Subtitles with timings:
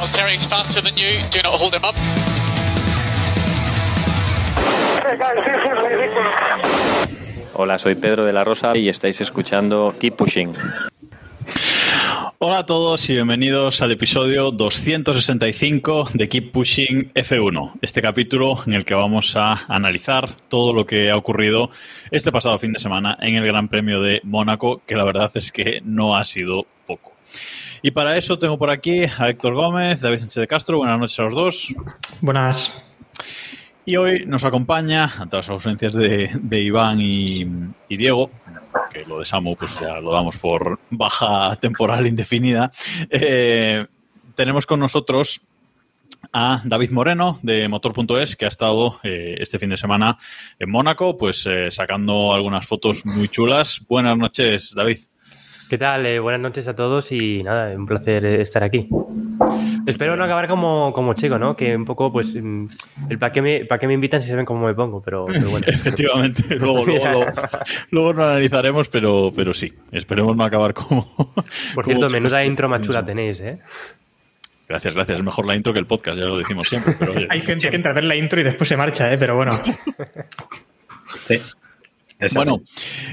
[0.00, 1.20] Valtteri's faster than you.
[1.30, 1.94] Do not hold him up.
[5.04, 6.34] Hey guys, this is ridiculous.
[7.52, 10.54] Hola, soy Pedro de la Rosa y estáis escuchando Keep Pushing.
[12.38, 18.72] Hola a todos y bienvenidos al episodio 265 de Keep Pushing F1, este capítulo en
[18.72, 21.68] el que vamos a analizar todo lo que ha ocurrido
[22.10, 25.52] este pasado fin de semana en el Gran Premio de Mónaco, que la verdad es
[25.52, 26.64] que no ha sido.
[27.82, 31.18] Y para eso tengo por aquí a Héctor Gómez, David Sánchez de Castro, buenas noches
[31.18, 31.74] a los dos.
[32.20, 32.82] Buenas.
[33.86, 37.40] Y hoy nos acompaña, ante las ausencias de, de Iván y,
[37.88, 38.30] y Diego,
[38.92, 42.70] que lo de Samu pues ya lo damos por baja temporal indefinida,
[43.08, 43.86] eh,
[44.34, 45.40] tenemos con nosotros
[46.32, 50.18] a David Moreno de Motor.es, que ha estado eh, este fin de semana
[50.58, 53.80] en Mónaco, pues eh, sacando algunas fotos muy chulas.
[53.88, 54.98] Buenas noches, David.
[55.70, 56.04] ¿Qué tal?
[56.04, 58.88] Eh, buenas noches a todos y nada, un placer eh, estar aquí.
[59.86, 61.56] Espero no acabar como, como chico, ¿no?
[61.56, 62.66] Que un poco, pues, mm,
[63.08, 65.48] el para qué me, para qué me invitan si saben cómo me pongo, pero, pero
[65.48, 65.64] bueno.
[65.68, 67.26] Efectivamente, luego, luego, lo,
[67.92, 71.06] luego lo analizaremos, pero, pero sí, esperemos no acabar como...
[71.76, 73.60] Por cierto, menuda intro más chula tenéis, ¿eh?
[74.68, 75.18] Gracias, gracias.
[75.18, 76.96] Es mejor la intro que el podcast, ya lo decimos siempre.
[76.98, 79.18] Pero, oye, Hay gente que entra a ver la intro y después se marcha, ¿eh?
[79.18, 79.52] pero bueno.
[81.22, 81.40] Sí.
[82.20, 82.60] Es Bueno,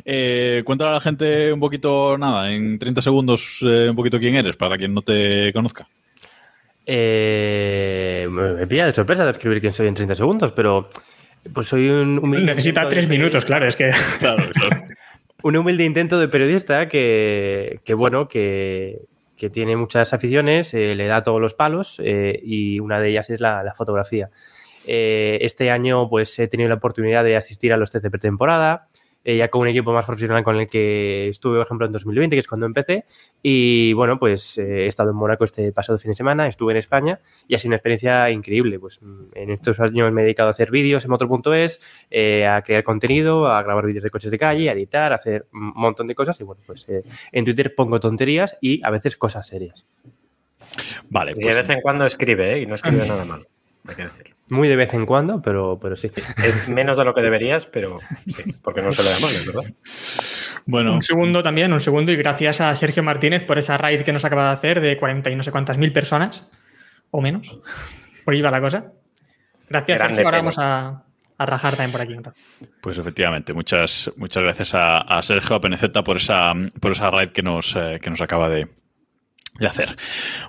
[0.05, 4.35] eh, cuéntale a la gente un poquito, nada, en 30 segundos, eh, un poquito quién
[4.35, 5.87] eres, para quien no te conozca.
[6.85, 10.89] Eh, me pilla de sorpresa de escribir quién soy en 30 segundos, pero
[11.53, 13.91] pues soy un humilde Necesita tres de- minutos, claro, es que.
[14.19, 14.77] Claro, claro.
[15.43, 18.99] un humilde intento de periodista que, que, bueno, que,
[19.37, 23.29] que tiene muchas aficiones, eh, le da todos los palos eh, y una de ellas
[23.29, 24.29] es la, la fotografía.
[24.87, 28.87] Eh, este año pues he tenido la oportunidad de asistir a los test de pretemporada,
[29.27, 32.33] eh, ya con un equipo más profesional con el que estuve, por ejemplo, en 2020,
[32.33, 33.03] que es cuando empecé.
[33.43, 36.77] Y bueno, pues eh, he estado en Mónaco este pasado fin de semana, estuve en
[36.77, 38.79] España y ha sido una experiencia increíble.
[38.79, 42.83] Pues en estos años me he dedicado a hacer vídeos en motor.es, eh, a crear
[42.83, 46.15] contenido, a grabar vídeos de coches de calle, a editar, a hacer un montón de
[46.15, 46.39] cosas.
[46.39, 49.85] Y bueno, pues eh, en Twitter pongo tonterías y a veces cosas serias.
[51.09, 52.61] Vale, Y de pues, vez en cuando escribe, ¿eh?
[52.61, 53.45] Y no escribe nada mal.
[53.89, 54.36] Hay que decirlo.
[54.49, 56.09] Muy de vez en cuando, pero, pero sí.
[56.43, 59.45] Es menos de lo que deberías, pero sí, porque no se le da mal, es
[59.45, 59.63] verdad.
[60.65, 64.13] bueno, Un segundo también, un segundo, y gracias a Sergio Martínez por esa raid que
[64.13, 66.45] nos acaba de hacer de 40 y no sé cuántas mil personas,
[67.11, 67.57] o menos.
[68.23, 68.91] Por ahí va la cosa.
[69.69, 70.27] Gracias, Grande Sergio.
[70.27, 71.03] Ahora vamos a,
[71.37, 72.15] a rajar también por aquí.
[72.81, 77.29] pues efectivamente, muchas, muchas gracias a, a Sergio a Peneceta por esa, por esa raid
[77.29, 78.67] que nos, eh, que nos acaba de,
[79.59, 79.97] de hacer.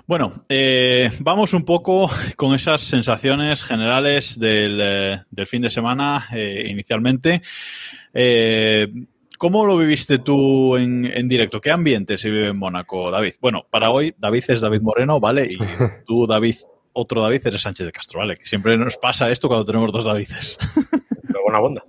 [0.07, 6.27] Bueno, eh, vamos un poco con esas sensaciones generales del, eh, del fin de semana
[6.33, 7.41] eh, inicialmente.
[8.13, 8.87] Eh,
[9.37, 11.61] ¿Cómo lo viviste tú en, en directo?
[11.61, 13.35] ¿Qué ambiente se vive en Mónaco, David?
[13.39, 15.47] Bueno, para hoy David es David Moreno, ¿vale?
[15.49, 15.57] Y
[16.05, 16.55] tú, David,
[16.93, 18.35] otro David, eres Sánchez de Castro, ¿vale?
[18.35, 20.57] Que siempre nos pasa esto cuando tenemos dos Davides.
[21.27, 21.83] Pero buena onda.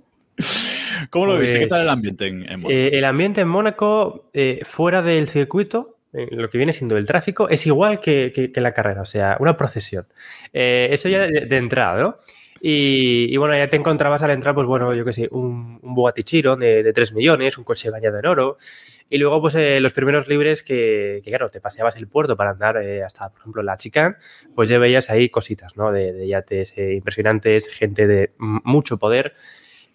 [1.09, 1.59] ¿Cómo lo viste?
[1.59, 2.71] ¿Qué Pues, tal el ambiente en, en Mónaco?
[2.71, 7.49] Eh, el ambiente en Mónaco, eh, fuera del circuito, lo que viene siendo el tráfico,
[7.49, 10.07] es igual que, que- que la carrera, o sea, una procesión.
[10.53, 12.17] Eh, eso ya de, de entrada, ¿no?
[12.63, 15.95] Y, y bueno, ya te encontrabas al entrar, pues bueno, yo qué sé, un, un
[15.95, 18.57] Bugatti Chiron de, de 3 millones, un coche bañado en oro.
[19.09, 22.51] Y luego, pues eh, los primeros libres que, que, claro, te paseabas el puerto para
[22.51, 24.15] andar eh, hasta, por ejemplo, la Chicane,
[24.55, 25.91] pues ya veías ahí cositas, ¿no?
[25.91, 29.33] De, de yates eh, impresionantes, gente de mucho poder.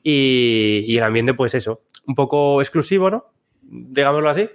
[0.02, 3.26] Y, y el ambiente, pues eso, un poco exclusivo, ¿no?
[3.62, 4.48] Digámoslo así.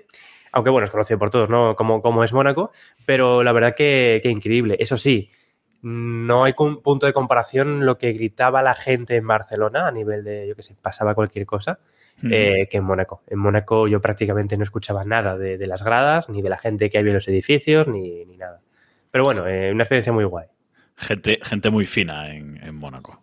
[0.52, 1.76] Aunque bueno, es conocido por todos, ¿no?
[1.76, 2.72] Como, como es Mónaco,
[3.06, 4.76] pero la verdad que, que increíble.
[4.80, 5.30] Eso sí,
[5.82, 10.24] no hay un punto de comparación lo que gritaba la gente en Barcelona a nivel
[10.24, 11.80] de, yo qué sé, pasaba cualquier cosa,
[12.30, 13.24] eh, que en Mónaco.
[13.28, 16.90] En Mónaco yo prácticamente no escuchaba nada de, de las gradas, ni de la gente
[16.90, 18.62] que había en los edificios, ni, ni nada.
[19.10, 20.48] Pero bueno, eh, una experiencia muy guay.
[20.98, 23.20] Gente, gente muy fina en, en Mónaco.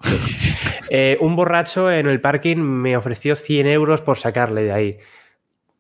[0.91, 4.99] Eh, un borracho en el parking me ofreció 100 euros por sacarle de ahí.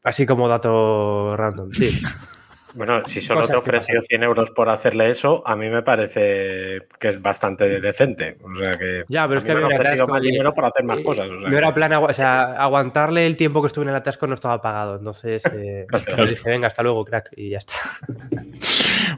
[0.08, 2.00] Así como dato random, sí.
[2.78, 4.02] Bueno, si solo te ofreció pasan.
[4.08, 8.38] 100 euros por hacerle eso, a mí me parece que es bastante decente.
[8.42, 9.04] O sea que.
[9.08, 11.02] Ya, pero a es mí que me un ofrecido más dinero para hacer más eh,
[11.02, 11.30] cosas.
[11.30, 13.96] o sea no era plan, agua- o sea, aguantarle el tiempo que estuve en el
[13.96, 14.96] atasco no estaba pagado.
[14.96, 17.74] Entonces, eh, pues dije, venga, hasta luego, crack, y ya está.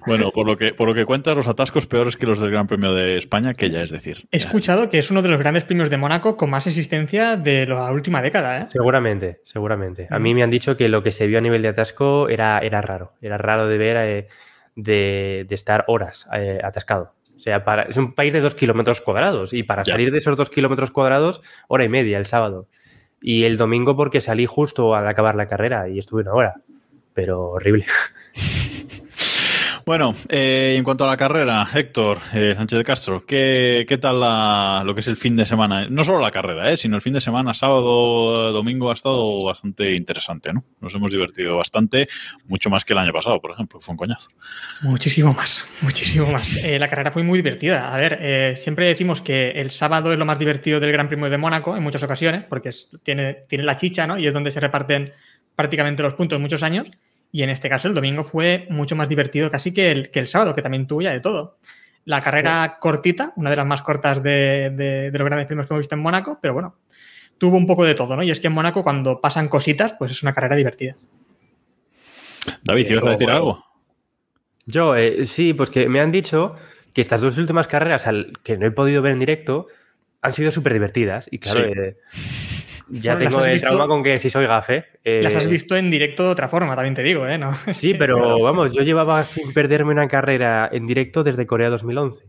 [0.06, 2.66] Bueno, por lo que por lo que cuentas, los atascos peores que los del Gran
[2.66, 4.26] Premio de España, que ya es decir.
[4.30, 7.66] He escuchado que es uno de los grandes premios de Mónaco con más existencia de
[7.66, 8.66] la última década, ¿eh?
[8.66, 10.06] Seguramente, seguramente.
[10.10, 12.60] A mí me han dicho que lo que se vio a nivel de atasco era,
[12.60, 13.12] era raro.
[13.20, 14.28] Era raro de ver, eh,
[14.76, 17.14] de, de estar horas eh, atascado.
[17.36, 19.92] O sea, para, es un país de dos kilómetros cuadrados y para Ya.
[19.94, 22.68] salir de esos dos kilómetros cuadrados, hora y media el sábado.
[23.22, 26.54] Y el domingo porque salí justo al acabar la carrera y estuve una hora.
[27.14, 27.86] Pero horrible.
[29.90, 34.20] Bueno, eh, en cuanto a la carrera, Héctor eh, Sánchez de Castro, ¿qué, qué tal
[34.20, 35.88] la- lo que es el fin de semana?
[35.90, 39.96] No solo la carrera, eh, sino el fin de semana, sábado, domingo, ha estado bastante
[39.96, 40.62] interesante, ¿no?
[40.80, 42.08] Nos hemos divertido bastante,
[42.46, 44.28] mucho más que el año pasado, por ejemplo, fue un coñazo.
[44.82, 46.54] Muchísimo más, muchísimo más.
[46.62, 47.92] Eh, la carrera fue muy divertida.
[47.92, 51.28] A ver, eh, siempre decimos que el sábado es lo más divertido del Gran Premio
[51.28, 52.70] de Mónaco en muchas ocasiones, porque
[53.02, 54.16] tiene, tiene la chicha, ¿no?
[54.16, 55.10] Y es donde se reparten
[55.56, 56.86] prácticamente los puntos muchos años.
[57.32, 60.26] Y en este caso el domingo fue mucho más divertido casi que el, que el
[60.26, 61.58] sábado, que también tuvo ya de todo.
[62.04, 65.74] La carrera cortita, una de las más cortas de, de- de los grandes premios que
[65.74, 66.76] hemos visto en Mónaco, pero bueno,
[67.38, 68.22] tuvo un poco de todo, ¿no?
[68.22, 70.96] Y es que en Mónaco cuando pasan cositas, pues es una carrera divertida.
[72.62, 73.36] David, Sí, ¿ibas a decir bueno.
[73.36, 73.64] algo?
[74.66, 76.56] Yo, eh, sí, pues que me han dicho
[76.94, 79.66] que estas dos últimas carreras al, que no he podido ver en directo
[80.22, 81.28] han sido súper divertidas.
[81.30, 81.72] Y claro, Sí.
[81.78, 81.96] eh,
[82.90, 84.84] ya Bueno, tengo has el visto- trauma con que si soy gafe.
[85.04, 87.38] eh, Las has visto en directo de otra forma, también te digo, ¿eh?
[87.38, 87.50] ¿No?
[87.72, 92.24] Sí, pero vamos, yo llevaba sin perderme una carrera en directo desde Corea 2011.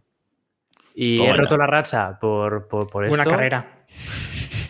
[0.93, 3.33] Y Toma he roto la racha por, por, por Buena esto.
[3.35, 3.75] carrera.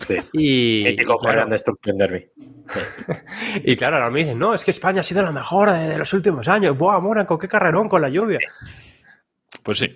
[0.06, 0.16] Sí.
[0.32, 1.46] Y, Mítico y claro,
[1.94, 2.26] Derby.
[3.64, 5.98] y claro, ahora me dicen, no, es que España ha sido la mejor de, de
[5.98, 6.76] los últimos años.
[6.76, 8.38] ¡Buah, Mónaco, qué carrerón con la lluvia!
[9.62, 9.88] Pues sí,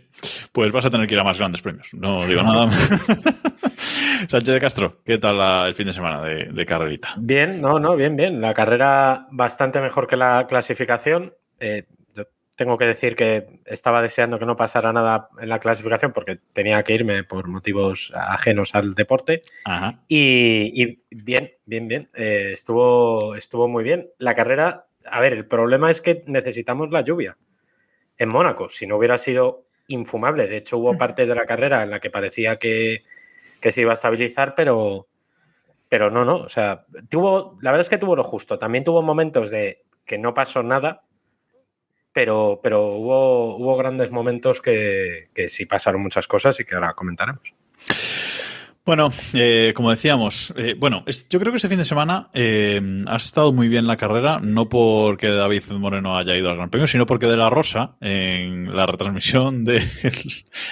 [0.53, 2.71] pues vas a tener que ir a más grandes premios, no digo nada.
[4.29, 7.15] Sánchez de Castro, ¿qué tal la- el fin de semana de, de carrerita?
[7.19, 8.41] Bien, no, no, bien, bien.
[8.41, 11.35] La carrera bastante mejor que la clasificación.
[11.61, 11.85] Eh,
[12.57, 16.83] tengo que decir que estaba deseando que no pasara nada en la clasificación porque tenía
[16.85, 19.43] que irme por motivos ajenos al deporte.
[19.67, 20.01] Ajá.
[20.09, 22.09] Y, y bien, bien, bien.
[22.15, 24.09] Eh, estuvo, estuvo muy bien.
[24.19, 27.37] La carrera, a ver, el problema es que necesitamos la lluvia
[28.19, 28.69] en Mónaco.
[28.69, 30.47] Si no hubiera sido infumable.
[30.47, 33.05] De hecho, hubo partes de la carrera en la que parecía que,
[33.61, 35.07] que se iba a estabilizar, pero,
[35.89, 36.37] pero no, no.
[36.37, 38.59] O sea, tuvo, la verdad es que tuvo lo justo.
[38.59, 41.05] También tuvo momentos de que no pasó nada,
[42.13, 46.95] pero, pero hubo, hubo grandes momentos que, que sí pasaron muchas cosas y que ahora
[46.95, 47.55] comentaremos.
[48.87, 53.17] Bueno, eh, como decíamos, eh, bueno, yo creo que este fin de semana eh, ha
[53.17, 57.05] estado muy bien la carrera, no porque David Moreno haya ido al Gran Premio, sino
[57.05, 59.83] porque De La Rosa, en la retransmisión del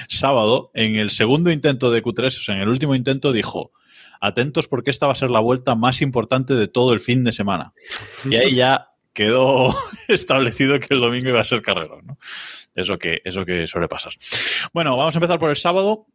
[0.08, 3.72] sábado, en el segundo intento de Q3, o sea, en el último intento, dijo,
[4.20, 7.32] atentos porque esta va a ser la vuelta más importante de todo el fin de
[7.32, 7.72] semana.
[8.30, 9.74] Y ahí ya quedó
[10.06, 12.16] establecido que el domingo iba a ser carrera, ¿no?
[12.76, 14.12] Eso que, eso que suele pasar.
[14.72, 16.06] Bueno, vamos a empezar por el sábado.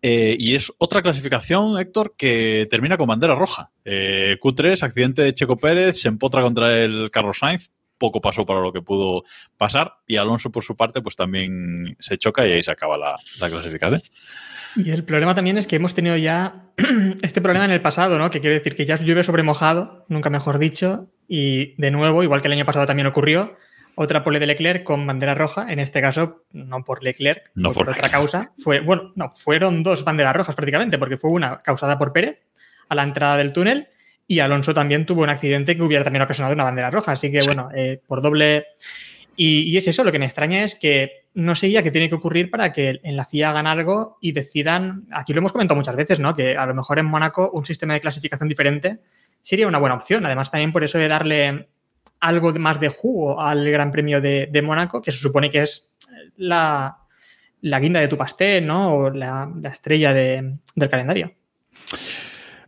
[0.00, 3.70] Eh, y es otra clasificación, Héctor, que termina con bandera roja.
[3.84, 7.70] Eh, Q3, accidente de Checo Pérez, se empotra contra el Carlos Sainz.
[7.98, 9.24] Poco pasó para lo que pudo
[9.56, 9.94] pasar.
[10.06, 13.50] Y Alonso, por su parte, pues también se choca y ahí se acaba la, la
[13.50, 14.02] clasificación.
[14.76, 16.66] Y el problema también es que hemos tenido ya
[17.22, 18.30] este problema en el pasado, ¿no?
[18.30, 22.40] Que quiere decir que ya llueve sobre mojado, nunca mejor dicho, y de nuevo, igual
[22.40, 23.56] que el año pasado también ocurrió,
[23.94, 27.86] otra pole de Leclerc con bandera roja, en este caso no por Leclerc, No por,
[27.86, 28.52] por otra causa.
[28.58, 32.38] Fue, bueno, no, fueron dos banderas rojas prácticamente, porque fue una causada por Pérez
[32.88, 33.88] a la entrada del túnel
[34.26, 37.12] y Alonso también tuvo un accidente que hubiera también ocasionado una bandera roja.
[37.12, 37.46] Así que, Sí.
[37.46, 38.66] bueno, eh, por doble.
[39.36, 42.08] Y, y es eso, lo que me extraña es que no sé ya qué tiene
[42.08, 45.06] que ocurrir para que en la FIA hagan algo y decidan.
[45.12, 46.34] Aquí lo hemos comentado muchas veces, ¿no?
[46.34, 48.98] Que a lo mejor en Mónaco un sistema de clasificación diferente
[49.40, 50.26] sería una buena opción.
[50.26, 51.68] Además, también por eso de darle
[52.20, 55.88] algo más de jugo al Gran Premio de, de Mónaco, que se supone que es
[56.36, 56.98] la,
[57.60, 58.94] la guinda de tu pastel, ¿no?
[58.94, 61.32] O la, la estrella de- del calendario.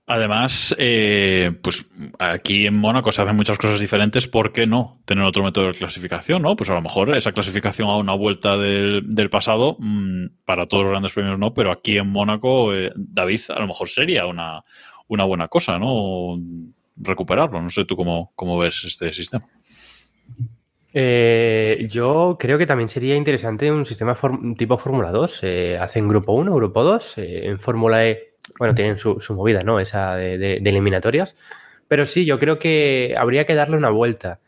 [0.06, 1.86] Además, eh, pues
[2.18, 4.26] aquí en Mónaco se hacen muchas cosas diferentes.
[4.26, 6.42] ¿Por qué no tener otro método de clasificación?
[6.42, 6.56] ¿no?
[6.56, 10.82] Pues a lo mejor esa clasificación a una vuelta del, del pasado, mm, para todos
[10.82, 14.64] los grandes premios no, pero aquí en Mónaco, eh, David, a lo mejor sería una,
[15.06, 16.40] una buena cosa, ¿no?
[17.02, 17.60] Recuperarlo.
[17.62, 19.46] No sé tú cómo, cómo ves este sistema.
[20.92, 25.40] Eh, yo creo que también sería interesante un sistema form- tipo Fórmula 2.
[25.42, 27.18] Eh, hacen grupo 1, grupo 2.
[27.18, 29.78] eh, en Fórmula E, bueno, tienen su, su movida, ¿no?
[29.80, 31.36] Esa de, de- de eliminatorias.
[31.88, 34.40] Pero sí, yo creo que habría que darle una vuelta.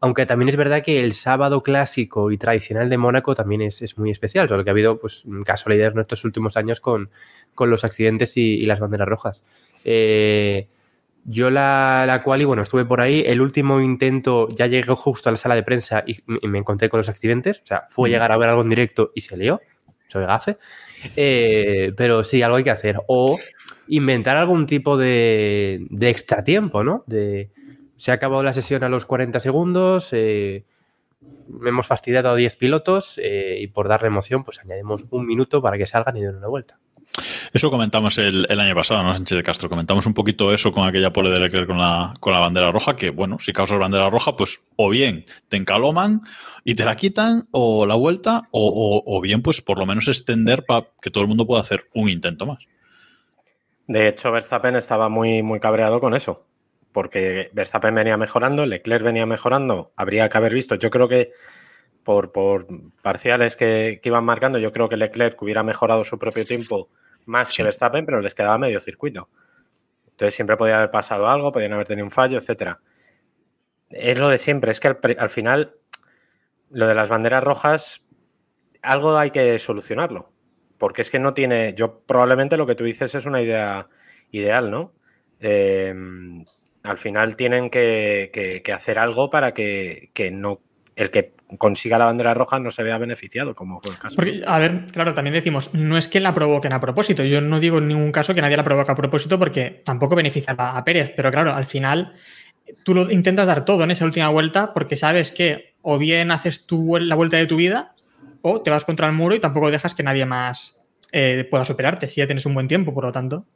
[0.00, 3.98] Aunque también es verdad que el sábado clásico y tradicional de Mónaco también es, es
[3.98, 7.10] muy especial, solo que ha habido pues, casualidades en estos últimos años con,
[7.56, 9.42] con los accidentes y, y las banderas rojas.
[9.84, 10.68] Eh,
[11.24, 13.22] Yo la, la cual, y bueno, estuve por ahí.
[13.26, 16.88] El último intento ya llegué justo a la sala de prensa y, y me encontré
[16.88, 17.60] con los accidentes.
[17.62, 19.60] O sea, fue llegar a ver algo en directo y se lió.
[20.08, 20.56] Soy gafe.
[21.16, 23.00] Eh, pero sí, algo hay que hacer.
[23.08, 23.38] O
[23.88, 27.04] inventar algún tipo de, de extra tiempo, ¿no?
[27.06, 27.50] De,
[27.96, 30.64] se ha acabado la sesión a los 40 segundos, eh,
[31.66, 35.76] hemos fastidiado a 10 pilotos eh, y por darle emoción, pues añadimos un minuto para
[35.76, 36.78] que salgan y den una vuelta.
[37.52, 39.68] Eso comentamos el, año pasado, ¿no, Sánchez de Castro?
[39.68, 42.96] Comentamos un poquito eso con aquella pole de Leclerc con la, con la bandera roja,
[42.96, 46.22] que bueno, si causas bandera roja, pues o bien te encaloman
[46.64, 50.88] y te la quitan, o la vuelta, o, bien, pues por lo menos extender para
[51.00, 52.58] que todo el mundo pueda hacer un intento más.
[53.86, 56.44] De hecho, Verstappen estaba muy, muy cabreado con eso,
[56.92, 61.32] porque Verstappen venía mejorando, Leclerc venía mejorando, habría que haber visto, yo creo que
[62.32, 62.66] por,
[63.02, 66.88] parciales que, iban marcando, yo creo que Leclerc hubiera mejorado su propio tiempo
[67.28, 69.28] más que Verstappen, pero les quedaba medio circuito.
[70.10, 72.80] Entonces siempre podía haber pasado algo, podían haber tenido un fallo, etcétera.
[73.90, 75.76] Es lo de siempre, es que al, al final
[76.70, 78.04] lo de las banderas rojas,
[78.82, 80.32] algo hay que solucionarlo
[80.78, 83.88] porque es que no tiene, yo probablemente lo que tú dices es una idea
[84.30, 84.94] ideal, ¿no?
[85.40, 85.92] Eh,
[86.84, 90.60] al final tienen que, que, que hacer algo para que, que, no
[90.96, 94.16] el que consiga la bandera roja no se vea beneficiado, como fue el caso.
[94.16, 97.24] Porque, a ver, claro, también decimos, no es que la provoquen a propósito.
[97.24, 100.54] Yo no digo en ningún caso que nadie la provoque a propósito porque tampoco beneficia
[100.58, 102.12] a Pérez, pero claro, al final
[102.82, 106.66] tú lo intentas dar todo en esa última vuelta porque sabes que o bien haces
[106.66, 107.94] tu, la vuelta de tu vida
[108.42, 110.76] o te vas contra el muro y tampoco dejas que nadie más
[111.12, 113.46] eh, pueda superarte si ya tienes un buen tiempo, por lo tanto.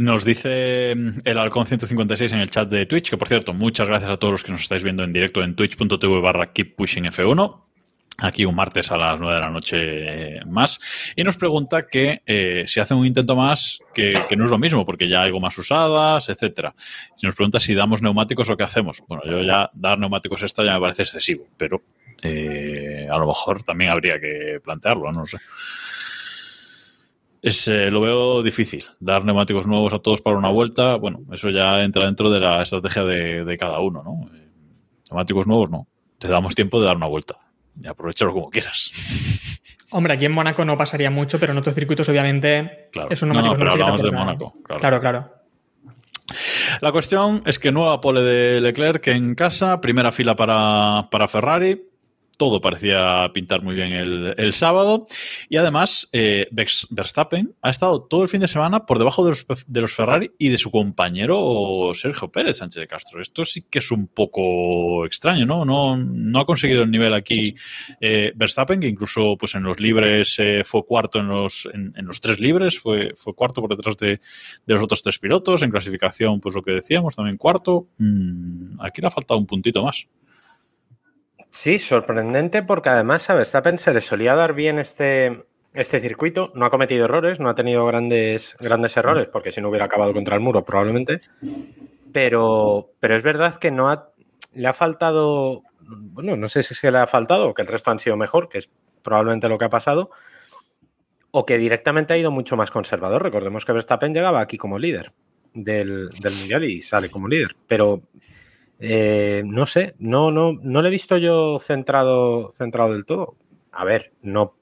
[0.00, 4.10] Nos dice el Halcón 156 en el chat de Twitch, que por cierto, muchas gracias
[4.10, 7.60] a todos los que nos estáis viendo en directo en twitch.tv barra keep pushing F1
[8.16, 10.80] aquí un martes a las 9 de la noche eh, más,
[11.14, 14.56] y nos pregunta que eh, si hacen un intento más, que, que, no es lo
[14.56, 16.74] mismo, porque ya hay gomas usadas, etcétera.
[17.14, 19.02] Si nos pregunta si damos neumáticos o qué hacemos.
[19.06, 21.82] Bueno, yo ya dar neumáticos extra ya me parece excesivo, pero
[22.22, 25.36] eh, a lo mejor también habría que plantearlo, no sé.
[27.42, 28.84] Es, eh, lo veo difícil.
[28.98, 32.62] Dar neumáticos nuevos a todos para una vuelta, bueno, eso ya entra dentro de la
[32.62, 34.36] estrategia de, de cada uno, ¿no?
[34.36, 34.48] Eh,
[35.10, 35.86] neumáticos nuevos no.
[36.18, 37.38] Te damos tiempo de dar una vuelta.
[37.82, 38.90] Y aprovecharlo como quieras.
[39.92, 43.08] Hombre, aquí en Mónaco no pasaría mucho, pero en otros circuitos, obviamente, claro.
[43.10, 44.54] es un neumático no, pero hablamos de Mónaco.
[44.62, 44.80] Claro.
[44.80, 45.34] claro, claro.
[46.80, 51.89] La cuestión es que nueva pole de Leclerc en casa, primera fila para, para Ferrari
[52.40, 55.06] todo parecía pintar muy bien el, el sábado.
[55.50, 56.48] Y además, eh,
[56.88, 60.30] Verstappen ha estado todo el fin de semana por debajo de los, de los, Ferrari
[60.38, 63.20] y de su compañero Sergio Pérez Sánchez de Castro.
[63.20, 65.66] Esto sí que es un poco extraño, ¿no?
[65.66, 67.54] No, no ha conseguido el nivel aquí
[68.00, 72.22] eh, Verstappen, que incluso pues, en los libres eh, fue cuarto en los, en, los
[72.22, 74.18] tres libres, fue, fue cuarto por detrás de,
[74.64, 75.62] de, los otros tres pilotos.
[75.62, 77.88] En clasificación, pues lo que decíamos, también cuarto.
[77.98, 80.06] Mm, aquí le ha faltado un puntito más.
[81.50, 86.52] Sí, sorprendente porque además a Verstappen se le solía dar bien este, este circuito.
[86.54, 90.12] No ha cometido errores, no ha tenido grandes, grandes errores, porque si no hubiera acabado
[90.12, 91.20] contra el muro probablemente.
[92.12, 94.10] Pero, pero es verdad que no ha,
[94.54, 97.68] le ha faltado, bueno, no sé si es que le ha faltado o que el
[97.68, 98.70] resto han sido mejor, que es
[99.02, 100.10] probablemente lo que ha pasado,
[101.32, 103.24] o que directamente ha ido mucho más conservador.
[103.24, 105.12] Recordemos que Verstappen llegaba aquí como líder
[105.52, 107.56] del, del Mundial y sale como líder.
[107.66, 108.02] Pero
[108.82, 113.36] eh, no sé, no, no, no le he visto yo centrado, centrado del todo.
[113.72, 114.56] A ver, no,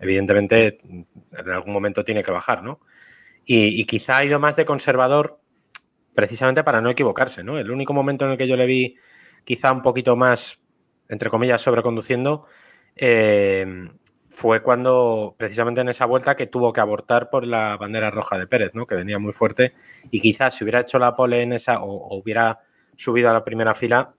[0.00, 2.80] evidentemente en algún momento tiene que bajar, ¿no?
[3.44, 5.40] Y, quizá ha ido más de conservador
[6.14, 7.58] precisamente para no equivocarse, ¿no?
[7.58, 8.96] El único momento en el que yo le vi
[9.44, 10.60] quizá un poquito más,
[11.08, 12.46] entre comillas, sobreconduciendo,
[12.96, 13.66] eh,
[14.28, 18.46] fue cuando precisamente en esa vuelta que tuvo que abortar por la bandera roja de
[18.46, 18.86] Pérez, ¿no?
[18.86, 19.72] Que venía muy fuerte
[20.10, 22.60] y quizás si hubiera hecho la pole en esa o hubiera
[22.96, 24.12] subido a la primera fila,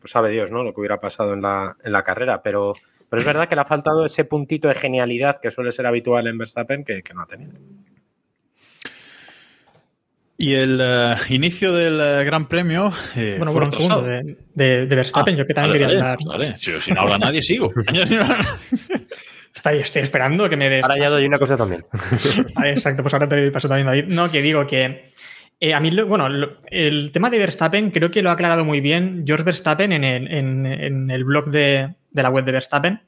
[0.00, 0.62] pues sabe Dios, ¿no?
[0.62, 2.42] Lo que hubiera pasado en la, en la carrera.
[2.42, 2.74] Pero,
[3.08, 6.26] pero es verdad que le ha faltado ese puntito de genialidad que suele ser habitual
[6.26, 7.52] en Verstappen que, que no ha tenido.
[10.40, 12.90] Y el uh, inicio del uh, Gran Premio.
[13.14, 16.02] Eh, bueno, bueno, un segundo de, de, de Verstappen, ah, yo que también vale, quería
[16.02, 16.38] vale, hablar.
[16.38, 16.56] Vale.
[16.56, 17.70] Si, si, no habla nadie, sigo.
[19.54, 20.82] Estoy esperando que me des.
[20.82, 21.84] Ahora ya doy una cosa también.
[22.64, 24.04] Exacto, pues ahora te doy paso también, David.
[24.06, 25.10] No, que digo que
[25.60, 26.26] eh, a mí, bueno,
[26.70, 30.26] el tema de Verstappen creo que lo ha aclarado muy bien George Verstappen en el,
[30.28, 33.02] en el blog de, de, la web de Verstappen,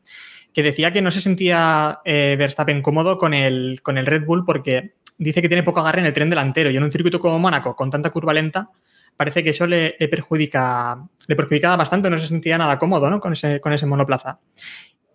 [0.52, 4.44] que decía que no se sentía eh, Verstappen cómodo con el, con el Red Bull
[4.44, 7.38] porque dice que tiene poco agarre en el tren delantero y en un circuito como
[7.38, 8.68] Mónaco, con tanta curva lenta,
[9.16, 13.20] parece que eso le, le perjudica le perjudicaba bastante, no se sentía nada cómodo ¿no?
[13.20, 14.40] con, ese, con ese monoplaza.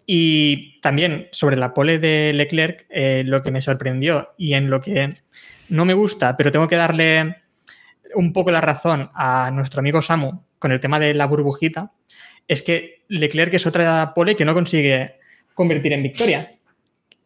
[0.06, 4.80] Y también sobre la pole de Leclerc, eh, lo que me sorprendió y en lo
[4.80, 5.18] que
[5.70, 7.38] no me gusta, pero tengo que darle
[8.16, 11.92] un poco la razón a nuestro amigo Samu con el tema de la burbujita
[12.48, 15.16] es que Leclerc es otra pole que no consigue
[15.54, 16.52] convertir en victoria.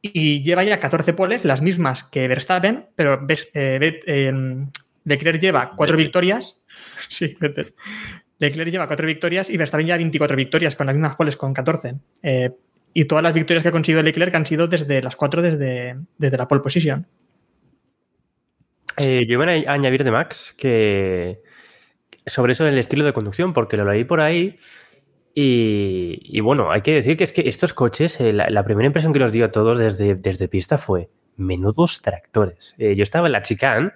[0.02, 4.34] Y lleva ya 14 poles, las mismas que Verstappen, pero eh, eh,
[5.04, 6.58] Leclerc lleva cuatro victorias.
[7.10, 7.38] Sí.
[8.40, 11.96] Leclerc lleva cuatro victorias y Verstappen ya 24 victorias con las mismas poles, con 14.
[12.24, 12.52] Eh,
[12.94, 16.38] y todas las victorias que ha conseguido Leclerc han sido desde las cuatro desde, desde
[16.38, 17.06] la pole position.
[18.98, 21.42] Eh, yo iba a añadir de Max que
[22.26, 24.58] sobre eso del estilo de conducción, porque lo leí por ahí
[25.34, 28.88] y, y bueno, hay que decir que es que estos coches, eh, la, la primera
[28.88, 32.76] impresión que nos dio a todos desde, desde pista fue menudos tractores.
[32.78, 33.92] Eh, yo estaba en la chicane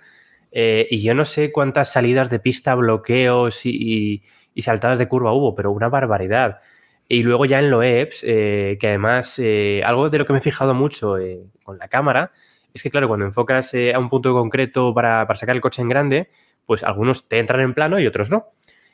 [0.51, 4.23] eh, y yo no sé cuántas salidas de pista, bloqueos y, y-
[4.57, 6.59] y saltadas de curva hubo, pero una barbaridad.
[7.09, 10.41] Y luego ya en Loebs, eh, que además eh, algo de lo que me he
[10.41, 12.31] fijado mucho eh, con la cámara
[12.75, 15.81] es que, claro, cuando enfocas eh, a un punto concreto para, para sacar el coche
[15.81, 16.29] en grande,
[16.65, 18.51] pues algunos te entran en plano y otros no.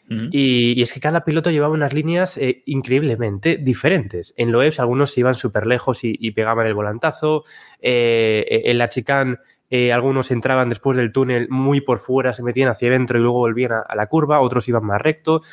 [0.09, 4.33] Y, y es que cada piloto llevaba unas líneas eh, increíblemente diferentes.
[4.35, 7.45] En Loebs algunos se iban súper lejos y, y pegaban el volantazo.
[7.81, 9.38] Eh, en la chicane
[9.69, 13.38] eh, algunos entraban después del túnel muy por fuera, se metían hacia adentro y luego
[13.38, 15.43] volvían a, a la curva, otros iban más recto.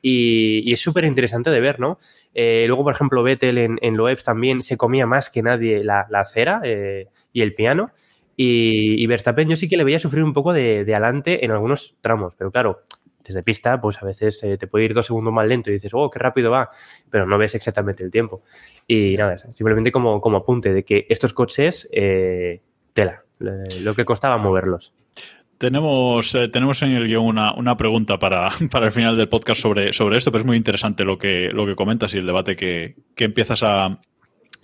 [0.00, 1.98] Y, y es súper interesante de ver, ¿no?
[2.32, 6.06] Eh, luego, por ejemplo, Vettel en, en Loebs también se comía más que nadie la,
[6.08, 7.90] la acera eh, y el piano.
[8.34, 11.50] Y, y Verstappen yo sí que le veía sufrir un poco de, de adelante en
[11.50, 12.80] algunos tramos, pero claro,
[13.22, 15.90] desde pista, pues a veces eh, te puede ir dos segundos más lento y dices,
[15.92, 16.70] oh, qué rápido va,
[17.10, 18.42] pero no ves exactamente el tiempo.
[18.86, 22.62] Y nada, simplemente como, como apunte de que estos coches, eh,
[22.94, 24.94] tela, lo que costaba moverlos.
[25.58, 29.60] Tenemos, eh, tenemos en el guion una, una pregunta para, para el final del podcast
[29.60, 32.56] sobre, sobre esto, pero es muy interesante lo que, lo que comentas y el debate
[32.56, 34.00] que, que empiezas a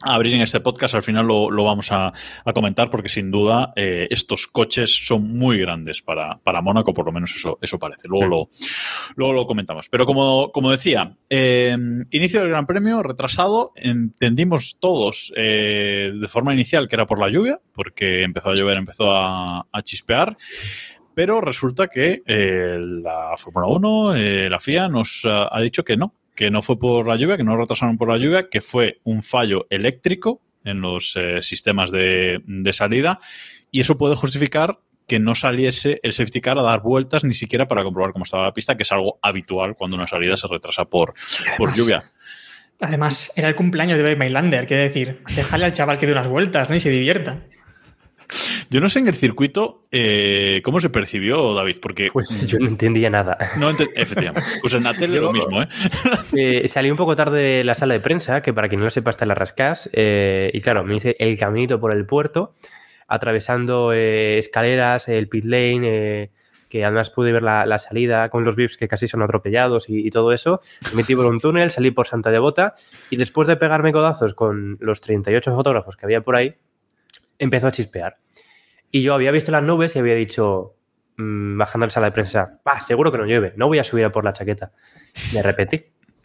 [0.02, 0.94] abrir en este podcast.
[0.94, 2.12] Al final lo, lo vamos a,
[2.44, 7.06] a comentar porque sin duda eh, estos coches son muy grandes para, para Mónaco, por
[7.06, 8.08] lo menos eso, eso parece.
[8.08, 8.50] Luego, lo,
[9.16, 9.88] luego lo comentamos.
[9.88, 11.76] Pero como, como decía, eh,
[12.10, 17.28] inicio del Gran Premio retrasado, entendimos todos eh, de forma inicial que era por la
[17.28, 20.36] lluvia, porque empezó a llover, empezó a, a chispear.
[21.14, 26.14] Pero resulta que eh, la Fórmula 1, eh, la FIA, nos ha dicho que no,
[26.34, 29.22] que no fue por la lluvia, que no retrasaron por la lluvia, que fue un
[29.22, 33.20] fallo eléctrico en los eh, sistemas de, de, salida
[33.70, 37.68] y eso puede justificar que no saliese el safety car a dar vueltas ni siquiera
[37.68, 40.84] para comprobar cómo estaba la pista, que es algo habitual cuando una salida se retrasa
[40.84, 41.14] por,
[41.58, 42.04] por lluvia.
[42.80, 46.28] Además, era el cumpleaños de Baby Mylander, quiere decir, déjale al chaval que dé unas
[46.28, 46.74] vueltas ¿no?
[46.74, 47.42] y se divierta.
[48.70, 52.08] Yo no sé en el circuito eh, cómo se percibió, David, porque.
[52.12, 53.36] Pues yo no entendía nada.
[53.58, 54.48] No ent efectivamente.
[54.60, 55.68] Pues en la tele Yo- lo mismo, ¿eh?
[56.34, 58.90] Eh, salí un poco tarde de la sala de prensa, que para quien no lo
[58.90, 62.52] sepa está en la Rascas, eh, y claro, me hice el caminito por el puerto,
[63.08, 66.30] atravesando escaleras, el pit lane,
[66.70, 70.06] que además pude ver la, la salida con los VIPs que casi son atropellados y,
[70.06, 70.60] y todo eso.
[70.90, 72.74] Me metí por un túnel, salí por Santa Devota,
[73.10, 76.54] y después de pegarme codazos con los 38 fotógrafos que había por ahí,
[77.42, 78.16] empezó a chispear.
[78.90, 80.76] Y yo había visto las nubes y había dicho,
[81.16, 84.04] mm, bajando la sala de prensa, "Bah, seguro que no llueve, no voy a subir
[84.04, 84.72] a por la chaqueta.
[85.32, 85.84] Me arrepentí,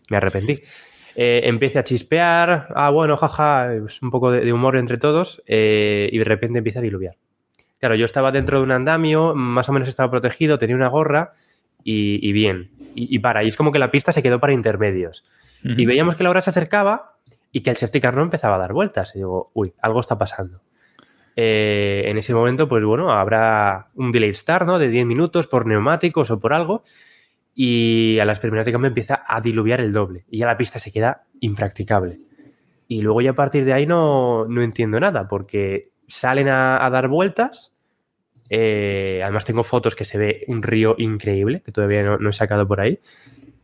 [0.10, 0.62] me arrepentí.
[1.16, 5.42] Eh, empieza a chispear, ah, bueno, jaja, pues un poco de, de humor entre todos,
[5.48, 7.16] eh, y de repente empieza a diluviar.
[7.80, 11.34] Claro, yo estaba dentro de un andamio, más o menos estaba protegido, tenía una gorra
[11.84, 12.72] y, y bien.
[12.96, 15.24] Y, y para, y es como que la pista se quedó para intermedios.
[15.64, 17.18] Y veíamos que la hora se acercaba
[17.52, 19.12] y que el safety car no empezaba a dar vueltas.
[19.16, 20.62] Y digo, uy, algo está pasando.
[21.40, 24.68] Eh, en ese momento, pues bueno, habrá un delay start.
[24.68, 26.84] De 10 minutos por neumáticos o por algo.
[27.54, 30.26] Y a las primeras de cambio empieza a diluviar el doble.
[30.30, 32.20] Y ya la pista se queda impracticable.
[32.88, 36.90] Y luego ya a partir de ahí no, no entiendo nada, porque salen a, a
[36.90, 37.74] dar vueltas.
[38.50, 42.34] Eh, además tengo fotos que se ve un río increíble, que todavía no, no he
[42.34, 43.00] sacado por ahí.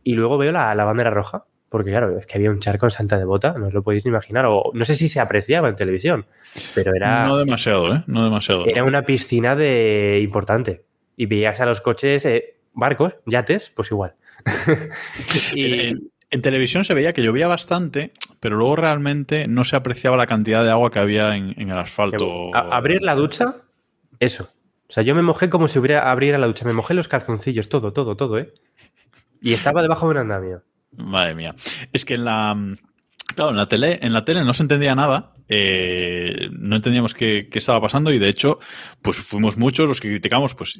[0.04, 2.90] Y luego veo la, la bandera roja, porque claro, es que había un charco en
[2.92, 4.46] Santa Devota, no os lo podéis ni imaginar.
[4.46, 6.24] O no sé si se apreciaba en televisión,
[6.72, 8.04] pero era, No demasiado, ¿eh?
[8.06, 8.64] No demasiado.
[8.66, 10.84] era una piscina de importante.
[11.16, 14.14] Y veías a los coches, eh, barcos, yates, pues igual.
[15.56, 20.16] y, En, en televisión se veía que llovía bastante, pero luego realmente no se apreciaba
[20.16, 22.54] la cantidad de agua que había en, en el asfalto.
[22.54, 23.56] A- abrir la ducha,
[24.20, 24.50] eso.
[24.88, 26.64] O sea, yo me mojé como si hubiera abriera la ducha.
[26.66, 28.52] Me mojé los calzoncillos, todo, todo, todo, ¿eh?
[29.40, 30.62] Y estaba debajo de un andamio.
[30.96, 31.54] Madre mía.
[31.92, 32.76] Es que en la.
[33.34, 35.32] Claro, en la tele, en la tele no se entendía nada.
[35.48, 38.58] eh, no entendíamos qué, estaba pasando y de hecho,
[39.02, 40.78] pues fuimos muchos los que criticamos, pues,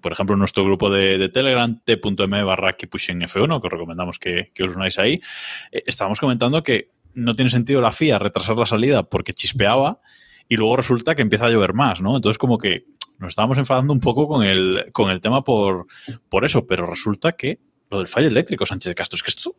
[0.00, 4.52] por ejemplo, en nuestro grupo de, Telegram, t.m barra Keeppushing F1, que os recomendamos que,
[4.54, 5.20] que os unáis ahí,
[5.72, 10.00] eh, estábamos comentando que no tiene sentido la FIA retrasar la salida porque chispeaba
[10.48, 12.16] y luego resulta que empieza a llover más, ¿no?
[12.16, 12.86] Entonces, como que
[13.18, 15.86] nos estábamos enfadando un poco con el, con el tema por,
[16.28, 19.54] por eso, pero resulta que lo del fallo eléctrico, Sánchez de Castro, es que esto,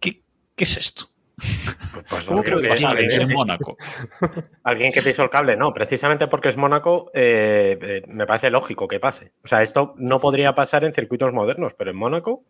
[0.00, 0.22] ¿qué,
[0.56, 1.06] qué es esto?
[1.36, 3.76] Pues, pues ¿Cómo no, creo puede que pasar alguien, en que- Mónaco?
[4.64, 5.56] alguien que te hizo el cable.
[5.56, 9.32] No, precisamente porque es Mónaco, eh, eh, me parece lógico que pase.
[9.44, 12.42] O sea, esto no podría pasar en circuitos modernos, pero en Mónaco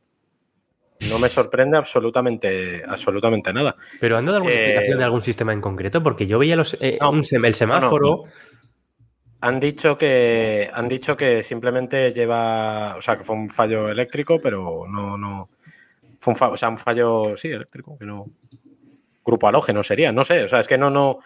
[1.11, 3.77] no me sorprende absolutamente, absolutamente nada.
[4.01, 6.77] Pero han dado alguna Eh, explicación de algún sistema en concreto, porque yo veía los,
[6.81, 8.25] eh, No, un sem- el semáforo.
[9.41, 14.41] Han dicho que han dicho que simplemente lleva, o sea, que fue un fallo eléctrico,
[14.41, 15.49] pero no, no,
[16.21, 18.27] fue un, fa- o sea, un fallo, sí, eléctrico, que no,
[19.25, 21.19] grupo halógeno sería, no sé, o sea, es que no, no,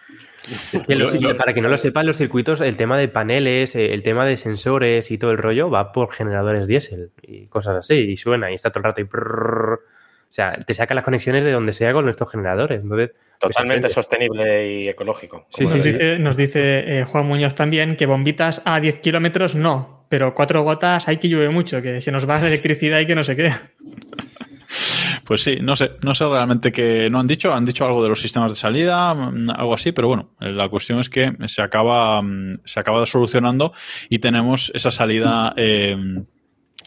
[0.87, 4.25] Yo- para que no lo sepan, los circuitos, el tema de paneles, eh, el tema
[4.25, 8.51] de sensores y todo el rollo va por generadores diésel y cosas así, y suena
[8.51, 9.07] y está todo el rato y.
[10.33, 12.81] O sea, te saca las conexiones de donde sea con estos generadores.
[12.81, 14.33] Entonces, totalmente sorprende.
[14.33, 15.45] sostenible y ecológico.
[15.49, 20.07] Sí, sí, dice, nos dice, eh, Juan Muñoz también que bombitas a 10 kilómetros no,
[20.09, 23.13] pero cuatro gotas hay que llueve mucho, que se nos va la electricidad y que
[23.13, 23.51] no sé qué.
[25.23, 28.09] Pues sí, no sé, no sé realmente qué no han dicho, han dicho algo de
[28.09, 31.61] los sistemas de salida, mm, algo así, pero bueno, eh, la cuestión es que se
[31.61, 33.71] acaba, mm, se acaba solucionando
[34.09, 35.95] y tenemos esa salida eh,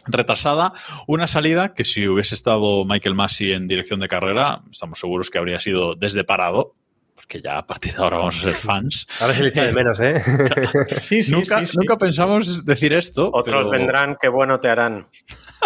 [0.07, 0.73] retrasada,
[1.07, 5.37] una salida que si hubiese estado Michael Massey en dirección de carrera, estamos seguros que
[5.37, 6.75] habría sido desde parado,
[7.15, 9.07] porque ya a partir de ahora vamos a ser fans.
[9.19, 10.21] Ahora se le echa de menos, ¿eh?
[11.01, 11.77] Sí, sí, nunca, sí, sí.
[11.77, 13.29] nunca pensamos decir esto.
[13.33, 15.07] Otros pero- vendrán, qué bueno te harán.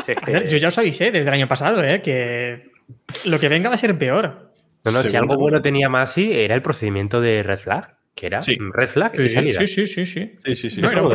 [0.05, 2.01] Si es A ver, que- Yo ya os avisé desde el año pasado, ¿eh?
[2.01, 2.71] que
[3.25, 4.53] lo que venga va a ser peor.
[4.83, 8.41] No, no, si algo bueno tenía Masi era el procedimiento de red flag, que era
[8.41, 8.57] Sí.
[8.73, 9.59] red flag y Sí, salida.
[9.59, 10.31] sí, sí, sí, sí.
[10.43, 10.81] Sí, sí, sí.
[10.81, 11.11] No, era un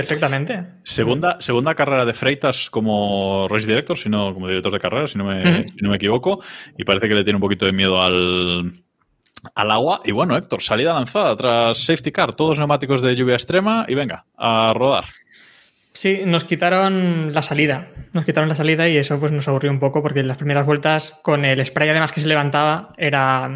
[0.00, 0.64] perfectamente.
[0.82, 5.24] Segunda, segunda carrera de Freitas como race director, sino como director de carrera, si no
[5.24, 6.42] me, si no me equivoco.
[6.76, 8.72] Y parece que le tiene un poquito de miedo al,
[9.54, 10.00] al agua.
[10.04, 14.24] Y bueno, Héctor, salida lanzada tras safety car, todos neumáticos de lluvia extrema y venga,
[14.36, 15.04] a rodar.
[15.92, 17.88] Sí, nos quitaron la salida.
[18.12, 21.16] Nos quitaron la salida y eso pues nos aburrió un poco porque las primeras vueltas
[21.22, 23.50] con el spray además que se levantaba era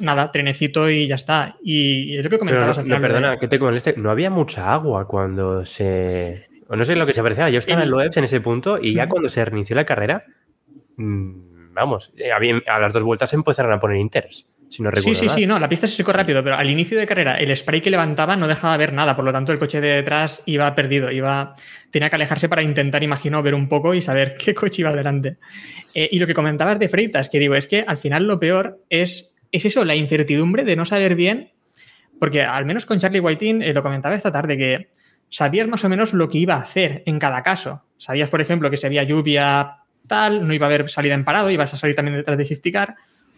[0.00, 1.56] nada, trenecito y ya está.
[1.62, 3.00] Y es lo que comentabas no, al no, final.
[3.10, 3.94] perdona, de- que te moleste.
[3.96, 6.48] No había mucha agua cuando se.
[6.68, 7.50] o no sé lo que se apreciaba.
[7.50, 10.24] Yo estaba en El- Loebs en ese punto y ya cuando se reinició la carrera,
[10.96, 14.46] mm, vamos, eh, a las dos vueltas se empezaron a poner inters.
[14.68, 16.96] Si no Sí, recuerdo sí, sí, no, la pista se secó rápido, pero al inicio
[16.96, 19.80] de carrera el spray que levantaba no dejaba ver nada, por lo tanto el coche
[19.80, 21.54] de detrás iba perdido, iba
[21.90, 25.38] tenía que alejarse para intentar, imagino, ver un poco y saber qué coche iba delante.
[25.92, 28.78] Eh, y lo que comentabas de Freitas, que digo, es que al final lo peor
[28.90, 31.52] es, es eso, la incertidumbre de no saber bien,
[32.18, 34.90] porque al menos con Charlie Whiting eh, lo comentaba esta tarde, que
[35.28, 37.84] sabías más o menos lo que iba a hacer en cada caso.
[37.96, 41.50] Sabías, por ejemplo, que si había lluvia tal, no iba a haber salida en parado,
[41.50, 42.96] ibas a salir también detrás de Sisticar.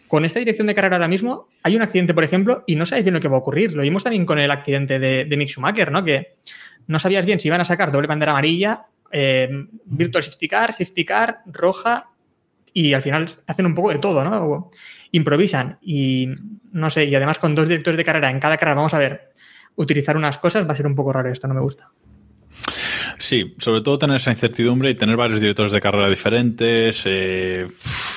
[0.08, 3.04] Con esta dirección de carrera ahora mismo, hay un accidente, por ejemplo, y no sabes
[3.04, 3.72] bien lo que va a ocurrir.
[3.74, 6.04] Lo vimos también con el accidente de, de Mick Schumacher, ¿no?
[6.04, 6.34] Que
[6.86, 9.48] no sabías bien si iban a sacar doble bandera amarilla, eh,
[9.84, 12.10] virtual safety car, safety car, roja,
[12.72, 14.70] y al final hacen un poco de todo, ¿no?
[15.12, 15.78] Improvisan.
[15.80, 16.28] Y
[16.72, 19.32] no sé, y además con dos directores de carrera en cada carrera, vamos a ver,
[19.76, 21.90] utilizar unas cosas va a ser un poco raro esto, no me gusta.
[23.18, 27.02] Sí, sobre todo tener esa incertidumbre y tener varios directores de carrera diferentes.
[27.04, 27.68] eh,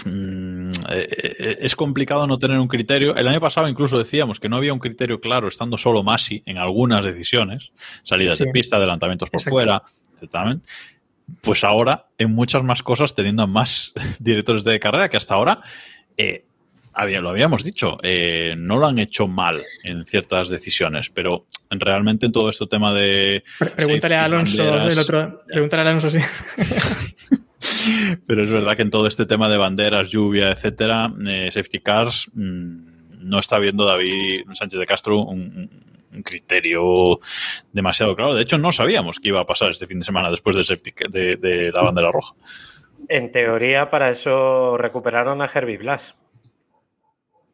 [0.06, 1.08] mm, eh,
[1.40, 3.16] eh, es complicado no tener un criterio.
[3.16, 6.58] El año pasado incluso decíamos que no había un criterio claro, estando solo Masi en
[6.58, 7.72] algunas decisiones,
[8.04, 9.56] salidas de pista, adelantamientos por Exacto.
[9.56, 9.84] fuera,
[10.22, 10.60] etc.
[11.42, 15.62] Pues ahora, en muchas más cosas, teniendo a más directores de carrera que hasta ahora,
[16.18, 16.46] eh,
[16.96, 22.26] había, lo habíamos dicho, eh, no lo han hecho mal en ciertas decisiones, pero realmente
[22.26, 26.10] en todo este tema de Pre- Pregúntale a Alonso, banderas, el otro, pregúntale a Alonso,
[26.10, 26.20] sí.
[28.28, 32.30] Pero es verdad que en todo este tema de banderas, lluvia, etcétera, eh, safety cars,
[32.34, 35.70] mmm, no está viendo David Sánchez de Castro un,
[36.14, 37.20] un, criterio
[37.74, 38.36] demasiado claro.
[38.36, 40.94] De hecho, no sabíamos qué iba a pasar este fin de semana después del safety,
[41.10, 42.36] de, de, la bandera roja.
[43.10, 46.16] En teoría, para eso recuperaron a Herbie Blas.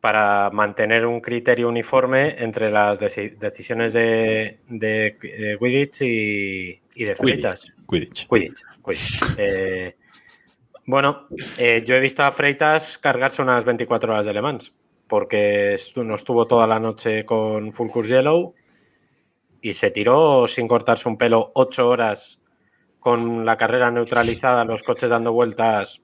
[0.01, 7.05] Para mantener un criterio uniforme entre las deci decisiones de, de, de Quidditch y, y
[7.05, 7.63] de Freitas.
[7.87, 8.27] Quidditch.
[8.27, 8.63] Quidditch.
[8.83, 9.21] Quidditch.
[9.37, 9.95] Eh,
[10.85, 14.75] bueno, eh, yo he visto a Freitas cargarse unas 24 horas de Le Mans,
[15.07, 18.55] porque no estuvo toda la noche con Full Course Yellow
[19.61, 22.41] y se tiró sin cortarse un pelo 8 horas
[22.99, 26.01] con la carrera neutralizada, los coches dando vueltas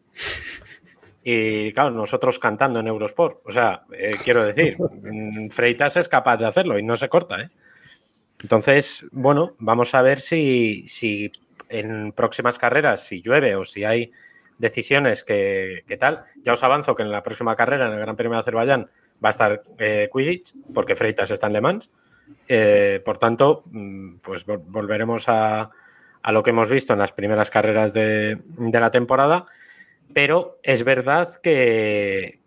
[1.29, 3.41] y, claro, nosotros cantando en Eurosport.
[3.43, 4.77] O sea, eh, quiero decir,
[5.49, 7.41] Freitas es capaz de hacerlo y no se corta.
[7.41, 7.49] ¿eh?
[8.41, 11.29] Entonces, bueno, vamos a ver si, si
[11.67, 14.11] en próximas carreras, si llueve o si hay
[14.57, 16.23] decisiones que, que, tal.
[16.43, 18.89] Ya os avanzo que en la próxima carrera, en el Gran Premio de Azerbaiyán,
[19.21, 20.09] va a estar eh,
[20.73, 21.91] porque Freitas está en Le Mans.
[22.47, 25.71] Eh, por tanto, mm, pues vol- volveremos a,
[26.23, 29.45] a lo que hemos visto en las primeras carreras de, de la temporada,
[30.13, 32.39] pero es verdad que,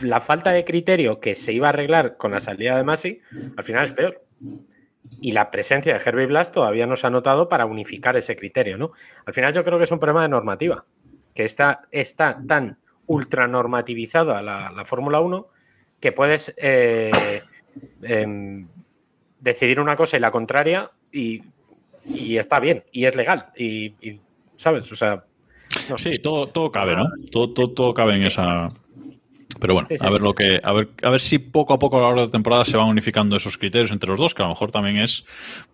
[0.00, 3.20] la falta de criterio que se iba a arreglar con la salida de Masi,
[3.56, 4.24] al final es peor.
[5.20, 8.78] Y la presencia de Herbie Blas todavía no se ha notado para unificar ese criterio,
[8.78, 8.92] ¿no?
[9.26, 10.84] Al final yo creo que es un problema de normativa,
[11.34, 15.48] que está, está tan ultranormativizada la, la Fórmula 1
[16.04, 17.10] que puedes eh,
[18.02, 18.68] em,
[19.40, 21.42] decidir una cosa y la contraria y,
[22.36, 24.20] está bien, y es legal, y,
[24.64, 24.90] ¿sabes?
[24.90, 25.24] O sea,
[25.90, 26.12] no sé.
[26.12, 27.04] Sí, todo, todo cabe, ¿no?
[27.30, 28.68] Todo, todo, todo cabe en esa.
[29.60, 30.24] Pero bueno, Sí, sí, a ver sí.
[30.24, 32.32] lo que, a ver, a ver si poco a poco a lo largo de la
[32.32, 35.24] temporada se van unificando esos criterios entre los dos, que a lo mejor también es,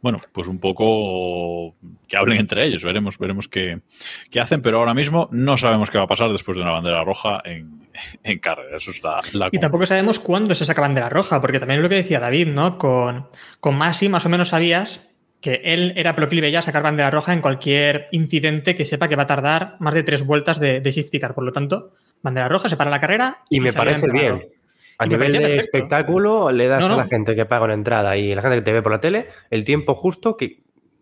[0.03, 1.74] bueno, pues un poco
[2.07, 3.81] que hablen entre ellos, veremos, veremos qué,
[4.31, 7.05] qué hacen, pero ahora mismo no sabemos qué va a pasar después de una bandera
[7.05, 7.88] roja en,
[8.22, 8.76] en carrera.
[8.76, 11.83] Eso es la, la Y tampoco sabemos cuándo se saca bandera roja, porque también es
[11.83, 12.76] lo que decía David, ¿no?
[12.76, 13.29] Con,
[13.61, 15.00] con Masi más o menos sabías
[15.40, 19.16] que él era proclive ya a sacar bandera roja en cualquier incidente que sepa que
[19.16, 21.35] va a tardar más de tres vueltas de, de safety car.
[21.35, 23.38] Por lo tanto, bandera roja, se para la carrera.
[23.48, 24.46] Y me parece bien.
[24.98, 25.61] A Y nivel de perfecto.
[25.62, 26.94] espectáculo, le das No, no.
[26.94, 28.92] a la gente que paga una entrada y a la gente que te ve por
[28.92, 30.61] la tele el tiempo justo que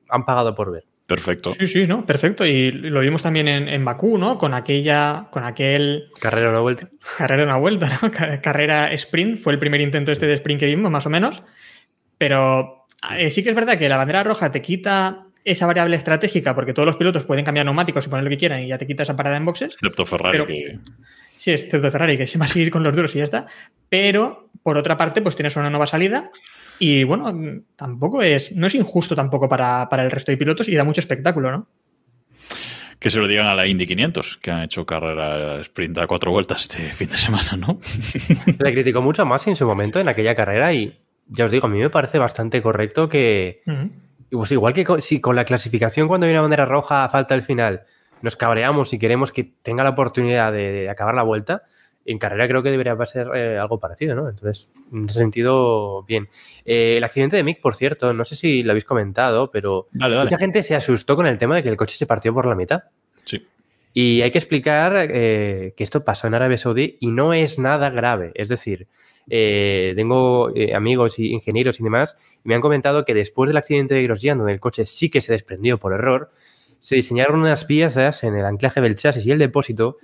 [0.09, 0.85] han pagado por ver.
[1.07, 1.53] Perfecto.
[1.53, 2.05] Sí, sí, ¿no?
[2.07, 2.45] Perfecto.
[2.47, 4.37] Y lo vimos también en, en Bakú, ¿no?
[4.39, 6.91] Con aquella, con aquel Carrera una vuelta.
[7.17, 8.11] carrera una vuelta, ¿no?
[8.13, 11.43] Ca- Carrera sprint, fue el primer intento este de sprint que vimos, más o menos.
[12.19, 16.55] Pero eh, sí que es verdad que la bandera roja te quita esa variable estratégica,
[16.55, 18.87] porque todos los pilotos pueden cambiar neumáticos y poner lo que quieran y ya te
[18.87, 19.73] quita esa parada en boxes.
[19.75, 20.79] Excepto Ferrari, Pero- que
[21.39, 23.47] Sí, excepto Ferrari, que se va a seguir con los duros y ya está.
[23.89, 26.33] Pero, por otra parte, pues tienes una nueva salida.
[26.81, 27.33] Y bueno,
[27.77, 31.01] tampoco es, no es injusto tampoco para, para el resto de pilotos y da mucho
[31.01, 31.69] espectáculo, ¿no?
[32.99, 36.33] que se lo digan a la Indy 500, que han hecho carrera sprint a cuatro
[36.33, 37.79] vueltas este fin de semana, ¿no?
[38.59, 41.71] Le criticó mucho más en su momento en aquella carrera y ya os digo, a
[41.71, 43.63] mí me parece bastante correcto que,
[44.31, 47.45] pues igual que con- si con la clasificación cuando hay una bandera roja falta del
[47.45, 47.83] final
[48.23, 51.63] nos cabreamos y queremos que tenga la oportunidad de, de acabar la vuelta,
[52.05, 54.29] en carrera creo que debería ser eh, algo parecido, ¿no?
[54.29, 56.29] Entonces, en ese sentido, bien.
[56.65, 60.17] Eh, el accidente de Mick, por cierto, no sé si lo habéis comentado, pero Dale,
[60.17, 60.25] dale.
[60.25, 62.55] mucha gente se asustó con el tema de que el coche se partió por la
[62.55, 62.85] mitad.
[63.25, 63.47] Sí.
[63.93, 67.91] Y hay que explicar eh, que esto pasó en Arabia Saudí y no es nada
[67.91, 68.33] grave.
[68.35, 68.89] Es decir,
[69.31, 73.57] eh, tengo eh, amigos y ingenieros y demás y me han comentado que después del
[73.57, 76.31] accidente de Grosjean, donde el coche sí que se desprendió por error,
[76.81, 79.99] se diseñaron unas piezas en el anclaje del chasis y el depósito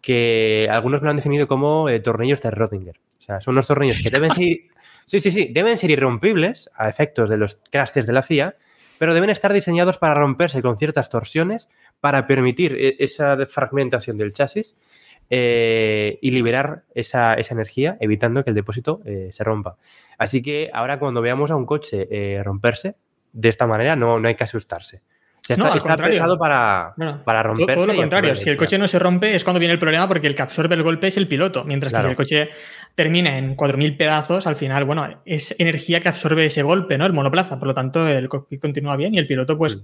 [0.00, 3.00] que algunos me lo han definido como eh, tornillos de Rodinger.
[3.18, 4.58] O sea, son unos tornillos que deben ser,
[5.06, 8.56] sí, sí, sí, deben ser irrompibles a efectos de los crashes de la FIA,
[8.98, 11.68] pero deben estar diseñados para romperse con ciertas torsiones
[12.00, 14.76] para permitir e- esa fragmentación del chasis
[15.30, 19.76] eh, y liberar esa, esa energía, evitando que el depósito eh, se rompa.
[20.16, 22.96] Así que ahora cuando veamos a un coche eh, romperse
[23.32, 25.02] de esta manera, no, no hay que asustarse.
[25.48, 26.12] Sea, No, está, al está contrario.
[26.12, 27.74] pensado para, Bueno, para romperse.
[27.74, 30.26] Todo, lo contrario, si el coche no se rompe es cuando viene el problema porque
[30.26, 32.08] el que absorbe el golpe es el piloto, mientras Claro.
[32.14, 32.50] que si el coche
[32.94, 37.06] termina en 4.000 pedazos, al final, bueno, es energía que absorbe ese golpe, ¿no?
[37.06, 39.80] El monoplaza, por lo tanto el cockpit continúa bien y el piloto pues Mm.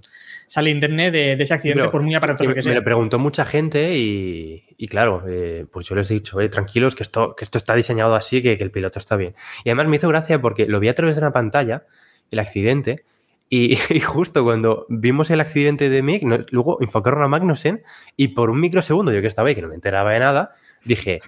[0.48, 2.74] sale indemne de, de ese accidente Pero por muy aparatoso me, que me sea.
[2.74, 6.94] lo preguntó mucha gente y, y claro, eh, pues yo les he dicho, "Oye, tranquilos,
[6.94, 9.34] que esto, que esto está diseñado así, que, que el piloto está bien.
[9.64, 11.84] Y además me hizo gracia porque lo vi a través de una pantalla,
[12.30, 13.04] el accidente,
[13.50, 17.82] y, justo cuando vimos el accidente de Mick, luego enfocaron a Magnussen
[18.16, 20.50] y por un microsegundo, yo que estaba ahí, que no me enteraba de nada,
[20.84, 21.20] dije,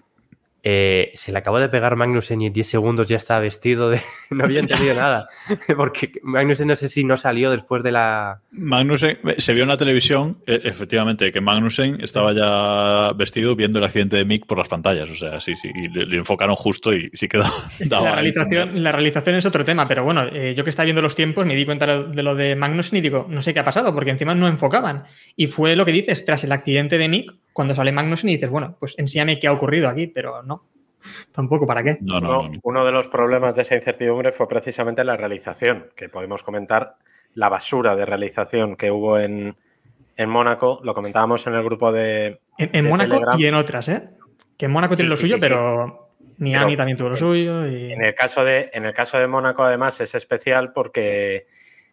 [0.69, 4.01] eh, se le acabó de pegar Magnussen y en 10 segundos ya estaba vestido de...
[4.31, 5.29] no había entendido nada.
[5.77, 8.41] Porque Magnussen no sé si no salió después de la...
[8.51, 13.85] Magnussen, se vio en la televisión, e- efectivamente, que Magnussen estaba ya vestido viendo el
[13.85, 15.09] accidente de Mick por las pantallas.
[15.09, 17.55] O sea, sí, sí, y le, le enfocaron justo y sí que daba.
[17.87, 21.01] daba La realización, la realización es otro tema, pero bueno, eh, yo que estaba viendo
[21.01, 23.65] los tiempos me di cuenta de lo de Magnussen y digo, no sé qué ha
[23.65, 25.05] pasado, porque encima no enfocaban.
[25.37, 28.51] Y fue lo que dices, tras el accidente de Nick, cuando sale Magnussen y dices,
[28.51, 30.56] bueno, pues enséñame qué ha ocurrido aquí, pero no,
[31.33, 31.99] tampoco para qué.
[32.01, 32.61] No, no, Uno, no, no.
[32.63, 36.97] uno de los problemas de esa incertidumbre fue precisamente la realización, que podemos comentar
[37.35, 39.57] la basura de realización que hubo en,
[40.17, 40.81] en Mónaco.
[40.83, 42.41] Lo comentábamos en el grupo de.
[42.59, 43.41] En, en de Mónaco Telegram.
[43.41, 44.09] y en otras, ¿eh?
[44.57, 45.47] Que en Mónaco Sí, tiene lo sí, suyo, sí, sí.
[45.49, 47.67] pero Miami Pero- también tuvo lo suyo.
[47.67, 47.93] Y...
[47.93, 51.47] En el caso de, en el caso de Mónaco, además, es especial porque,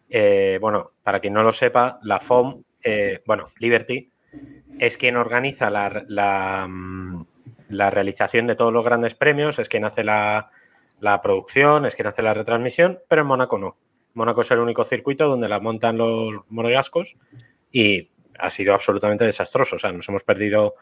[0.08, 4.10] eh, bueno, para quien no lo sepa, la FOM, eh, bueno, Liberty,
[4.78, 7.26] es quien organiza la, la, mm,
[7.68, 10.50] la realización de todos los grandes premios, es quien hace la,
[11.22, 13.76] producción, es quien hace la retransmisión, pero en Mónaco no.
[14.14, 17.16] Mónaco es el único circuito donde la montan los monegascos
[17.70, 19.76] y ha sido absolutamente desastroso.
[19.76, 20.74] O sea, nos hemos perdido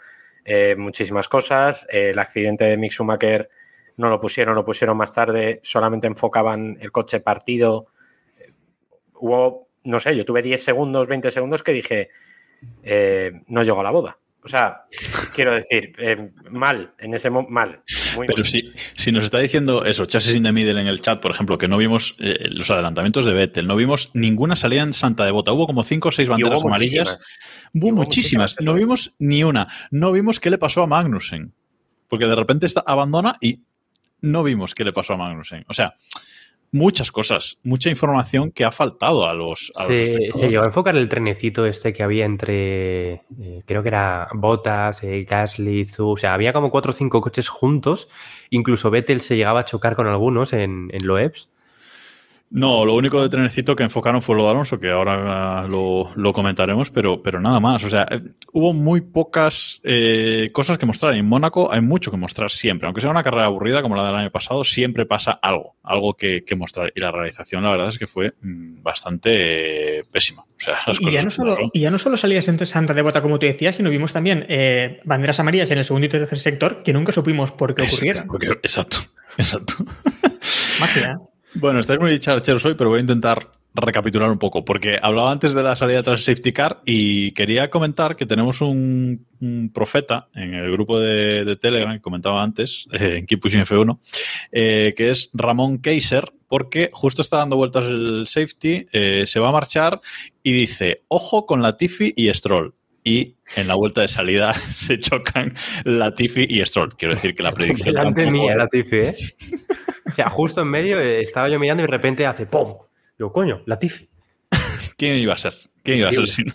[0.45, 1.87] eh, muchísimas cosas.
[1.91, 3.49] El accidente de Mick Schumacher
[3.97, 7.87] no lo pusieron, lo pusieron más tarde, solamente enfocaban el coche partido.
[9.15, 12.11] Hubo, no sé, yo tuve 10 segundos, 20 segundos que dije,
[12.83, 14.19] eh, no llegó a la boda.
[14.45, 14.83] O sea,
[15.35, 17.83] quiero decir, eh, mal, en ese momento, mal.
[18.17, 18.45] Muy Pero mal.
[18.45, 21.59] si, si nos está diciendo eso, Chasis in the Middle en el chat, por ejemplo,
[21.59, 25.53] que no vimos eh, los adelantamientos de Vettel, no vimos ninguna salida en Santa Devota.
[25.53, 27.09] Hubo como cinco o seis banderas hubo amarillas.
[27.09, 27.73] muchísimas.
[27.75, 28.53] Hubo hubo muchísimas.
[28.53, 29.69] muchísimas, No vimos ni una.
[29.91, 31.53] No vimos qué le pasó a Magnussen.
[32.09, 33.61] Porque de repente está, abandona y
[34.23, 35.65] no vimos qué le pasó a Magnussen.
[35.69, 35.97] O sea,
[36.73, 39.71] muchas cosas, mucha información que ha faltado a los.
[39.77, 43.83] A los Se, se llegó a enfocar el trenecito este que había entre, eh, creo
[43.83, 48.09] que era Bottas, eh, Gasly, Zhou, o sea, había como cuatro o cinco coches juntos,
[48.51, 51.52] incluso Vettel se llegaba a chocar con algunos en, en Loebs.
[52.55, 56.33] No, lo único de trenecito que enfocaron fue lo de Alonso, que ahora lo, lo
[56.35, 57.83] comentaremos, pero, pero nada más.
[57.83, 58.21] O sea, eh,
[58.53, 61.15] hubo muy pocas eh, cosas que mostrar.
[61.15, 62.87] En Mónaco hay mucho que mostrar siempre.
[62.87, 66.45] Aunque sea una carrera aburrida como la del año pasado, siempre pasa algo, algo que,
[66.45, 66.93] que mostrar.
[66.95, 70.43] Y la realización, la verdad es que fue bastante eh, pésima.
[70.43, 73.23] O sea, las Y ya, no solo, y ya no solo salidas entre Santa Devota,
[73.23, 76.83] como tú decías, sino vimos también eh, banderas amarillas en el segundo y tercer sector
[76.83, 78.27] que nunca supimos por qué ocurrieron.
[78.27, 78.99] porque- exacto,
[79.39, 79.75] exacto.
[80.81, 81.19] Magia.
[81.55, 85.55] Bueno, estáis muy dicharcheros hoy, pero voy a intentar recapitular un poco, porque hablaba antes
[85.55, 89.27] de la salida tras el safety car y quería comentar que tenemos un,
[89.75, 93.99] profeta en el grupo de, Telegram que comentaba antes, eh, en Keep Pushing F1,
[94.53, 99.49] eh, que es Ramón Kaiser, porque justo está dando vueltas el safety, eh, se va
[99.49, 100.01] a marchar
[100.43, 102.75] y dice, ojo con Latifi y Stroll.
[103.05, 106.97] Y en la vuelta de salida se chocan Latifi y Stroll.
[106.97, 109.15] Quiero decir que la predicción Delante tampoco- mía, la Tifi, ¿eh?
[110.07, 112.75] O sea, justo en medio eh, estaba yo mirando y de repente hace ¡pum!
[113.19, 114.09] Digo, coño, la Tifi.
[114.99, 115.55] ¿Quién iba a ser?
[115.83, 116.55] ¿Quién iba a ser si no?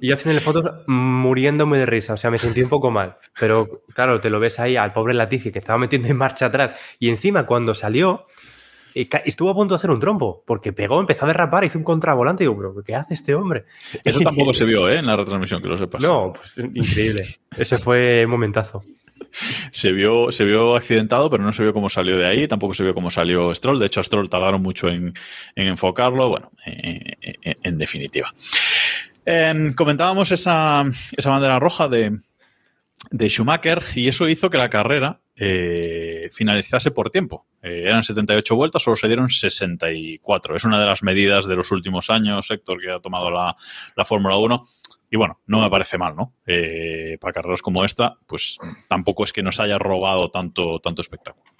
[0.00, 3.16] Y yo haciéndole fotos muriéndome de risa, o sea, me sentí un poco mal.
[3.38, 6.78] Pero claro, te lo ves ahí al pobre Latifi que estaba metiendo en marcha atrás.
[6.98, 8.26] Y encima, cuando salió,
[8.94, 12.44] estuvo a punto de hacer un trompo, porque pegó, empezó a derrapar, hizo un contravolante.
[12.44, 13.64] Y digo, pero ¿qué hace este hombre?
[14.04, 14.98] Eso tampoco se vio ¿eh?
[14.98, 16.02] en la retransmisión, que lo sepas.
[16.02, 17.26] No, pues increíble.
[17.56, 18.82] Ese fue un momentazo.
[19.70, 22.82] Se vio, se vio accidentado, pero no se vio cómo salió de ahí, tampoco se
[22.82, 23.78] vio cómo salió Stroll.
[23.78, 25.14] De hecho, a Stroll tardaron mucho en,
[25.54, 26.28] en enfocarlo.
[26.28, 28.34] Bueno, en definitiva.
[29.24, 30.84] Em, comentábamos esa,
[31.16, 32.18] esa bandera roja de,
[33.10, 37.46] de Schumacher y eso hizo que la carrera eh, finalizase por tiempo.
[37.62, 40.56] Eh, eran 78 vueltas, solo se dieron 64.
[40.56, 43.56] Es una de las medidas de los últimos años, Héctor, que ha tomado la,
[43.96, 44.62] la Fórmula 1.
[45.10, 46.34] Y bueno, no me parece mal, ¿no?
[46.46, 48.58] Eh, para carreras como esta, pues
[48.88, 51.52] tampoco es que nos haya robado tanto, tanto espectáculo.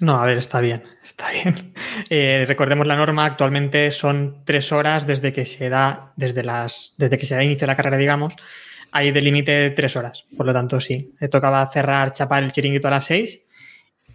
[0.00, 1.74] No, a ver, está bien, está bien.
[2.10, 7.16] Eh, recordemos la norma, actualmente son tres horas desde que se da, desde las, desde
[7.16, 8.34] que se da inicio de la carrera, digamos,
[8.90, 10.26] hay de límite tres horas.
[10.36, 13.43] Por lo tanto, sí, me tocaba cerrar, chapar el chiringuito a las seis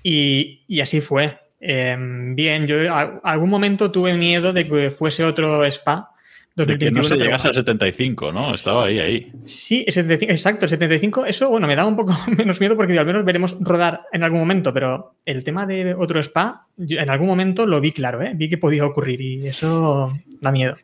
[0.04, 1.38] y, y así fue.
[1.62, 1.96] Eh,
[2.36, 6.10] bien, yo a- algún momento tuve miedo de que fuese otro spa
[6.56, 7.02] De que 2021.
[7.02, 8.54] no se llegase al 75, ¿no?
[8.54, 9.32] Estaba ahí, ahí.
[9.44, 12.98] Sí, el 75, exacto, el 75, eso, bueno, me da un poco menos miedo porque
[12.98, 17.10] al menos veremos rodar en algún momento, pero el tema de otro spa, yo en
[17.10, 18.32] algún momento lo vi claro, ¿eh?
[18.36, 20.76] vi que podía ocurrir y eso da miedo.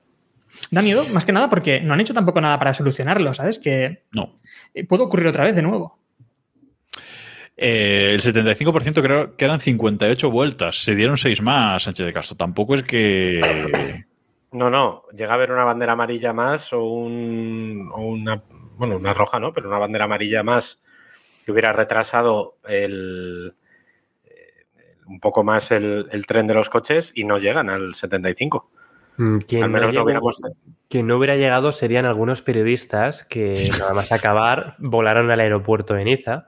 [0.72, 3.60] Da miedo, más que nada porque no han hecho tampoco nada para solucionarlo, ¿sabes?
[3.60, 4.34] Que No.
[4.90, 6.00] puede ocurrir otra vez de nuevo.
[7.58, 10.84] Eh, el 75% creo que eran 58 vueltas.
[10.84, 12.36] Se dieron 6 más, Sánchez de Castro.
[12.38, 13.42] Tampoco es que.
[14.52, 18.42] No, no, llega a haber una bandera amarilla más o, un, o una,
[18.78, 19.52] bueno, una roja, ¿no?
[19.54, 20.82] Pero una bandera amarilla más
[21.46, 23.54] que hubiera retrasado el,
[24.26, 24.66] eh,
[25.08, 28.72] un poco más el, el tren de los coches y no llegan al 75.
[29.18, 30.42] Mm, Quien Al no, menos no llegó- hubiéramos...
[30.90, 36.06] quien no hubiera llegado serían algunos periodistas que nada más acabar volaron al aeropuerto de
[36.06, 36.48] Niza.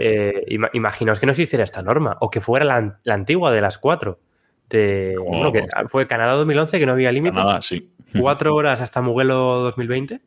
[0.00, 3.50] Eh, ima- imaginaos que no existiera esta norma o que fuera la, an- la antigua
[3.52, 4.20] de las cuatro.
[4.68, 7.34] De, Como- bueno, que fue Canadá 2011 que no había límite.
[7.36, 7.90] Canadá, sí.
[8.18, 10.20] Cuatro horas hasta Mugello 2020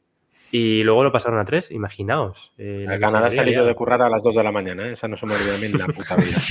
[0.52, 1.72] y luego lo pasaron a tres.
[1.72, 2.54] Imaginaos.
[2.58, 4.92] eh, Canadá se habría yo de currar a las 2 de la mañana, ¿eh?
[4.92, 6.38] esa no se me olvida a mí en la puta vida.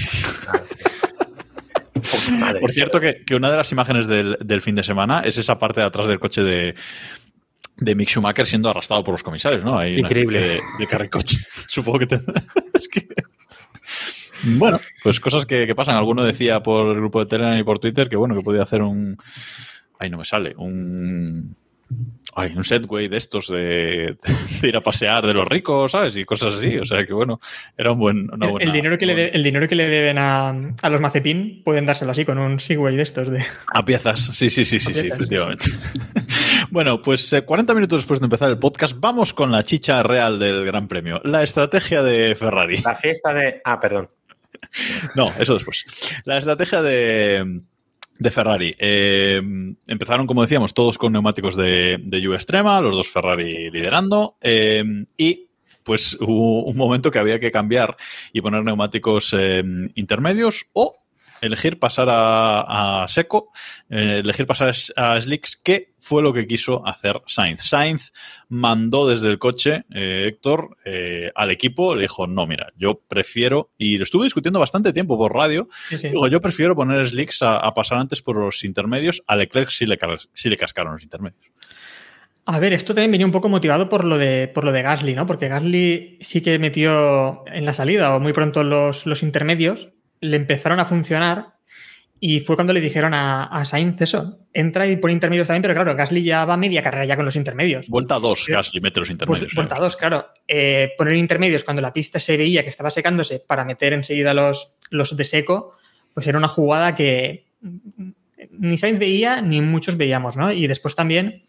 [2.02, 2.32] Sí.
[2.60, 5.58] Por cierto, que, que una de las imágenes del, del fin de semana es esa
[5.58, 6.74] parte de atrás del coche de,
[7.84, 9.78] de Mick Schumacher siendo arrastrado por los comisarios, ¿no?
[9.78, 10.40] Hay Increíble.
[10.40, 11.38] De, de carricoche.
[11.68, 12.16] Supongo que te...
[12.74, 13.08] es que-
[14.44, 15.96] Bueno, pues cosas que, que pasan.
[15.96, 18.82] Alguno decía por el grupo de Telegram y por Twitter que bueno, que podía hacer
[18.82, 19.16] un.
[19.98, 20.54] Ay, no me sale.
[20.56, 21.54] Un.
[22.34, 24.16] Ay, un setway de estos de,
[24.62, 26.16] de ir a pasear de los ricos, ¿sabes?
[26.16, 26.78] Y cosas así.
[26.78, 27.40] O sea que bueno,
[27.76, 28.32] era un buen.
[28.32, 30.88] Una El- buena, el, dinero que le de- el dinero que le deben a, a
[30.90, 33.30] los Mazepin pueden dárselo así con un Segway de estos.
[33.30, 33.44] De...
[33.74, 35.66] A piezas, sí, sí, sí, sí, A sí, piezas, efectivamente.
[36.70, 40.38] bueno, pues eh, 40 minutos después de empezar el podcast, vamos con la chicha real
[40.38, 42.78] del Gran Premio, la estrategia de Ferrari.
[42.82, 43.60] La fiesta de...
[43.64, 44.08] Ah, perdón.
[45.16, 45.84] no, eso después.
[46.24, 47.60] La estrategia de,
[48.22, 48.74] de Ferrari.
[48.78, 49.42] Eh,
[49.86, 54.84] empezaron, como decíamos, todos con neumáticos de, de extrema, los dos Ferrari liderando, eh,
[55.16, 55.48] y
[55.82, 57.96] pues hubo un momento que había que cambiar
[58.32, 59.64] y poner neumáticos eh,
[59.94, 60.98] intermedios o
[61.40, 63.50] elegir pasar a, a seco,
[63.90, 67.62] elegir pasar a slicks, que fue lo que quiso hacer Sainz.
[67.62, 68.12] Sainz
[68.48, 73.70] mandó desde el coche, eh, Héctor, eh, al equipo, le dijo, no, mira, yo prefiero,
[73.78, 76.08] y lo estuve discutiendo bastante tiempo por radio, Sí, sí.
[76.08, 79.86] digo, yo prefiero poner slicks a, a pasar antes por los intermedios, a Leclerc sí
[79.86, 79.96] le,
[80.34, 81.46] sí le cascaron los intermedios.
[82.44, 85.14] A ver, esto también venía un poco motivado por lo de, por lo de Gasly,
[85.14, 85.26] ¿no?
[85.26, 89.90] Porque Gasly sí que metió en la salida o muy pronto los, los intermedios,
[90.20, 91.54] le empezaron a funcionar
[92.24, 95.74] y fue cuando le dijeron a, a Sainz eso, entra y pone intermedios también, pero
[95.74, 97.88] claro, Gasly ya va media carrera ya con los intermedios.
[97.88, 98.52] Vuelta 2, Sí.
[98.52, 99.54] Gasly mete los Pues intermedios.
[99.56, 99.80] vuelta ¿eh?
[99.80, 100.26] dos, claro.
[100.46, 104.70] Eh, poner intermedios cuando la pista se veía que estaba secándose para meter enseguida los,
[104.90, 105.74] los de seco,
[106.14, 107.46] pues era una jugada que
[108.50, 110.52] ni Sainz veía ni muchos veíamos, ¿no?
[110.52, 111.42] Y después también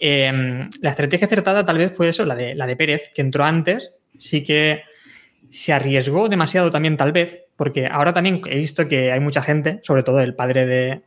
[0.00, 3.44] eh, la estrategia acertada tal vez fue eso, la de, la de Pérez, que entró
[3.44, 4.84] antes, sí que
[5.54, 9.78] se arriesgó demasiado también tal vez, porque ahora también he visto que hay mucha gente,
[9.84, 11.02] sobre todo el padre de,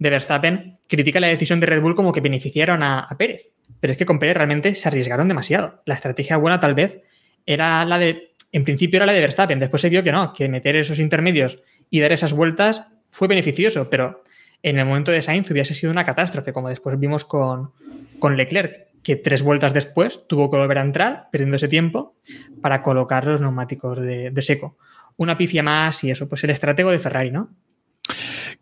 [0.00, 3.50] de Verstappen, critica la decisión de Red Bull como que beneficiaron a, Pérez.
[3.78, 5.82] Pero es que con Pérez realmente se arriesgaron demasiado.
[5.86, 7.00] La estrategia buena tal vez
[7.46, 10.48] era la de, en principio era la de Verstappen, después se vio que no, que
[10.48, 14.24] meter esos intermedios y dar esas vueltas fue beneficioso, pero
[14.64, 17.70] en el momento de Sainz hubiese sido una catástrofe, como después vimos con,
[18.18, 22.16] con Leclerc, que tres vueltas después tuvo que volver a entrar, perdiendo ese tiempo,
[22.60, 24.76] para colocar los neumáticos de, de seco.
[25.16, 27.50] Una pifia más y eso, pues el estratego de Ferrari, ¿no?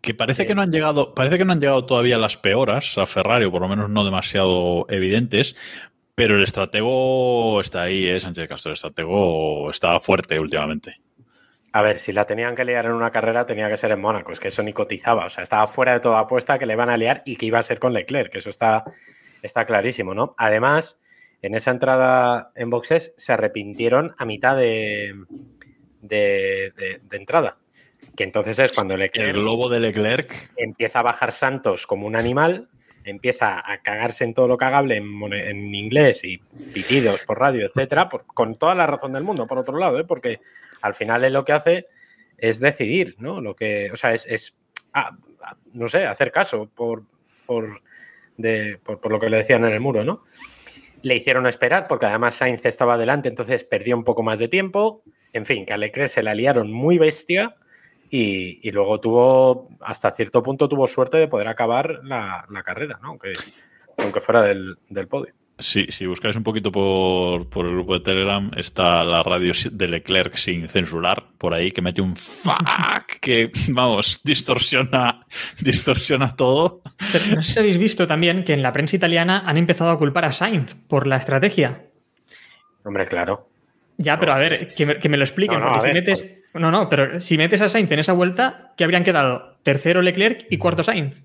[0.01, 3.05] Que parece que no han llegado, parece que no han llegado todavía las peoras a
[3.05, 5.55] Ferrari, o por lo menos no demasiado evidentes,
[6.15, 8.19] pero el estratego está ahí, ¿eh?
[8.19, 8.71] Sánchez Castro.
[8.71, 10.99] El estratego está fuerte últimamente.
[11.73, 14.31] A ver, si la tenían que liar en una carrera, tenía que ser en Mónaco.
[14.31, 15.25] Es que eso ni cotizaba.
[15.25, 17.59] O sea, estaba fuera de toda apuesta que le iban a liar y que iba
[17.59, 18.83] a ser con Leclerc, que eso está,
[19.41, 20.31] está clarísimo, ¿no?
[20.37, 20.99] Además,
[21.41, 25.15] en esa entrada en boxes se arrepintieron a mitad de,
[26.01, 27.57] de, de- de entrada.
[28.15, 30.51] Que entonces es cuando El Leclerc globo de Leclerc.
[30.57, 32.67] empieza a bajar Santos como un animal,
[33.03, 36.37] empieza a cagarse en todo lo cagable en, inglés y
[36.73, 40.03] pitidos por radio, etcétera, por- con toda la razón del mundo, por otro lado, ¿eh?
[40.03, 40.39] porque
[40.81, 41.87] al final él lo que hace
[42.37, 43.39] es decidir, ¿no?
[43.39, 44.55] Lo que, o sea, es, es,
[44.93, 47.03] ah, ah, no sé, hacer caso por,
[47.45, 47.81] por,
[48.37, 50.23] de- por, lo que le decían en el muro, ¿no?
[51.01, 55.03] Le hicieron esperar porque además Sainz estaba adelante, entonces perdió un poco más de tiempo.
[55.33, 57.55] En fin, que a Leclerc se la liaron muy bestia
[58.09, 63.09] y, luego tuvo, hasta cierto punto, tuvo suerte de poder acabar la, carrera, ¿no?
[63.09, 63.33] Aunque,
[63.97, 65.33] aunque fuera del podio.
[65.61, 69.87] Si, si buscáis un poquito por, por el grupo de Telegram, está la radio de
[69.87, 75.25] Leclerc sin censurar por ahí, que mete un fuck que, vamos, distorsiona,
[75.59, 76.81] distorsiona todo.
[77.11, 79.97] Pero no sé si habéis visto también que en la prensa italiana han empezado a
[79.97, 81.83] culpar a Sainz por la estrategia.
[82.83, 83.47] Hombre, claro.
[83.97, 85.93] Ya, pero a sí, ver, que me, que me lo expliquen, No, no, porque si
[85.93, 86.25] ver, metes.
[86.55, 89.57] No, no, pero si metes a Sainz en esa vuelta, ¿qué habrían quedado?
[89.63, 91.23] Tercero Leclerc y cuarto Sainz.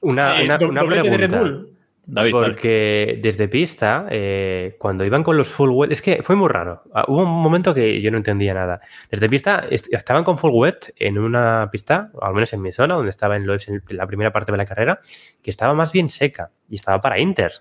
[0.00, 1.30] Una, Eh, una, de Red.
[1.36, 1.73] Bull.
[2.06, 2.32] David.
[2.32, 6.82] Porque desde pista, eh, cuando iban con los full wet, es que fue muy raro.
[6.94, 8.80] Ah, Hubo un momento que yo no entendía nada.
[9.10, 12.72] Desde pista est- estaban con full wet en una pista, o al menos en mi
[12.72, 15.00] zona, donde estaba en, en la primera parte de la carrera,
[15.42, 17.52] que estaba más bien seca y estaba para Inter.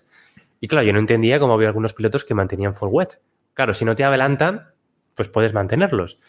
[0.59, 3.19] Y claro, yo no entendía cómo había algunos pilotos que mantenían full wet.
[3.53, 4.71] Claro, si no te adelantan,
[5.15, 6.21] pues puedes mantenerlos.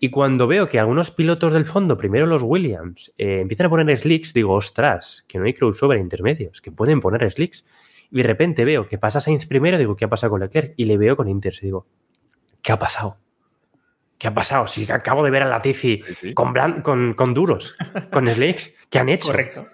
[0.00, 3.98] Y cuando veo que algunos pilotos del fondo, primero los Williams, eh, empiezan a poner
[3.98, 7.64] slicks, digo, ostras, que no hay crossover intermedios, que pueden poner slicks.
[8.10, 10.74] Y de repente veo que pasa Sainz primero, digo, ¿qué ha pasado con Leclerc?
[10.76, 11.86] Y le veo con Inter, y digo,
[12.62, 13.18] ¿qué ha pasado?
[14.18, 14.66] ¿Qué ha pasado?
[14.66, 17.76] Si acabo de ver a Latifi Sí, con, blan- con, con duros,
[18.12, 19.28] con slicks, ¿qué han hecho?
[19.28, 19.66] Correcto.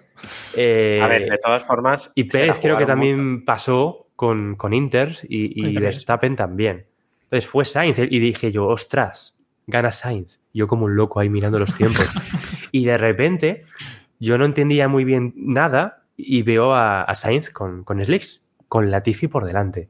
[0.55, 2.11] Eh, A ver, de todas formas.
[2.15, 5.77] y Pérez creo que también pasó con, con Inter y, y.
[5.77, 6.87] Verstappen también.
[7.23, 9.34] Entonces fue Sainz y dije yo, ostras,
[9.67, 10.39] gana Sainz.
[10.53, 12.07] Yo como un loco ahí mirando los tiempos.
[12.71, 13.63] y de repente
[14.19, 18.91] yo no entendía muy bien nada y veo a, a Sainz con, con Slicks, con
[18.91, 19.89] Latifi por delante.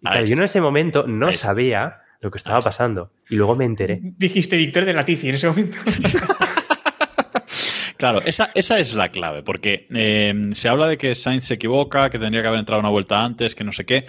[0.00, 3.12] Y claro, yo en ese momento no sabía lo que estaba pasando.
[3.28, 4.00] Y luego me enteré.
[4.02, 5.78] Dijiste Victor de Latifi en ese momento.
[7.96, 12.10] Claro, esa, esa es la clave, porque eh, se habla de que Sainz se equivoca,
[12.10, 14.04] que tendría que haber entrado una vuelta antes, que no sé qué,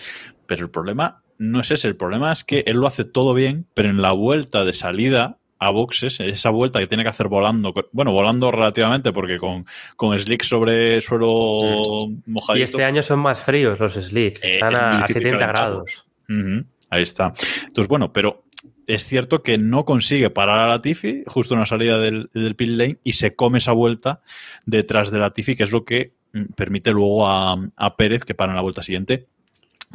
[0.47, 3.65] pero el problema no es ese, el problema es que él lo hace todo bien,
[3.73, 7.73] pero en la vuelta de salida a boxes, esa vuelta que tiene que hacer volando,
[7.91, 9.65] bueno, volando relativamente, porque con,
[9.95, 12.59] con slick sobre suelo mojadito.
[12.59, 16.05] Y este año son más fríos los Slicks, Eh, están a, a difícil 70 calentarlos.
[16.27, 16.65] grados.
[16.89, 17.33] Ahí está.
[17.65, 18.43] Entonces, bueno, pero
[18.87, 22.69] es cierto que no consigue parar a Latifi justo en la salida del, del pit
[22.69, 24.21] lane y se come esa vuelta
[24.65, 28.51] detrás de Latifi, que es lo que mm, permite luego a, a Pérez, que para
[28.51, 29.27] en la vuelta siguiente,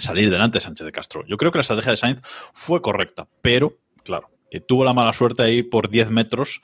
[0.00, 1.24] salir delante de Sánchez de Castro.
[1.26, 2.20] Yo creo que la estrategia de Sainz
[2.52, 3.74] fue correcta, pero,
[4.04, 6.60] claro, que tuvo la mala suerte ahí por 10 metros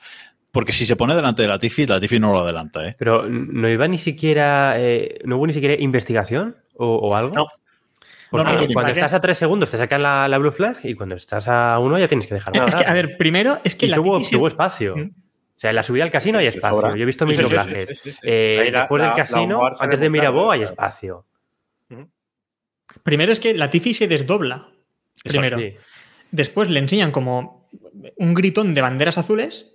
[0.51, 2.95] porque si se pone delante de Latifi, Latifi no lo adelanta, ¿eh?
[2.97, 4.73] Pero no iba ni siquiera.
[4.77, 7.31] eh, ¿No hubo ni siquiera investigación o, o algo?
[7.35, 7.47] No.
[8.31, 10.95] Porque No, no, cuando estás a tres segundos te sacan la, la blue flag y
[10.95, 13.85] cuando estás a uno ya tienes que dejar Es que, a ver, primero es que
[13.85, 14.97] y tuvo, Latifi se- tuvo espacio.
[14.97, 15.11] Mm.
[15.11, 16.81] O sea, en la subida al casino Sí, hay espacio.
[16.81, 16.95] sobra.
[16.97, 18.19] Yo he visto Sí, mis sí, doblajes.
[18.23, 20.71] Eh, después la- del casino, antes de Mirabó, hay claro.
[20.73, 21.25] espacio.
[23.03, 24.69] Primero es que Latifi se desdobla.
[25.23, 25.57] Primero.
[25.59, 25.75] Sí.
[26.31, 27.67] Después le enseñan como
[28.17, 29.67] un gritón de banderas azules,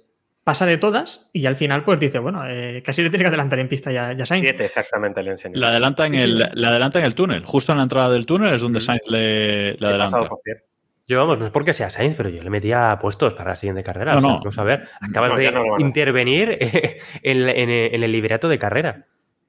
[0.44, 3.58] pasa de todas y al final pues dice, bueno, eh, casi le tiene que adelantar
[3.58, 4.42] en pista ya, ya Sainz.
[4.42, 5.58] Siete exactamente le enseñó.
[5.58, 7.44] La adelanta, en el, la adelanta en el túnel.
[7.44, 10.28] Justo en la entrada del túnel es donde Sainz le, le adelanta.
[11.08, 13.82] Yo, vamos, no es porque sea Sainz, pero yo le metía puestos para la siguiente
[13.82, 14.12] carrera.
[14.12, 14.38] No, o sea, no.
[14.38, 19.06] Vamos a ver, acabas No, de no intervenir en, en- en el libreto de carrera.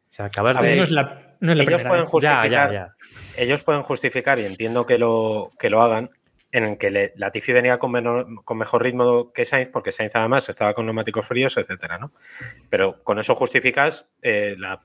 [0.10, 0.68] O sea, acabas A de.
[0.70, 2.94] ver, no es la, no es la ellos primera pueden justificar, ya, ya, ya.
[3.38, 6.10] Ellos pueden justificar y entiendo que lo, que lo hagan
[6.52, 10.16] en el que le- Latifi venía con, menor- con mejor ritmo que Sainz porque Sainz
[10.16, 12.12] además estaba con neumáticos fríos, etcétera, ¿no?
[12.70, 14.84] Pero con eso justificas eh, la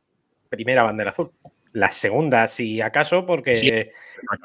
[0.49, 1.30] primera bandera azul.
[1.72, 3.70] La segunda, si acaso, porque Sí.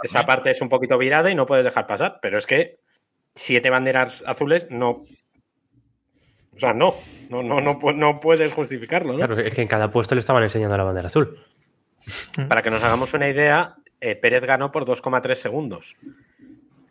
[0.03, 2.19] esa parte es un poquito virada y no puedes dejar pasar.
[2.21, 2.79] Pero es que
[3.33, 5.05] siete banderas azules no.
[6.55, 6.95] O sea, no.
[7.29, 9.17] No, no, no, no puedes justificarlo, ¿no?
[9.19, 11.39] Claro, es que en cada puesto le estaban enseñando la bandera azul.
[12.49, 15.95] Para que nos hagamos una idea, eh, Pérez ganó por 2,3 segundos.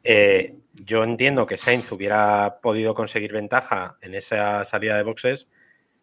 [0.02, 5.46] Eh, yo entiendo que Sainz hubiera podido conseguir ventaja en esa salida de boxes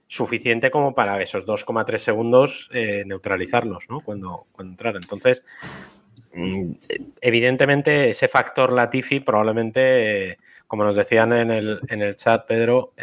[0.06, 4.02] suficiente como para esos 2,3 segundos eh, neutralizarlos, ¿no?
[4.02, 5.00] Cuando, cuando entrara.
[5.02, 5.44] Entonces,
[6.36, 6.74] mm,
[7.22, 10.38] evidentemente, ese factor Latifi probablemente,
[10.68, 12.94] como nos decían en el, en el chat, Pedro,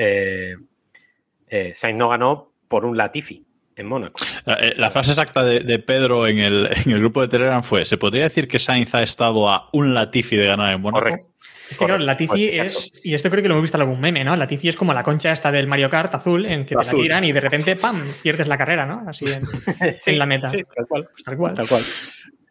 [1.74, 3.44] Sainz no ganó por un Latifi
[3.76, 4.20] en Mónaco.
[4.44, 7.62] La, eh, la frase exacta de, de Pedro en el, en el grupo de Telegram
[7.62, 11.04] fue: ¿se podría decir que Sainz ha estado a un Latifi de ganar en Mónaco?
[11.04, 11.28] Correcto.
[11.70, 14.00] Es que claro, Latifi pues es, y esto creo que lo hemos visto en algún
[14.00, 14.36] meme, ¿no?
[14.36, 17.24] Latifi es como la concha esta del Mario Kart azul, en que te la tiran
[17.24, 19.02] y de repente, ¡pam!, pierdes la carrera, ¿no?
[19.08, 19.44] Así en,
[19.98, 20.48] Sí, en la meta.
[20.48, 21.08] Sí, tal cual.
[21.10, 21.54] Pues tal cual.
[21.54, 21.82] Tal cual.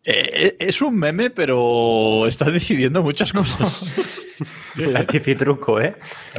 [0.06, 3.96] Eh, es un meme, pero está decidiendo muchas cosas.
[4.92, 5.96] La truco, ¿eh?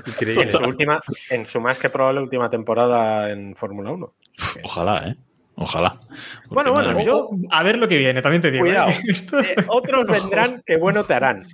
[0.07, 0.43] Increíble.
[0.43, 4.13] En su, última, en su más que probable última temporada en Fórmula 1.
[4.65, 5.17] Ojalá, ¿eh?
[5.57, 5.99] Ojalá.
[6.49, 8.65] Porque, Bueno, bueno, yo- A ver lo que viene, también te digo.
[8.65, 8.91] Cuidado.
[8.91, 9.01] ¿eh?
[9.09, 11.47] Esto- Eh, otros vendrán que bueno te harán.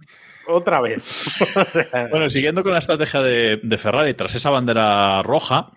[0.49, 1.29] Otra vez.
[1.57, 5.71] O sea, Bueno, siguiendo con la estrategia de, de Ferrari, tras esa bandera roja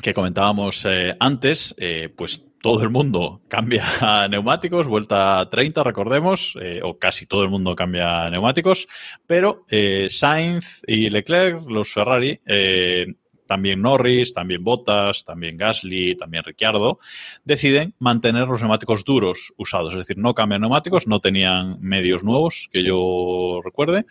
[0.00, 3.84] que comentábamos eh, antes, eh, pues todo el mundo cambia
[4.28, 8.88] neumáticos, vuelta 30, recordemos, eh, o casi todo el mundo cambia neumáticos,
[9.26, 13.06] pero eh, Sainz y Leclerc, los Ferrari, eh,
[13.46, 16.98] también Norris, también Bottas, también Gasly, también Ricciardo,
[17.44, 22.68] deciden mantener los neumáticos duros usados, es decir, no cambian neumáticos, no tenían medios nuevos,
[22.72, 24.04] que yo recuerde,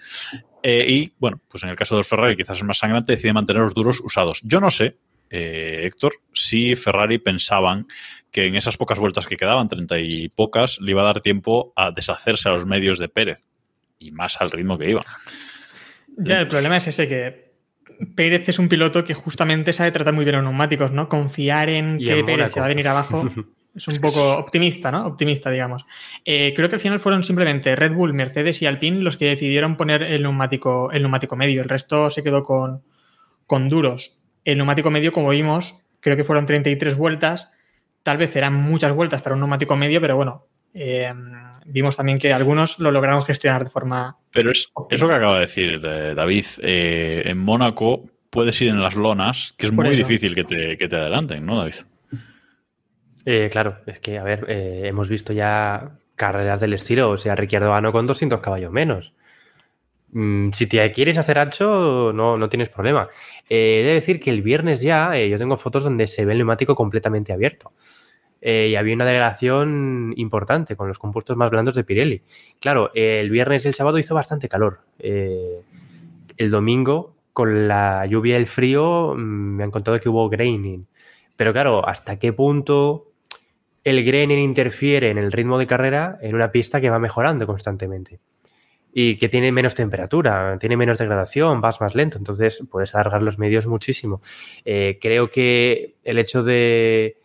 [0.64, 3.64] y bueno, pues en el caso de los Ferrari quizás es más sangrante, decide mantener
[3.64, 4.40] los duros usados.
[4.44, 4.98] Yo no sé,
[5.30, 7.86] Héctor, si Ferrari pensaban
[8.36, 11.72] que en esas pocas vueltas que quedaban, treinta y pocas, le iba a dar tiempo
[11.78, 13.40] a deshacerse a los medios de Pérez,
[13.98, 15.02] y más al ritmo que iba.
[16.18, 17.54] Ya, el problema es ese que
[18.14, 21.08] Pérez es un piloto que justamente sabe tratar muy bien los neumáticos, ¿no?
[21.08, 23.26] Confiar en Y que en Pérez se va a venir abajo
[23.74, 25.08] es un poco optimista, ¿no?
[25.08, 25.86] Optimista, digamos.
[26.26, 29.78] Eh, creo que al final fueron simplemente Red Bull, Mercedes y Alpine los que decidieron
[29.78, 31.62] poner el neumático, el neumático medio.
[31.62, 32.84] El resto se quedó con,
[33.48, 34.18] con duros.
[34.44, 37.50] El neumático medio, como vimos, creo que fueron 33 vueltas.
[38.06, 40.46] Tal vez eran muchas vueltas para un neumático medio, pero bueno,
[40.76, 41.12] eh,
[41.66, 45.40] vimos también que algunos lo lograron gestionar de forma Pero es eso que acaba de
[45.48, 46.46] decir eh, David.
[46.62, 50.06] eh, en Mónaco puedes ir en las lonas, que es Por muy eso.
[50.08, 51.74] difícil que te, que te adelanten, ¿no, David?
[53.26, 57.34] Eh, claro, es que, a ver, eh, hemos visto ya carreras del estilo, o sea,
[57.36, 59.14] Ricciardo ganó con 200 caballos menos.
[60.12, 63.10] Mm, si te quieres hacer ancho, no, no tienes problema.
[63.50, 66.32] Eh, he de decir que el viernes ya, eh, yo tengo fotos donde se ve
[66.34, 67.74] el neumático completamente abierto.
[68.48, 72.22] Eh, y había una degradación importante con los compuestos más blandos de Pirelli.
[72.60, 74.82] Claro, el viernes y el sábado hizo bastante calor.
[75.00, 75.62] Eh,
[76.38, 80.86] el domingo, con la lluvia y el frío, mm, me han contado que hubo graining.
[81.36, 83.14] Pero claro, ¿hasta qué punto
[83.84, 88.20] el graining interfiere en el ritmo de carrera en una pista que va mejorando constantemente?
[88.94, 93.40] Y que tiene menos temperatura, tiene menos degradación, vas más lento, entonces puedes alargar los
[93.40, 94.22] medios muchísimo.
[94.66, 97.18] Eh, creo que el hecho de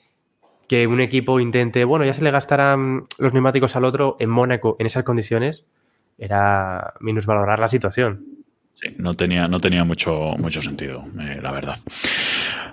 [0.71, 4.77] que un equipo intente, bueno, ya se le gastarán los neumáticos al otro en Mónaco
[4.79, 5.65] en esas condiciones,
[6.17, 8.25] era minusvalorar la situación.
[8.75, 11.81] Sí, no tenía, no tenía mucho, mucho sentido, eh, la verdad.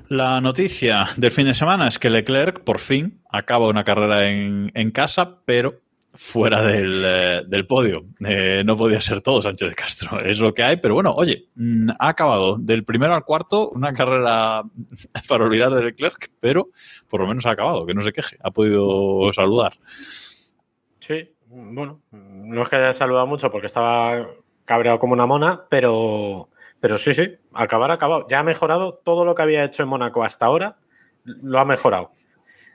[0.09, 4.71] La noticia del fin de semana es que Leclerc por fin acaba una carrera en,
[4.75, 5.81] en casa, pero
[6.17, 8.05] fuera del, eh, del podio.
[8.25, 11.47] Eh, no podía ser todo Sánchez de Castro, es lo que hay, pero bueno, oye,
[11.55, 14.63] mm, ha acabado del primero al cuarto una carrera
[15.29, 16.69] para olvidar de Leclerc, pero
[17.07, 19.77] por lo menos ha acabado, que no se queje, ha podido saludar.
[20.99, 24.27] Sí, bueno, no es que haya saludado mucho porque estaba
[24.65, 26.49] cabreado como una mona, pero,
[26.79, 28.25] pero sí, sí, acabar, acabado.
[28.27, 30.77] Ya ha mejorado todo lo que había hecho en Mónaco hasta ahora,
[31.23, 32.11] lo ha mejorado.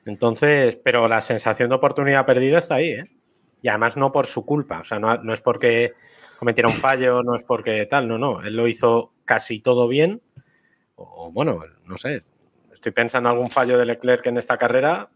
[0.06, 3.10] Entonces, pero la sensación de oportunidad perdida está ahí, ¿eh?
[3.62, 5.92] Y además no por su culpa, o sea, no, no es porque
[6.38, 10.20] cometiera un fallo, no es porque tal, no, no, él lo hizo casi todo bien,
[10.96, 12.24] o bueno, no sé,
[12.72, 15.08] estoy pensando en algún fallo de Leclerc en esta carrera,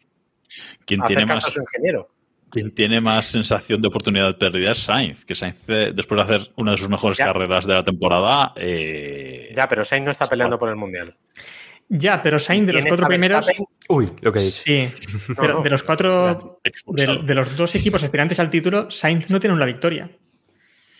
[0.84, 2.08] Quien hacer tiene, caso más, a su ingeniero.
[2.50, 6.52] quien tiene más sensación de oportunidad perdida es Sainz, que Sainz, eh, después de hacer
[6.56, 7.24] una de sus mejores Ya.
[7.26, 11.16] carreras de la temporada, eh, Ya, pero Sainz no está peleando por el Mundial.
[11.88, 13.48] Ya, pero Sainz de los cuatro primeros.
[13.88, 14.62] Uy, lo que dicho.
[14.64, 14.88] Sí,
[15.36, 16.60] pero no, de los cuatro.
[16.86, 20.10] De, los dos equipos aspirantes al título, Sainz no tiene una victoria.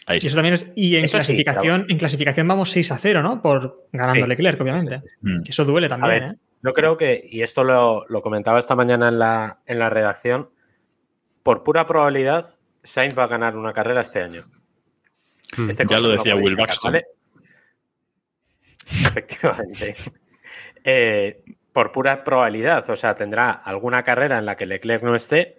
[0.06, 0.36] Ahí Y eso está.
[0.36, 0.66] también es.
[0.76, 3.42] Y en Eso sí, clasificación, en clasificación vamos 6 a 0, ¿no?
[3.42, 4.28] Por ganando Sí.
[4.28, 4.98] Leclerc, obviamente.
[4.98, 5.42] Sí, sí, sí.
[5.44, 6.36] Que eso duele A también, ver, ¿eh?
[6.62, 10.50] yo creo que, y esto lo, lo comentaba esta mañana en la, en la redacción,
[11.42, 12.46] por pura probabilidad,
[12.84, 14.46] Sainz va a ganar una carrera este año.
[15.56, 15.70] Hmm.
[15.70, 16.92] Este Ya lo decía Will sacar, Buxton.
[16.92, 17.06] ¿vale?
[18.90, 19.94] Efectivamente.
[20.88, 25.56] Eh, por pura probabilidad, o sea, tendrá alguna carrera en la que Leclerc no esté,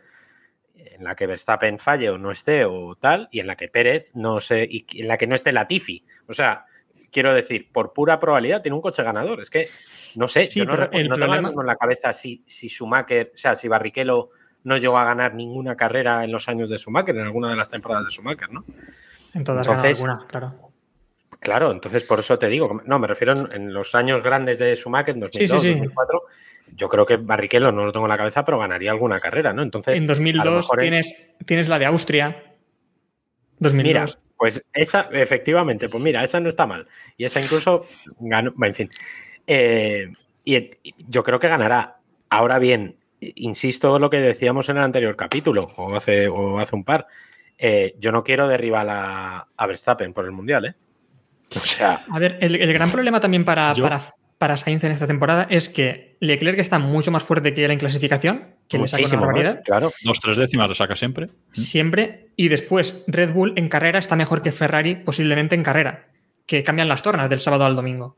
[0.73, 4.11] en la que Verstappen falle o no esté o tal, y en la que Pérez
[4.15, 6.03] no sé, y en la que no esté Latifi.
[6.27, 6.65] O sea,
[7.11, 9.41] quiero decir, por pura probabilidad tiene un coche ganador.
[9.41, 9.67] Es que
[10.15, 13.37] no sé, Sí, yo no, el no problema- en la cabeza si, si Schumacher, o
[13.37, 14.29] sea, si Barrichello
[14.63, 17.69] no llegó a ganar ninguna carrera en los años de Schumacher, en alguna de las
[17.69, 18.63] temporadas de Schumacher, ¿no?
[19.35, 20.66] En todas entonces- alguna, claro.
[21.39, 24.75] Claro, entonces por eso te digo, no, me refiero en, en los años grandes de
[24.75, 25.79] Schumacher, en 2002, Sí, sí, sí.
[25.79, 26.21] 2004,
[26.75, 29.61] yo creo que Barrichello no lo tengo en la cabeza, pero ganaría alguna carrera, ¿no?
[29.61, 31.15] Entonces, En a lo 2002 mejor en- tienes,
[31.45, 32.43] tienes la de Austria.
[33.59, 33.83] 2002.
[33.87, 34.05] mira,
[34.37, 36.87] pues esa, efectivamente, pues mira, esa no está mal.
[37.17, 37.85] Y esa incluso
[38.19, 38.89] ganó, en fin.
[39.47, 40.11] Eh,
[40.43, 40.71] y
[41.07, 41.97] yo creo que ganará.
[42.29, 46.75] Ahora bien, insisto en lo que decíamos en el anterior capítulo, o hace, o hace
[46.75, 47.07] un par.
[47.57, 50.75] eh, yo no quiero de rival a, a Verstappen por el Mundial, ¿eh?
[51.55, 54.91] O sea, A ver, el, el gran problema también para, Yo- para, para Sainz en
[54.91, 58.87] esta temporada es que Leclerc está mucho más fuerte que él en clasificación, que le
[58.87, 59.93] saca una muchísimo más, barbaridad, claro.
[60.03, 61.29] Dos, tres décimas le saca siempre.
[61.51, 66.07] siempre, y después Red Bull en carrera está mejor que Ferrari posiblemente en carrera,
[66.45, 68.17] que cambian las tornas del sábado al domingo.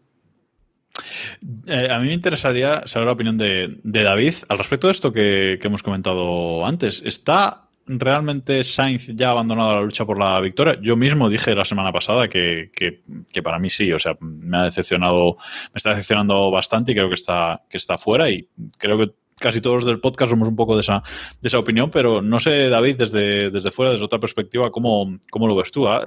[1.67, 5.13] Eh, a mí me interesaría saber la opinión de, de David al respecto de esto
[5.13, 7.01] que, que hemos comentado antes.
[7.05, 10.77] ¿Está realmente Sainz ya abandonado la lucha por la victoria?
[10.81, 14.63] Yo mismo dije la semana pasada que, que- para mí sí, o sea, me ha
[14.65, 15.37] decepcionado,
[15.73, 19.59] me está decepcionando bastante y creo que está, que está fuera y creo que casi
[19.61, 21.01] todos del podcast somos un poco de esa,
[21.41, 25.47] de esa opinión, pero no sé, David, desde, desde fuera, desde otra perspectiva, ¿cómo, cómo
[25.47, 25.87] lo ves tú?
[25.87, 26.05] ¿Ah?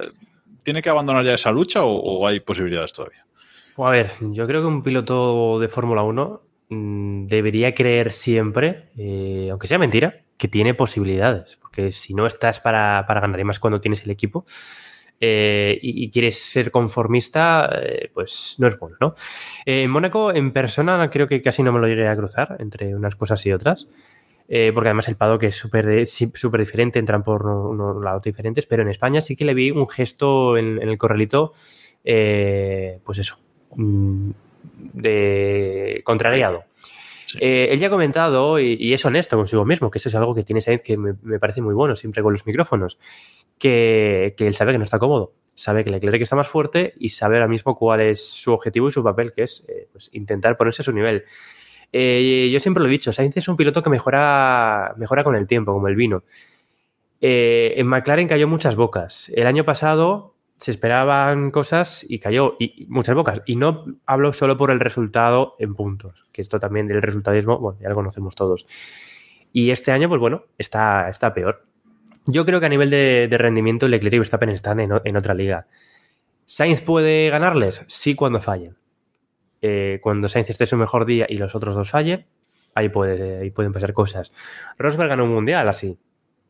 [0.63, 3.25] ¿Tiene que abandonar ya esa lucha o, hay posibilidades todavía?
[3.77, 9.47] A ver, yo creo que un piloto de Fórmula 1 mm, debería creer siempre, eh,
[9.49, 11.57] aunque sea mentira, que tiene posibilidades.
[11.57, 14.45] Porque si no estás para, para ganar, y más cuando tienes el equipo,
[15.25, 19.15] eh, y, quieres ser conformista, eh, pues no es bueno, ¿no?
[19.65, 23.15] En Mónaco, en persona, creo que casi no me lo llegué a cruzar entre unas
[23.15, 23.87] cosas y otras.
[24.49, 28.83] eh, porque además el paddock es súper diferente, entran por uno- unos lados diferentes, pero
[28.83, 31.53] en España sí que le vi un gesto en, el corralito,
[32.03, 33.39] pues eso,
[33.77, 34.31] mm,
[34.93, 36.65] de contrariado.
[37.39, 40.43] Eh, él ya ha comentado, y, es honesto consigo mismo, que eso es algo que
[40.43, 42.99] tiene Sainz que me, parece muy bueno, siempre con los micrófonos,
[43.57, 47.09] que, que él sabe que no está cómodo, sabe que Leclerc está más fuerte y
[47.09, 50.57] sabe ahora mismo cuál es su objetivo y su papel, que es eh, pues, intentar
[50.57, 51.25] ponerse a su nivel.
[51.91, 55.47] Eh, yo siempre lo he dicho, Sainz es un piloto que mejora, mejora con el
[55.47, 56.23] tiempo, como el vino.
[57.25, 59.31] En McLaren cayó muchas bocas.
[59.33, 63.41] El año pasado se esperaban cosas y cayó y, muchas bocas.
[63.45, 67.79] Y no hablo solo por el resultado en puntos, que esto también del resultadismo, bueno,
[67.81, 68.65] ya lo conocemos todos.
[69.51, 71.65] Y este año, pues bueno, está, está peor.
[72.25, 75.33] Yo creo que a nivel de, de rendimiento, Leclerc y Verstappen están en, en otra
[75.33, 75.67] liga.
[76.45, 77.83] ¿Sainz puede ganarles?
[77.87, 78.77] Sí, cuando fallen.
[79.61, 82.25] Eh, cuando Sainz esté su mejor día y los otros dos fallen,
[82.75, 84.31] ahí, puede, ahí pueden pasar cosas.
[84.77, 85.97] Rosberg ganó un mundial así.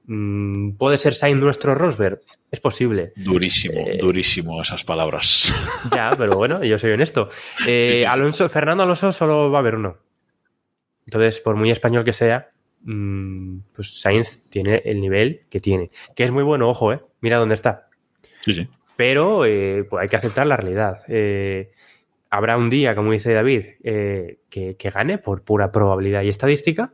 [0.05, 2.19] Mm, ¿Puede ser Sainz nuestro Rosberg?
[2.51, 3.13] Es posible.
[3.15, 5.53] Durísimo, Eh, durísimo esas palabras.
[5.95, 7.29] Ya, pero bueno, yo soy honesto.
[7.67, 8.05] Eh, Sí, sí, sí.
[8.05, 9.97] Alonso, Fernando Alonso solo va a haber uno.
[11.05, 12.49] Entonces, por muy español que sea,
[12.81, 15.89] mm, pues Sainz tiene el nivel que tiene.
[16.15, 17.01] Que es muy bueno, ojo, ¿eh?
[17.21, 17.87] Mira dónde está.
[18.41, 18.67] Sí, sí.
[18.97, 20.99] pero eh, pues hay que aceptar la realidad.
[22.29, 26.93] Habrá un día, como dice David, que, que gane por pura probabilidad y estadística.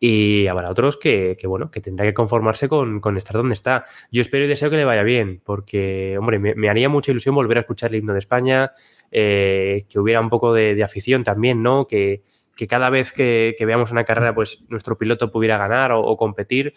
[0.00, 3.86] Y habrá otros que, que, bueno, que tendrá que conformarse con, con estar donde está.
[4.10, 7.34] Yo espero y deseo que le vaya bien, porque, hombre, me, me haría mucha ilusión
[7.34, 8.72] volver a escuchar el himno de España,
[9.10, 11.86] eh, que hubiera un poco de, de afición también, ¿no?
[11.86, 12.22] Que,
[12.56, 16.16] que cada vez que, que, veamos una carrera, pues nuestro piloto pudiera ganar o, o
[16.16, 16.74] competir,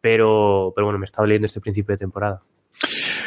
[0.00, 2.42] pero, pero bueno, me está doliendo este principio de temporada.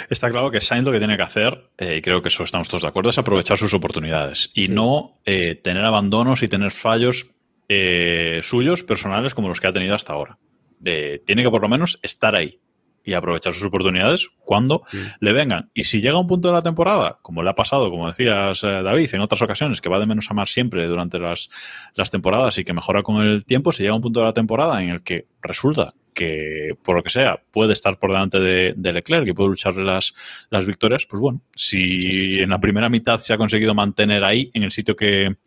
[0.10, 2.70] Está claro que Sainz lo que tiene que hacer, eh, y creo que eso estamos
[2.70, 4.72] todos de acuerdo, es aprovechar sus oportunidades y sí.
[4.72, 7.28] no eh, tener abandonos y tener fallos
[7.70, 10.38] eh, suyos personales como los que ha tenido hasta ahora.
[10.86, 12.60] Eh, tiene que por lo menos estar ahí
[13.04, 15.00] y aprovechar sus oportunidades cuando sí.
[15.22, 15.72] le vengan.
[15.74, 18.82] Y si llega un punto de la temporada, como le ha pasado, como decías eh,
[18.84, 21.50] David, en otras ocasiones, que va de menos a más siempre durante las,
[21.96, 24.84] las temporadas y que mejora con el tiempo, si llega un punto de la temporada
[24.84, 28.92] en el que resulta que, por lo que sea, puede estar por delante de, de
[28.92, 30.14] Leclerc y puede lucharle las,
[30.50, 34.64] las victorias, pues bueno, si en la primera mitad se ha conseguido mantener ahí, en
[34.64, 35.38] el sitio que,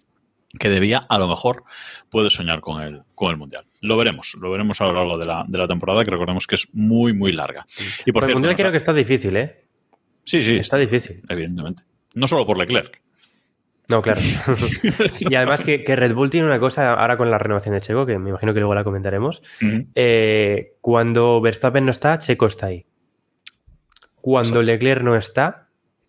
[0.59, 1.65] que debía, a lo mejor
[2.09, 3.65] puede soñar con el, con el Mundial.
[3.81, 6.57] Lo veremos, lo veremos a lo largo de la, de la temporada, que recordemos que
[6.57, 7.67] es muy, muy larga.
[8.05, 9.65] Y por, cierto, el Mundial creo que está difícil, ¿eh?
[10.25, 10.57] Sí, sí.
[10.57, 11.23] Está difícil.
[11.29, 11.83] Evidentemente.
[12.15, 13.01] No solo por Leclerc.
[13.89, 14.21] No, claro.
[15.19, 18.07] y además que, que, Red Bull tiene una cosa ahora con la renovación de Checo,
[18.07, 19.43] que me imagino que luego la comentaremos.
[19.95, 22.87] Eh, cuando Verstappen no está, Checo está ahí.
[24.21, 24.63] Cuando Exacto.
[24.63, 25.69] Leclerc no está,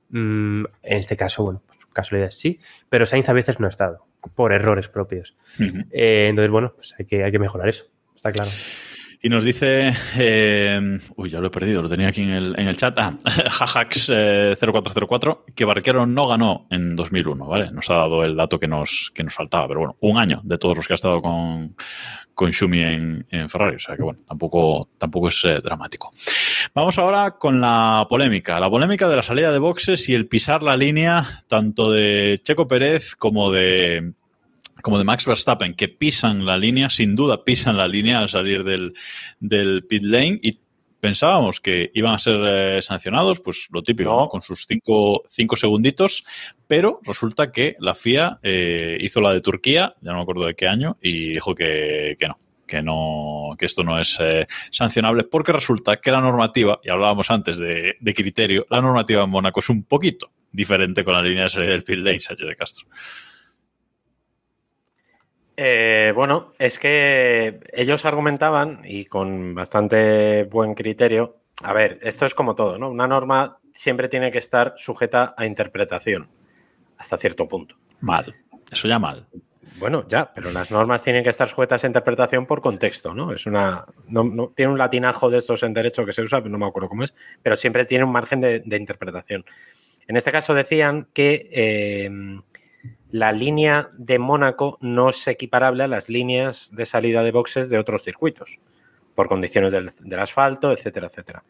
[0.10, 4.06] mmm, en este caso, bueno, pues, casualidad sí, pero Sainz a veces no ha estado,
[4.36, 5.36] por errores propios.
[5.60, 5.88] Uh -huh.
[5.92, 8.52] eh, entonces, bueno, pues hay que, hay que mejorar eso, está claro.
[9.24, 12.68] Y nos dice, eh, uy, ya lo he perdido, lo tenía aquí en el, en
[12.68, 17.70] el chat, ah, Jajax eh, 0404, que Barquero no ganó en 2001, ¿vale?
[17.70, 20.58] Nos ha dado el dato que nos, que nos faltaba, pero bueno, un año de
[20.58, 21.76] todos los que ha estado con,
[22.42, 26.12] con Schumi en, Ferrari, o sea que bueno, tampoco, tampoco es eh, dramático.
[26.74, 30.64] Vamos ahora con la polémica, la polémica de la salida de boxes y el pisar
[30.64, 34.14] la línea tanto de Checo Pérez como de
[34.82, 38.64] como de Max Verstappen, que pisan la línea, sin duda pisan la línea al salir
[38.64, 38.96] del,
[39.40, 40.58] del pit lane y
[41.02, 44.20] pensábamos que iban a ser eh, sancionados, pues lo típico, no.
[44.22, 44.30] ¿no?
[44.30, 46.24] con sus cinco, cinco, segunditos,
[46.68, 50.56] pero resulta que la FIA eh, hizo la de Turquía, ya no me acuerdo de
[50.56, 55.24] qué año, y dijo que, que no, que no, que esto no es eh, sancionable,
[55.24, 59.60] porque resulta que la normativa, y hablábamos antes de, de, criterio, la normativa en Mónaco
[59.60, 62.88] es un poquito diferente con la línea de salida del pit lane, Sánchez de Castro.
[65.64, 72.34] Eh, bueno, es que ellos argumentaban, y con bastante buen criterio, a ver, esto es
[72.34, 72.90] como todo, ¿no?
[72.90, 76.32] Una norma siempre tiene que estar sujeta a interpretación,
[76.98, 77.76] hasta cierto punto.
[78.00, 78.34] Mal,
[78.72, 79.28] eso ya mal.
[79.78, 83.32] Bueno, ya, pero las normas tienen que estar sujetas a interpretación por contexto, ¿no?
[83.32, 83.86] Es una.
[84.08, 86.90] No, no, tiene un latinajo de estos en derecho que se usa, no me acuerdo
[86.90, 89.46] cómo es, pero siempre tiene un margen de, de interpretación.
[90.08, 91.50] En este caso decían que.
[91.52, 92.42] Eh,
[93.12, 97.78] la línea de Mónaco no es equiparable a las líneas de salida de boxes de
[97.78, 98.60] otros circuitos,
[99.16, 101.44] por condiciones del, del, asfalto, etcétera, etcétera.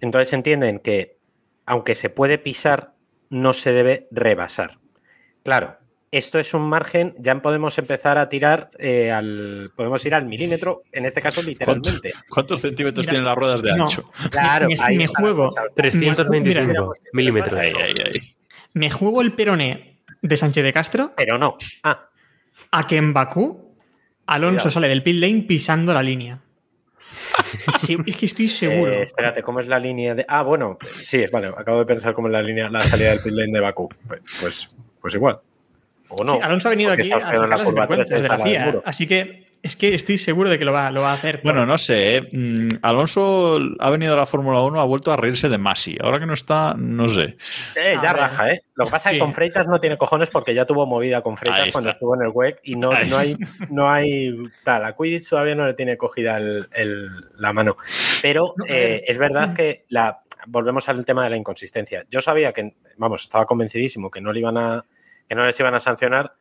[0.00, 1.18] Entonces entienden que,
[1.66, 2.94] aunque se puede pisar,
[3.28, 4.78] no se debe rebasar.
[5.42, 5.76] Claro,
[6.12, 9.70] esto es un margen, ya podemos empezar a tirar eh, al.
[9.76, 12.10] Podemos ir al milímetro, en este caso literalmente.
[12.10, 14.10] ¿Cuántos, cuántos centímetros Mira, tienen las ruedas de ancho?
[14.22, 15.46] No, claro, me, ahí me juego
[15.76, 17.54] 325 milímetros.
[17.54, 18.20] Ahí, ahí, ahí.
[18.72, 21.12] Me juego el peroné de Sánchez de Castro.
[21.16, 21.56] Pero no.
[21.82, 22.08] Ah.
[22.70, 23.76] A que en Bakú
[24.26, 24.70] Alonso Cuidado.
[24.70, 26.40] sale del pit lane pisando la línea.
[27.80, 28.92] Sí, es que estoy seguro.
[28.92, 30.24] Eh, espérate, ¿cómo es la línea de.?
[30.28, 33.32] Ah, bueno, sí, vale, acabo de pensar cómo es la línea, la salida del pit
[33.32, 33.88] lane de Bakú.
[34.40, 35.40] Pues, pues igual.
[36.08, 36.34] O no.
[36.34, 39.94] Sí, Alonso ha venido aquí a sacar las de la FIA, así que es que
[39.94, 41.40] estoy seguro de que lo va, lo va a hacer.
[41.44, 42.16] Bueno, no sé.
[42.16, 42.28] ¿eh?
[42.32, 45.98] Mm, Alonso ha venido a la Fórmula 1, ha vuelto a reírse de Masi.
[46.00, 47.36] Ahora que no está, no sé.
[47.76, 48.62] Eh, ya raja, ¿eh?
[48.74, 49.16] Lo que pasa es sí.
[49.16, 52.22] que con Freitas no tiene cojones porque ya tuvo movida con Freitas cuando estuvo en
[52.22, 53.36] el WEC y no, no hay,
[53.68, 54.34] no hay
[54.64, 54.84] tal.
[54.84, 57.08] A Quidditch todavía no le tiene cogida el, el,
[57.38, 57.76] la mano.
[58.22, 62.06] Pero eh, es verdad que la, volvemos al tema de la inconsistencia.
[62.08, 64.86] Yo sabía que, vamos, estaba convencidísimo que no, le iban a,
[65.28, 66.32] que no les iban a sancionar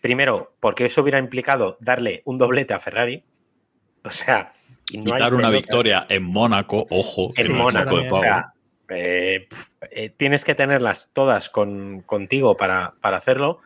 [0.00, 3.22] Primero, porque eso hubiera implicado darle un doblete a Ferrari.
[4.02, 4.54] O sea,
[4.88, 7.30] y no dar una victoria en Mónaco, ojo.
[7.36, 8.54] En Mónaco, o sea,
[8.88, 9.46] eh,
[9.90, 13.60] eh, tienes que tenerlas todas con, contigo para, para, hacerlo.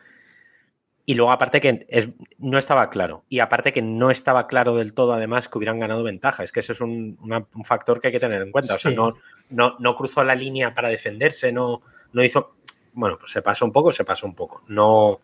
[1.05, 3.23] Y luego, aparte, que es, no estaba claro.
[3.29, 6.43] Y aparte, que no estaba claro del todo, además, que hubieran ganado ventaja.
[6.43, 8.75] Es que ese es un, una, un factor que hay que tener en cuenta.
[8.75, 8.97] O sea, sí.
[8.97, 9.15] no,
[9.49, 11.81] no, no, cruzó la línea para defenderse, no,
[12.11, 12.55] no hizo.
[12.91, 14.63] Bueno, pues se pasó un poco, se pasó un poco.
[14.67, 15.21] No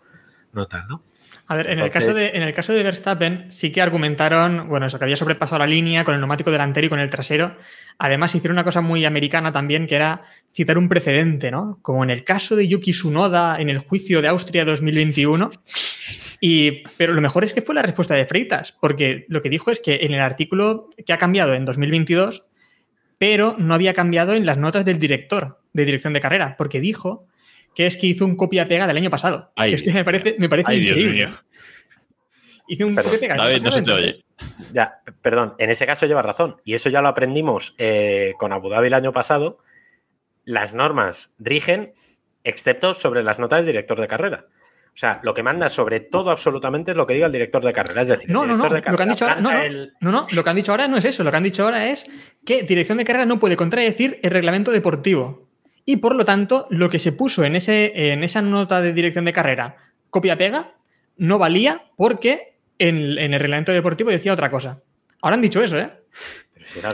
[0.54, 1.04] no tal, ¿no?
[1.48, 4.68] A ver, en, el Entonces- caso de, en el caso de Verstappen, sí que argumentaron,
[4.70, 7.58] bueno, eso, que había sobrepasado la línea con el neumático delantero y con el trasero.
[7.98, 10.22] Además, hicieron una cosa muy americana también, que era
[10.54, 11.80] citar un precedente, ¿no?
[11.82, 15.52] Como en el caso de Yuki Tsunoda en el juicio de Austria 2021.
[16.40, 19.72] Y, pero lo mejor es que fue la respuesta de Freitas, porque lo que dijo
[19.72, 22.46] es que en el artículo que ha cambiado en 2022,
[23.18, 27.28] pero no había cambiado en las notas del director de dirección de carrera, porque dijo
[27.76, 29.52] que es que hizo un copia-pega del año pasado.
[29.56, 31.28] Ay, Que esto me parece, me parece Ay, Dios increíble.
[31.28, 31.38] mío.
[32.68, 33.36] Hice un Perdón, copia-pega.
[33.44, 34.26] David, no se te oye.
[34.74, 36.58] Ya, perdón, en ese caso lleva razón.
[36.66, 39.60] Y eso ya lo aprendimos eh, con Abu Dhabi el año pasado.
[40.46, 41.94] Las normas rigen,
[42.44, 44.46] excepto sobre las notas del director de carrera.
[44.94, 47.72] O sea, lo que manda sobre todo absolutamente es lo que diga el director de
[47.72, 48.02] carrera.
[48.02, 48.64] Es decir, No, no, no.
[48.68, 50.44] director de Lo que han carrera dicho ahora, no, planta no, el- no, no, Lo
[50.44, 51.24] que han dicho ahora no es eso.
[51.24, 52.04] Lo que han dicho ahora es
[52.46, 55.50] que dirección de carrera no puede contradecir el reglamento deportivo.
[55.86, 59.26] Y por lo tanto, lo que se puso en, ese, en esa nota de dirección
[59.26, 59.78] de carrera,
[60.10, 60.76] copia-pega,
[61.18, 64.82] no valía porque en, en el reglamento deportivo decía otra cosa.
[65.22, 65.92] Ahora han dicho eso, ¿eh?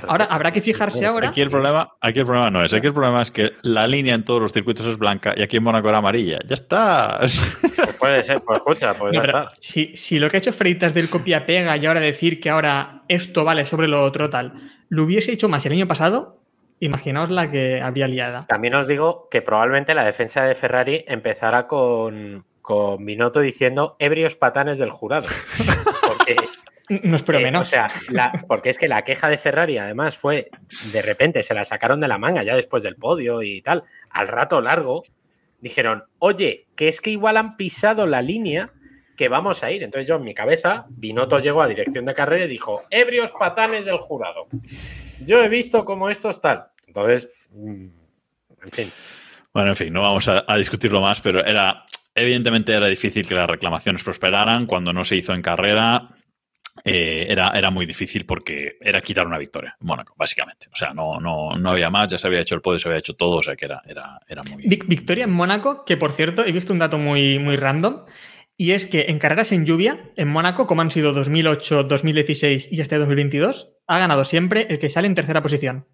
[0.08, 1.30] Ahora habrá que fijarse ahora.
[1.30, 4.16] Aquí el problema, aquí el problema no es, aquí el problema es que la línea
[4.16, 6.40] en todos los circuitos es blanca y aquí en Mónaco era amarilla.
[6.46, 7.18] Ya está.
[7.20, 7.40] Pues
[8.00, 9.56] puede ser, pues escucha, pues No, ya pero está.
[9.60, 13.44] si, si lo que ha hecho Freitas del copia-pega y ahora decir que ahora esto
[13.44, 14.54] vale sobre lo otro tal,
[14.90, 16.34] lo hubiese hecho más el año pasado,
[16.80, 18.46] imaginaos la que habría liada.
[18.48, 24.36] También os digo que probablemente la defensa de Ferrari empezará con, con Binotto diciendo ebrios
[24.36, 25.28] patanes del jurado.
[26.08, 26.36] Porque,
[26.90, 27.68] No espero eh, menos.
[27.68, 30.50] o sea, la- porque es que la queja de Ferrari además fue
[30.94, 33.84] de repente se la sacaron de la manga ya después del podio y tal.
[34.10, 35.04] Al rato largo
[35.60, 38.70] dijeron, oye, que es que igual han pisado la línea
[39.18, 39.84] que vamos a ir.
[39.84, 43.84] Entonces yo en mi cabeza, Binotto llegó a dirección de carrera y dijo, ebrios patanes
[43.86, 44.48] del jurado.
[45.20, 46.66] Yo he visto cómo esto es tal.
[46.86, 47.86] Entonces, mm,
[48.64, 48.92] en fin.
[49.54, 53.34] Bueno, en fin, no vamos a, a discutirlo más, pero era, evidentemente era difícil que
[53.34, 56.08] las reclamaciones prosperaran cuando no se hizo en carrera.
[56.84, 60.68] eh, era, era muy difícil porque era quitar una victoria en Mónaco, básicamente.
[60.72, 63.00] O sea, no, no, no había más, ya se había hecho el podio, se había
[63.00, 64.62] hecho todo, o sea que era, era, era muy.
[64.68, 68.06] Vic- Victoria en Mónaco, que por cierto, he visto un dato muy, muy random,
[68.58, 72.82] y es que en carreras en lluvia, en Mónaco, como han sido 2008, 2016 y
[72.82, 75.88] este 2022, ha ganado siempre el que sale en tercera posición.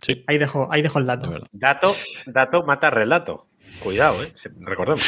[0.00, 1.32] Sí, Ahí dejo, ahí dejo el dato.
[1.52, 1.94] Dato,
[2.26, 3.48] dato mata relato.
[3.80, 4.32] Cuidado, ¿eh?
[4.60, 5.04] Recordemos.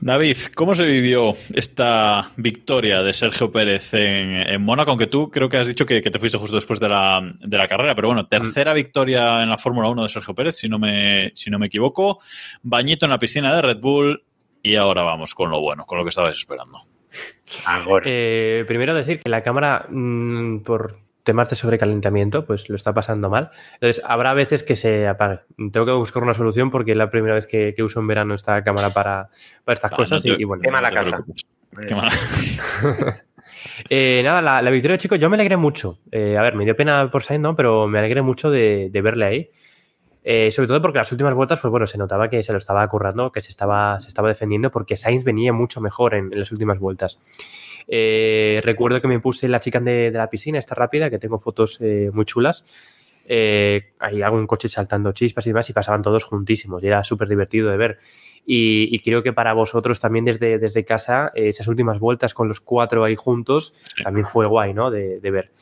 [0.00, 4.90] David, ¿cómo se vivió esta victoria de Sergio Pérez en, en Mónaco?
[4.90, 7.56] Aunque tú creo que has dicho que, que te fuiste justo después de la, de
[7.56, 10.78] la carrera, pero bueno, tercera victoria en la Fórmula 1 de Sergio Pérez, si no,
[10.78, 12.20] me, si no me equivoco.
[12.62, 14.22] Bañito en la piscina de Red Bull
[14.70, 16.78] y ahora vamos con lo bueno, con lo que estabas esperando.
[17.64, 18.04] Ahora.
[18.08, 23.28] Eh, primero decir que la cámara, mm, por temas de sobrecalentamiento, pues lo está pasando
[23.30, 23.50] mal.
[23.74, 25.40] Entonces, habrá veces que se apague.
[25.72, 28.34] Tengo que buscar una solución porque es la primera vez que, que uso en verano
[28.34, 29.28] esta cámara para,
[29.64, 30.24] para estas Ah, cosas.
[30.24, 31.24] no te- y, y bueno, Quema la No casa.
[31.86, 32.12] Qué mala-
[33.90, 35.98] Eh, nada, la, la victoria, chicos, yo me alegré mucho.
[36.12, 37.56] Eh, a ver, me dio pena por Sainz, ¿no?
[37.56, 39.50] Pero me alegré mucho de, de verle ahí.
[40.28, 42.86] Eh, sobre todo porque las últimas vueltas, pues bueno, se notaba que se lo estaba
[42.88, 46.50] currando, que se estaba, se estaba defendiendo, porque Sainz venía mucho mejor en, en las
[46.50, 47.20] últimas vueltas.
[47.86, 51.38] Eh, recuerdo que me puse la chica de, de la piscina, esta rápida, que tengo
[51.38, 52.64] fotos eh, muy chulas.
[53.28, 57.28] Eh, hay algún coche saltando chispas y demás, y pasaban todos juntísimos, y era súper
[57.28, 57.98] divertido de ver.
[58.44, 62.48] Y, y creo que para vosotros también desde, desde casa, eh, esas últimas vueltas con
[62.48, 64.90] los cuatro ahí juntos, también fue guay, ¿no?
[64.90, 65.52] De, de ver.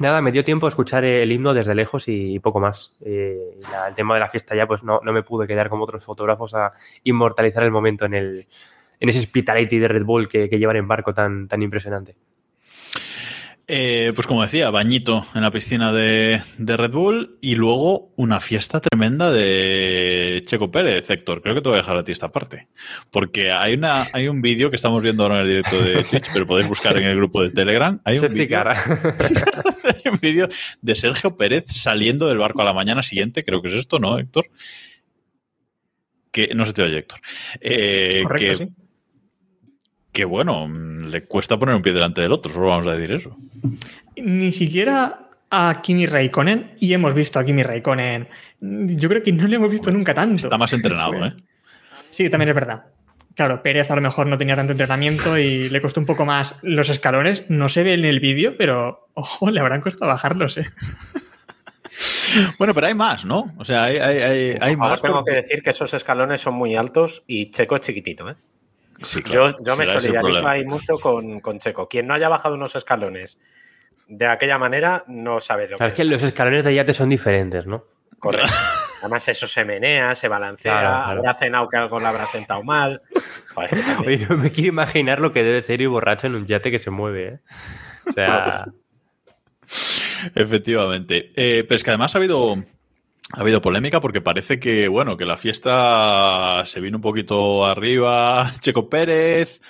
[0.00, 2.92] Nada, me dio tiempo a escuchar el himno desde lejos y, poco más.
[3.04, 3.36] Eh,
[3.70, 6.04] la- el tema de la fiesta ya, pues no, no me pude quedar como otros
[6.04, 6.72] fotógrafos a
[7.04, 8.46] inmortalizar el momento en, el,
[8.98, 12.16] en ese hospitality de Red Bull que, que llevan en barco tan, tan impresionante.
[13.72, 18.40] Eh, pues como decía, bañito en la piscina de, de Red Bull y luego una
[18.40, 21.40] fiesta tremenda de Checo Pérez, Héctor.
[21.40, 22.66] Creo que te voy a dejar a ti esta parte.
[23.12, 26.30] Porque hay, una, hay un vídeo que estamos viendo ahora en el directo de Twitch,
[26.32, 28.00] pero podéis buscar en el grupo de Telegram.
[28.04, 28.68] Hay un Safety vídeo car.
[28.70, 30.48] hay un vídeo
[30.80, 34.18] de Sergio Pérez saliendo del barco a la mañana siguiente, creo que es esto, ¿no,
[34.18, 34.46] Héctor?
[36.30, 37.20] Que no se te oye, Héctor.
[37.60, 38.72] Eh, Correcto, que, sí.
[40.12, 43.36] que bueno, le cuesta poner un pie delante del otro, solo vamos a decir eso.
[44.16, 48.28] Ni siquiera a Kimi Raikkonen, y hemos visto a Kimi Raikkonen.
[48.60, 50.46] Yo creo que no le hemos visto nunca tanto.
[50.46, 51.34] Está más entrenado, ¿eh?
[52.10, 52.84] Sí, también es verdad.
[53.40, 56.56] Claro, Pérez a lo mejor no tenía tanto entrenamiento y le costó un poco más
[56.60, 57.46] los escalones.
[57.48, 60.66] No se ve en el vídeo, pero ojo, le habrán costado bajarlos, ¿eh?
[62.58, 63.54] Bueno, pero hay más, ¿no?
[63.56, 65.00] O sea, hay, hay, hay, hay Ahora más.
[65.00, 68.34] tengo porque- que decir que esos escalones son muy altos y Checo es chiquitito, ¿eh?
[69.00, 71.88] Sí, claro, yo, yo me solidarizo ahí mucho con, con Checo.
[71.88, 73.38] Quien no haya bajado unos escalones
[74.06, 77.08] de aquella manera no sabe lo Claro, es que que los escalones de yate son
[77.08, 77.84] diferentes, ¿no?
[78.18, 78.48] Correcto.
[79.00, 81.20] Además, eso se menea, se balancea, Claro, claro.
[81.20, 83.00] habrá cenado que algo le habrá sentado mal.
[83.54, 86.26] Joder, es que también- Oye, no me quiero imaginar lo que debe ser ir borracho
[86.26, 87.38] en un yate que se mueve, ¿eh?
[88.08, 88.56] O sea,
[90.34, 91.32] Efectivamente.
[91.36, 92.54] Eh, pero es que además ha habido,
[93.34, 98.52] ha habido polémica porque parece que, bueno, que la fiesta se vino un poquito arriba.
[98.60, 99.60] Checo Pérez.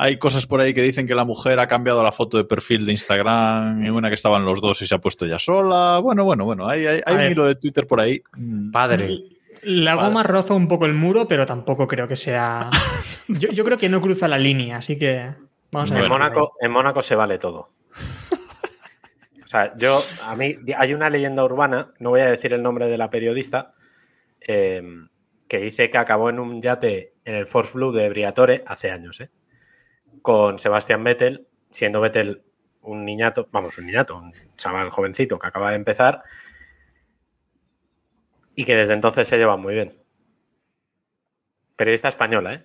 [0.00, 2.86] Hay cosas por ahí que dicen que la mujer ha cambiado la foto de perfil
[2.86, 5.98] de Instagram en una que estaban los dos y se ha puesto ella sola.
[5.98, 6.68] Bueno, bueno, bueno.
[6.68, 8.22] Hay, hay, hay A un hilo de Twitter por ahí.
[8.36, 9.18] Mm, padre.
[9.64, 10.08] La Vale.
[10.08, 12.70] goma roza un poco el muro, pero tampoco creo que sea.
[13.28, 15.34] Yo, yo creo que no cruza la línea, así que
[15.72, 16.04] vamos a ver.
[16.04, 17.70] En Mónaco, en Mónaco se vale todo.
[19.44, 22.86] O sea, yo, a mí, hay una leyenda urbana, no voy a decir el nombre
[22.86, 23.72] de la periodista,
[24.42, 24.82] eh,
[25.48, 29.22] que dice que acabó en un yate en el Force Blue de Briatore hace años,
[29.22, 29.30] ¿eh?
[30.22, 32.42] Con Sebastián Vettel, siendo Vettel
[32.82, 36.22] un niñato, vamos, un niñato, un chaval jovencito que acaba de empezar
[38.54, 39.92] y que desde entonces se lleva muy bien.
[41.76, 42.64] Periodista española, ¿eh?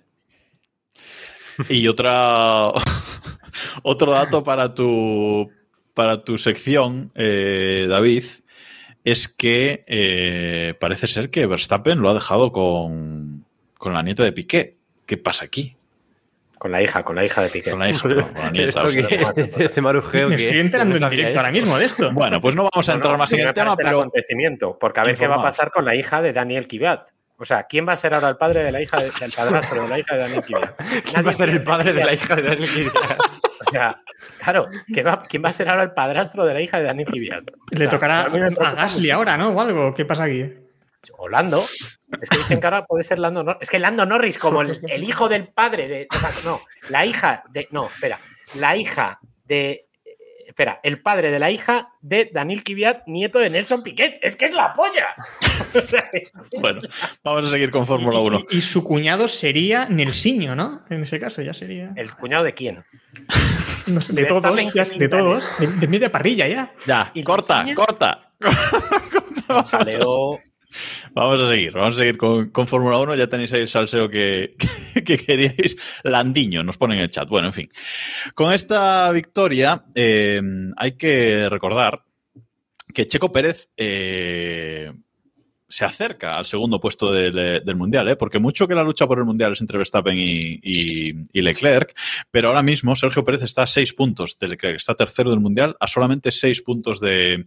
[1.68, 2.72] Y otra
[3.82, 5.50] otro dato para tu
[5.94, 8.24] para tu sección, eh, David,
[9.04, 13.44] es que eh, parece ser que Verstappen lo ha dejado con,
[13.78, 14.76] con la nieta de Piqué.
[15.06, 15.76] ¿Qué pasa aquí?
[16.64, 17.72] Con la hija, con la hija de Piqué.
[17.72, 18.56] Con la hija, con.
[19.36, 20.64] Este, este marujeo Me que estoy es?
[20.64, 22.10] enterando en directo ahora mismo de esto.
[22.14, 25.00] Bueno, pues no vamos a No, entrar no, más en el tema, pero acontecimiento, porque
[25.00, 27.06] a ver qué va a pasar con la hija de Daniel Kiviat.
[27.36, 29.82] O sea, ¿quién va a ser ahora el padre de la hija de- del padrastro
[29.82, 30.74] de la hija de Daniel Kiviat?
[31.04, 32.94] ¿Quién va a ser el padre de la hija de Daniel Kiviat?
[33.66, 33.96] O sea,
[34.42, 37.08] claro, ¿quién va, quién va a ser ahora el padrastro de la hija de Daniel
[37.12, 37.44] Kiviat?
[37.72, 39.50] Le O sea, tocará a Gasly ahora, ¿no?
[39.50, 39.92] O algo.
[39.92, 40.50] ¿Qué pasa aquí?
[41.18, 41.64] O Lando.
[42.20, 43.62] Es que dicen que ahora puede ser Lando Norris.
[43.62, 46.06] Es que Lando Norris, como el, el hijo del padre de.
[46.14, 47.68] o sea, no, la hija de.
[47.70, 48.18] No, espera.
[48.58, 49.70] La hija de.
[49.70, 49.86] eh,
[50.46, 54.18] Espera, el padre de la hija de Daniel Kiviat, nieto de Nelson Piquet.
[54.22, 55.08] Es que es la polla.
[56.60, 56.80] Bueno,
[57.22, 58.42] vamos a seguir con Fórmula 1.
[58.50, 60.84] Y, y su cuñado sería Nelsinho, ¿no?
[60.90, 61.92] En ese caso ya sería.
[61.96, 62.84] ¿El cuñado de quién?
[63.86, 65.58] No sé, de de todos, Verstappen, ya, ¿qué de todos.
[65.58, 66.72] De, de media parrilla ya.
[66.86, 67.76] Ya, ¿Y corta, Nelsinho?
[67.84, 68.30] corta.
[69.70, 70.40] Jaleo.
[71.14, 73.14] Vamos a seguir, vamos a seguir con, con Fórmula 1.
[73.14, 74.56] Ya tenéis ahí el salseo que,
[75.04, 75.76] que queríais.
[76.02, 77.28] Landiño, nos pone en el chat.
[77.28, 77.68] Bueno, en fin.
[78.34, 80.42] Con esta victoria, eh,
[80.76, 82.02] hay que recordar
[82.92, 84.92] que Checo Pérez eh,
[85.74, 88.14] se acerca al segundo puesto del, eh, del Mundial, ¿eh?
[88.14, 91.98] porque mucho que la lucha por el Mundial es entre Verstappen y, y- Leclerc,
[92.30, 95.74] pero ahora mismo Sergio Pérez está a seis puntos de Leclerc, está tercero del Mundial,
[95.80, 97.44] a solamente seis puntos de,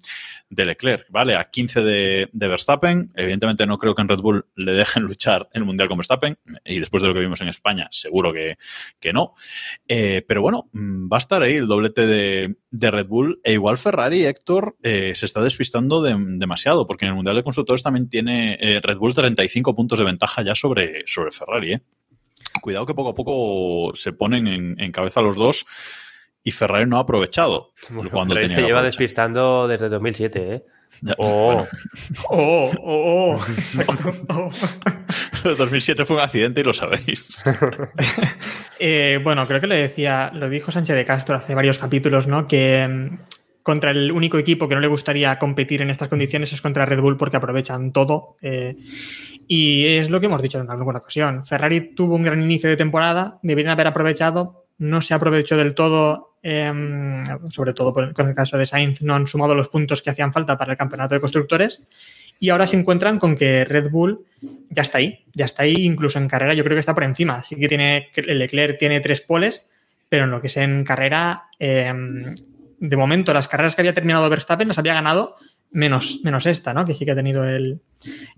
[0.50, 1.36] de Leclerc, ¿vale?
[1.36, 3.14] A 15 de, de Verstappen.
[3.16, 6.80] Evidentemente no creo que en Red Bull le dejen luchar el Mundial con Verstappen, y
[6.82, 8.58] después de lo que vimos en España, seguro que,
[9.00, 9.36] que no.
[9.88, 13.54] Eh, pero bueno, mm, va a estar ahí el doblete de, de Red Bull, e
[13.54, 17.82] igual Ferrari, Héctor, eh, se está despistando de- demasiado, porque en el Mundial de Constructores
[17.84, 21.82] también tiene eh, Red Bull 35 puntos de ventaja ya sobre, sobre Ferrari, ¿eh?
[22.62, 25.66] Cuidado que poco a poco se ponen en, en cabeza los dos
[26.44, 30.64] y Ferrari no ha aprovechado Bueno, cuando tenía se lleva despistando desde 2007, ¿eh?
[31.18, 31.66] Oh,
[32.30, 33.42] Oh, oh, oh.
[34.30, 34.50] Oh.
[35.44, 37.44] bueno, 2007 fue un accidente y lo sabéis.
[38.80, 42.48] Eh, bueno, creo que le decía, lo dijo Sánchez de Castro hace varios capítulos, ¿no?
[42.48, 43.18] Que mm,
[43.64, 47.02] contra el único equipo que no le gustaría competir en estas condiciones es contra Red
[47.02, 48.38] Bull porque aprovechan todo.
[48.42, 48.76] eh,
[49.48, 51.44] y es lo que hemos dicho en alguna ocasión.
[51.44, 56.37] Ferrari tuvo un gran inicio de temporada, deberían haber aprovechado, no se aprovechó del todo,
[56.50, 56.72] eh,
[57.50, 60.58] sobre todo con el caso de Sainz, no han sumado los puntos que hacían falta
[60.58, 61.84] para el campeonato de constructores.
[62.40, 64.24] Y ahora se encuentran con que Red Bull
[64.70, 67.44] ya está ahí, ya está ahí, incluso en carrera yo creo que está por encima.
[67.44, 69.64] Sí que tiene, Leclerc tiene tres poles,
[70.08, 71.94] pero en lo que es en carrera, eh,
[72.80, 75.36] de momento las carreras que había terminado Verstappen las había ganado
[75.72, 76.86] menos, menos esta, ¿no?
[76.86, 77.82] Que sí que ha tenido el,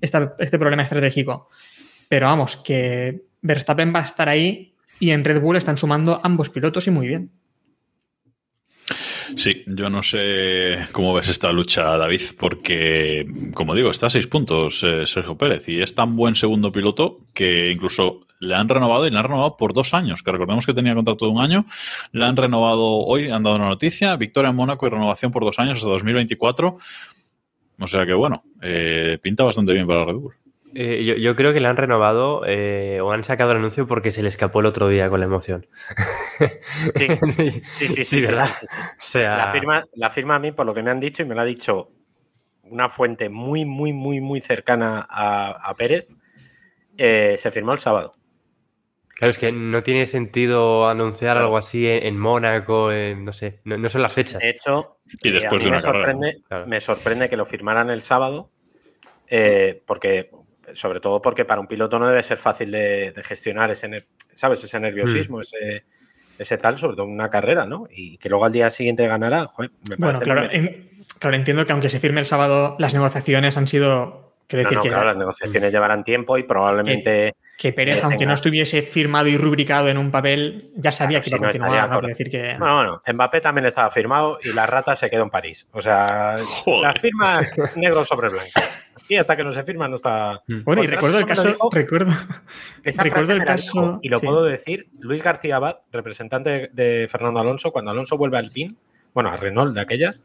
[0.02, 1.48] este problema estratégico.
[2.08, 6.50] Pero vamos, que Verstappen va a estar ahí y en Red Bull están sumando ambos
[6.50, 7.30] pilotos y muy bien.
[9.36, 14.28] Sí, yo no sé cómo ves esta lucha, David, porque, como digo, está a seis
[14.28, 19.06] puntos eh, Sergio Pérez y es tan buen segundo piloto que incluso le han renovado
[19.06, 21.66] y le han renovado por dos años, que recordemos que tenía contrato de un año,
[22.12, 25.60] le han renovado hoy, han dado una noticia, victoria en Mónaco y renovación por dos
[25.60, 26.78] años hasta 2024.
[27.82, 30.34] O sea que, bueno, eh, pinta bastante bien para Red Bull.
[30.76, 34.12] Eh, yo, yo creo que le han renovado eh, o han sacado el anuncio porque
[34.12, 35.68] se le escapó el otro día con la emoción.
[36.94, 37.22] Sí,
[37.72, 38.50] sí, sí, sí, sí, ¿verdad?
[38.52, 38.82] sí, sí, sí.
[38.82, 41.26] O sea, La firma, la firma a mí, por lo que me han dicho, y
[41.26, 41.92] me lo ha dicho
[42.64, 46.08] una fuente muy, muy, muy, muy cercana a, a Pérez,
[46.98, 48.16] eh, se firmó el sábado.
[49.16, 53.62] claro, es que no tiene sentido anunciar algo así en, en Mónaco, en- no sé,
[53.66, 54.44] no, no son las fechas.
[54.44, 56.10] De hecho, Y después a de mí una me, carrera.
[56.10, 56.70] sorprende, Claro.
[56.70, 58.50] me sorprende que lo firmaran el sábado,
[59.28, 60.32] eh, porque,
[60.74, 64.64] sobre todo porque para un piloto no debe ser fácil de, de gestionar ese, ¿sabes?
[64.64, 65.42] Ese nerviosismo, Mm.
[65.42, 65.84] ese,
[66.38, 67.88] ese tal, sobre todo en una carrera, ¿no?
[67.92, 70.90] Y que luego al día siguiente joder, me Bueno, claro, en-
[71.20, 74.28] claro, entiendo que aunque se firme el sábado, las negociaciones han sido.
[74.48, 78.00] Quiero No, decir no, que, claro, las negociaciones llevarán tiempo y probablemente que Pérez, eh,
[78.02, 81.36] aunque tenga- no estuviese firmado y rubricado en un papel, ya sabía Claro, que si
[81.36, 81.72] iba a no continuar.
[81.90, 81.94] ¿no?
[81.96, 82.16] acorde.
[82.16, 82.58] Quiero decir que.
[82.58, 85.68] Bueno, bueno, Mbappé también estaba firmado y la rata se quedó en París.
[85.72, 86.40] O sea,
[86.82, 87.42] la firma
[87.76, 88.50] negro sobre blanco.
[89.10, 90.42] Y hasta que no se firma no está.
[90.64, 91.48] Bueno, y recuerdo el caso.
[91.48, 92.12] dijo- Recuerdo,
[92.84, 93.82] Esa recuerdo frase el caso.
[93.82, 94.26] dijo, y lo sí.
[94.28, 96.70] puedo decir, Luis García Abad, representante de,
[97.02, 98.78] de Fernando Alonso, cuando Alonso vuelve al PIN,
[99.14, 100.22] bueno, a Renault de aquellas,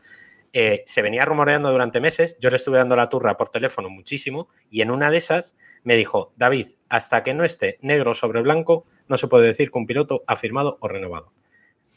[0.53, 4.49] eh, se venía rumoreando durante meses, yo le estuve dando la turra por teléfono muchísimo,
[4.70, 8.87] y en una de esas me dijo, David, hasta que no esté negro sobre blanco,
[9.09, 11.32] no se puede decir que un piloto ha firmado o renovado.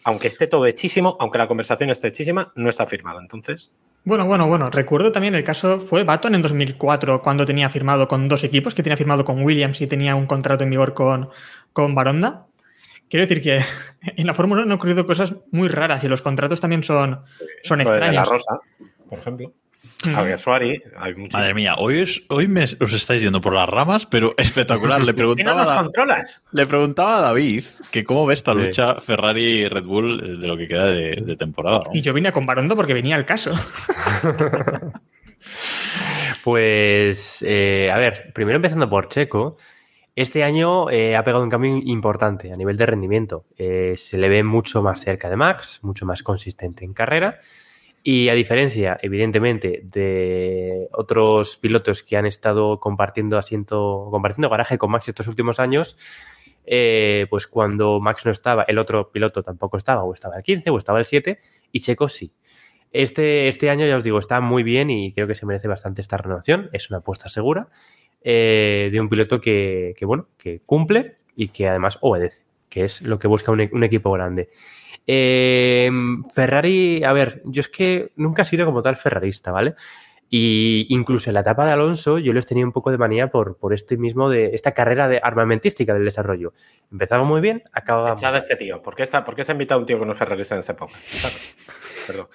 [0.05, 3.19] Aunque esté todo hechísimo, aunque la conversación esté hechísima, no está firmado.
[3.19, 3.71] Entonces,
[4.07, 4.69] Bueno, bueno, bueno.
[4.69, 8.81] Recuerdo también el caso, fue Baton en 2004, cuando tenía firmado con dos equipos, que
[8.81, 11.29] tenía firmado con Williams y tenía un contrato en vigor con,
[11.73, 12.45] con Baronda.
[13.09, 13.59] Quiero decir que
[14.15, 17.19] en la Fórmula 1 han ocurrido cosas muy raras y los contratos también son,
[17.63, 18.15] son extraños.
[18.15, 18.61] La Rosa,
[19.09, 19.51] por ejemplo.
[20.03, 21.15] Javier Suárez, hay.
[21.33, 25.01] Madre mía, hoy, es- hoy me, os estáis yendo por las ramas, pero espectacular.
[25.01, 26.43] Le ¿Y no preguntaba, nos a, controlas?
[26.51, 28.59] le preguntaba a David que cómo ve esta Sí.
[28.59, 31.79] lucha Ferrari y Red Bull eh, de lo que queda de, de temporada.
[31.85, 31.91] ¿no?
[31.93, 33.53] Y yo vine con Barondo porque venía al caso.
[36.43, 39.57] Pues, eh, a ver, primero empezando por Checo,
[40.15, 43.45] este año eh, ha pegado un cambio importante a nivel de rendimiento.
[43.57, 47.39] Eh, se le ve mucho más cerca de Max, mucho más consistente en carrera.
[48.09, 54.91] Y a diferencia, evidentemente, de otros pilotos que han estado compartiendo asiento, compartiendo garaje con
[54.91, 55.97] Max estos últimos años,
[56.65, 60.69] eh, pues cuando Max no estaba, el otro piloto tampoco estaba, o estaba el 15
[60.69, 61.41] o estaba el 7,
[61.73, 62.31] y Checo sí.
[62.93, 66.01] Este, este año, ya os digo, está muy bien y creo que se merece bastante
[66.01, 66.69] esta renovación.
[66.71, 67.67] Es una apuesta segura
[68.21, 73.01] eh, de un piloto que, que, bueno, que cumple y que además obedece, que es
[73.01, 74.47] lo que busca un, un equipo grande.
[75.07, 75.89] Eh,
[76.35, 79.75] Ferrari, a ver, yo es que nunca he sido como tal ferrarista, ¿vale?
[80.29, 83.55] Y incluso en la etapa de Alonso yo les tenía un poco de manía por,
[83.57, 86.53] por este mismo de esta carrera de armamentística del desarrollo.
[86.91, 88.81] Empezaba muy bien, acababa Echad a este tío.
[88.81, 90.59] ¿Por qué, está, ¿Por qué se ha invitado un tío que no es ferrarista en
[90.59, 91.25] ese podcast?
[92.07, 92.27] Perdón.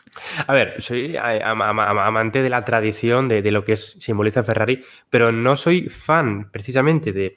[0.46, 3.74] A ver, soy a- am- am- am- amante de la tradición de, de lo que
[3.74, 7.36] es, simboliza Ferrari, pero no soy fan precisamente de,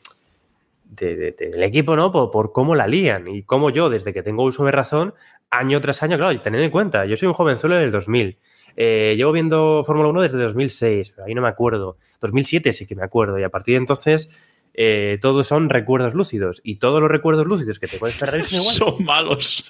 [0.85, 2.11] de- de- del equipo, ¿no?
[2.11, 5.13] Por, por cómo la lían y cómo yo, desde que tengo uso de razón,
[5.49, 8.37] año tras año, claro, y tened en cuenta, yo soy un jovenzuelo del 2000.
[8.77, 11.97] Eh, llevo viendo Fórmula 1 desde 2006, pero ahí no me acuerdo.
[12.21, 14.29] 2007 sí que me acuerdo, y a partir de entonces
[14.73, 18.43] eh, todos son recuerdos lúcidos, y todos los recuerdos lúcidos que tengo de Ferrari.
[18.43, 19.63] Son malos.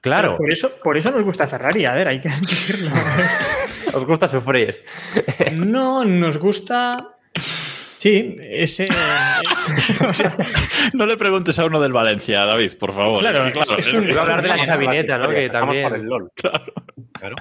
[0.00, 2.90] Claro, Por eso, por eso nos gusta Ferrari, a ver, hay que decirlo.
[3.94, 4.84] os gusta sufrir.
[5.54, 7.16] No, nos gusta.
[8.04, 8.86] Sí, ese.
[10.92, 13.22] No le preguntes a uno del Valencia, David, por favor.
[13.22, 15.30] Claro, Es que, claro, es un- hablar de la chavineta, ¿no?
[15.30, 16.02] Que Estamos por también.
[16.02, 16.30] el LOL.
[16.34, 17.36] Claro.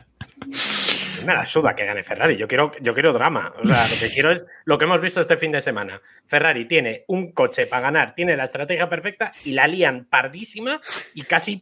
[1.26, 2.38] Me la suda que gane Ferrari.
[2.38, 3.54] Yo quiero, yo quiero drama.
[3.62, 6.02] O sea, lo que quiero es lo que hemos visto este fin de semana.
[6.28, 10.80] Ferrari tiene un coche para ganar, tiene la estrategia perfecta y la lían pardísima
[11.14, 11.62] y casi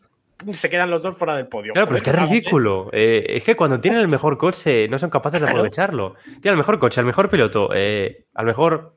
[0.54, 1.74] se quedan los dos fuera del podio.
[1.74, 2.20] Claro, pero es que es ¿eh?
[2.26, 2.90] ridículo.
[2.92, 5.58] Eh, es que cuando tienen el mejor coche no son capaces de Claro.
[5.60, 6.16] aprovecharlo.
[6.26, 8.96] Tienen el mejor coche, el mejor piloto, eh, al mejor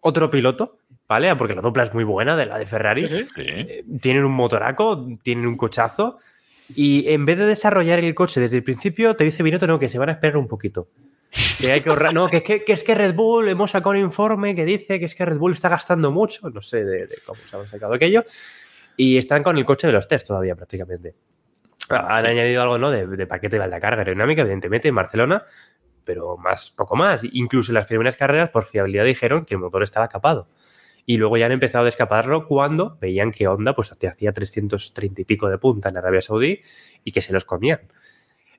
[0.00, 0.78] otro piloto,
[1.08, 1.34] ¿vale?
[1.36, 3.06] Porque la dupla es muy buena de la de Ferrari.
[3.08, 3.24] Sí, sí.
[3.34, 3.42] Sí.
[3.46, 6.18] Eh, Tienen un motoraco, tienen un cochazo.
[6.74, 9.88] Y en vez de desarrollar el coche desde el principio, te dice Binotto no, que
[9.88, 10.88] se van a esperar un poquito.
[11.60, 12.12] Que hay que ahorrar.
[12.12, 14.98] No, que es que, que es que Red Bull, hemos sacado un informe que dice
[14.98, 16.48] que es que Red Bull está gastando mucho.
[16.50, 18.24] No sé de, de cómo se han sacado aquello.
[19.02, 21.16] Y están con el coche de los test todavía, prácticamente.
[21.88, 22.92] Han añadido algo, ¿no?
[22.92, 25.42] De, de paquete de alta carga aerodinámica, evidentemente, en Barcelona,
[26.04, 27.20] pero más, poco más.
[27.32, 30.46] Incluso en las primeras carreras, por fiabilidad, dijeron que el motor estaba capado.
[31.04, 35.22] Y luego ya han empezado a descaparlo cuando veían que Honda pues, te hacía 330
[35.22, 36.60] y pico de punta en Arabia Saudí
[37.02, 37.80] y que se los comían.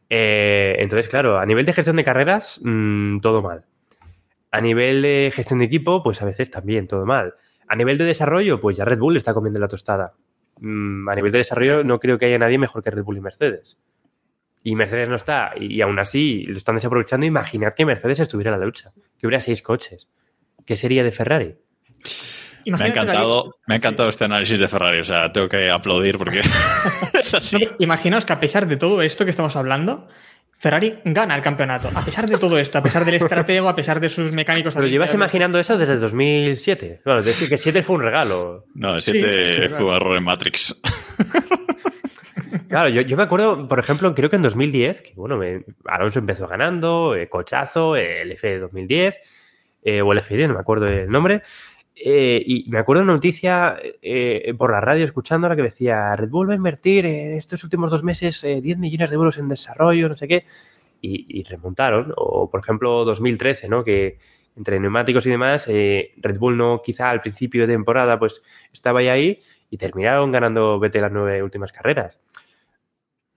[0.09, 3.63] Eh, entonces, claro, a nivel de gestión de carreras, mm, todo mal.
[4.51, 7.35] A nivel de gestión de equipo, pues a veces también todo mal.
[7.65, 10.15] A nivel de desarrollo, pues ya Red Bull está comiendo la tostada.
[10.65, 13.21] Mm, a nivel de desarrollo, no creo que haya nadie mejor que Red Bull y
[13.21, 13.77] Mercedes.
[14.63, 17.25] Y Mercedes no está, y, y aún así lo están desaprovechando.
[17.25, 20.07] Imaginad que Mercedes estuviera en la lucha, que hubiera seis coches.
[20.65, 21.57] ¿Qué sería de Ferrari?
[22.65, 24.99] Me ha encantado, me ha encantado este análisis de Ferrari.
[24.99, 26.39] O sea, tengo que aplaudir porque
[27.13, 27.57] es así.
[27.57, 30.07] No, imaginaos que a pesar de todo esto que estamos hablando,
[30.63, 31.89] Ferrari gana el campeonato.
[31.93, 34.73] A pesar de todo esto, a pesar del estratego, a pesar de sus mecánicos.
[34.73, 37.01] Pero llevas imaginando eso desde el 2007.
[37.03, 38.63] Bueno, es decir, que 7 fue un regalo.
[38.73, 39.75] No, el Sí, 7 claro.
[39.75, 40.79] fue un error en Matrix.
[42.69, 46.17] Claro, yo, yo me acuerdo, por ejemplo, creo que en 2010, que bueno, me- Alonso
[46.19, 49.17] empezó ganando, eh, cochazo, eh, el F de 2010,
[49.83, 51.43] eh, o el FID, no me acuerdo el nombre.
[51.95, 56.29] Eh, y me acuerdo de una noticia eh, por la radio escuchándola que decía Red
[56.29, 59.47] Bull va a invertir en estos últimos dos meses eh, 10 millones de euros en
[59.47, 60.45] desarrollo, no sé qué,
[61.01, 62.13] y, y remontaron.
[62.17, 63.83] O por ejemplo 2013, ¿no?
[63.83, 64.17] Que
[64.55, 68.41] entre neumáticos y demás, eh, Red Bull no quizá al principio de temporada pues
[68.71, 69.39] estaba ya ahí
[69.69, 72.19] y terminaron ganando vete las nueve últimas carreras.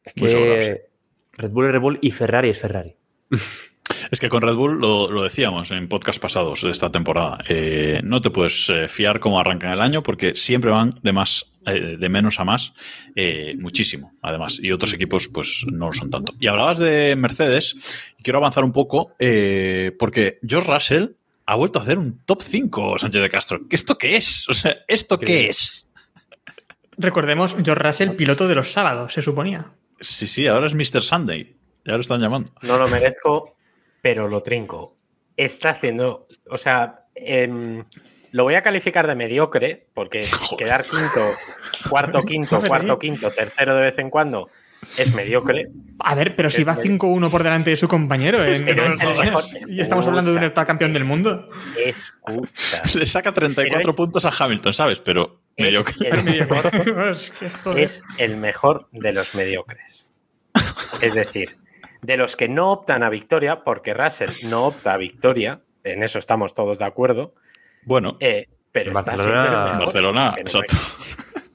[0.05, 0.89] Es que
[1.33, 2.97] Red Bull es Red Bull y Ferrari es Ferrari.
[4.11, 7.39] Es que con Red Bull lo, lo decíamos en podcast pasados de esta temporada.
[7.49, 11.53] eh, no te puedes eh, fiar cómo arrancan el año porque siempre van de más,
[11.67, 12.73] eh, de menos a más,
[13.15, 14.59] eh, muchísimo, además.
[14.63, 16.35] Y otros equipos, pues, no lo son tanto.
[16.39, 17.75] Y hablabas de Mercedes,
[18.19, 21.07] y quiero avanzar un poco, eh, porque George Russell
[21.47, 23.61] ha vuelto a hacer un top 5, Sánchez de Castro.
[23.71, 24.49] ¿Esto qué es?
[24.49, 25.89] O sea, ¿esto qué es?
[26.99, 29.73] Recordemos, George Russell, piloto de los sábados, se suponía.
[30.01, 31.03] Sí, sí, ahora es Mr.
[31.03, 31.55] Sunday.
[31.85, 32.51] Ya lo están llamando.
[32.63, 33.56] No lo merezco,
[34.07, 34.95] pero lo trinco.
[35.37, 37.83] Está haciendo, o sea, em,
[38.31, 40.57] lo voy a calificar de mediocre, porque Joder.
[40.65, 41.27] quedar quinto,
[41.91, 44.49] cuarto, quinto, cuarto, quinto, tercero de vez en cuando
[44.97, 45.71] es mediocre.
[45.99, 48.77] A ver, pero si va que- 5-1 por delante de su compañero no es el
[48.77, 49.43] mejor.
[49.67, 50.61] y estamos hablando de un Escucha.
[50.61, 51.49] hectocampeón del mundo.
[51.85, 52.83] Escucha.
[52.97, 55.01] Le saca 34 Pero es- puntos a Hamilton, ¿sabes?
[55.01, 56.09] Pero Es mediocre.
[56.11, 57.17] el mejor
[57.77, 60.07] es el mejor de los mediocres.
[61.03, 61.49] Es decir,
[62.07, 66.21] de los que no optan a victoria, porque Russell no opta a victoria, en eso
[66.21, 67.35] estamos todos de acuerdo,
[67.85, 69.85] Bueno, eh, pero está Barcelona- mejor.
[69.85, 70.77] Barcelona, Que no, exacto.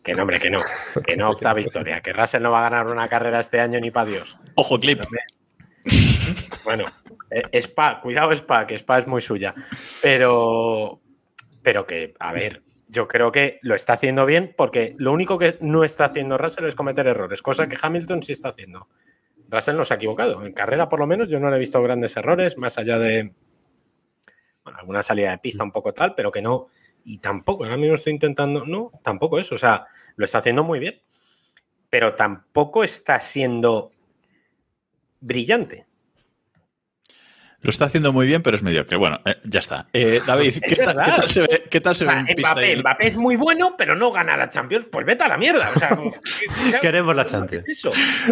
[0.04, 0.60] Que no, hombre, que no,
[1.06, 3.80] que no opta a victoria, que Russell no va a ganar una carrera este año
[3.80, 4.38] ni para Dios.
[4.56, 5.00] Ojo, clip.
[6.66, 6.84] Bueno,
[7.30, 9.54] eh, Spa, cuidado Spa, que Spa es muy suya.
[10.02, 11.00] Pero,
[11.64, 15.58] pero que, a ver, yo creo que lo está haciendo bien porque lo único que
[15.62, 18.88] no está haciendo Russell es cometer errores, cosa que Hamilton sí está haciendo.
[19.52, 20.44] Russell no se ha equivocado.
[20.46, 23.34] En carrera, por lo menos, yo no le he visto grandes errores, más allá de
[24.64, 26.68] bueno, alguna salida de pista un poco tal, pero que no.
[27.04, 28.66] Y tampoco, ahora mismo estoy intentando.
[28.66, 29.56] No, tampoco eso.
[29.56, 31.02] O sea, lo está haciendo muy bien.
[31.90, 33.92] Pero tampoco está siendo
[35.20, 35.88] brillante.
[37.64, 38.98] Lo está haciendo muy bien, pero es mediocre.
[38.98, 39.88] Bueno, eh, ya está.
[39.94, 41.04] Eh, David, ¿qué tal, verdad.
[41.06, 43.76] qué tal se ve, qué tal se ve Va, en pista Mbappé, es muy bueno,
[43.78, 44.88] pero no gana la Champions.
[44.92, 45.70] Pues vete a la mierda.
[45.76, 45.98] O sea,
[46.82, 47.70] Queremos la ¿qué Champions.
[47.70, 47.92] es eso?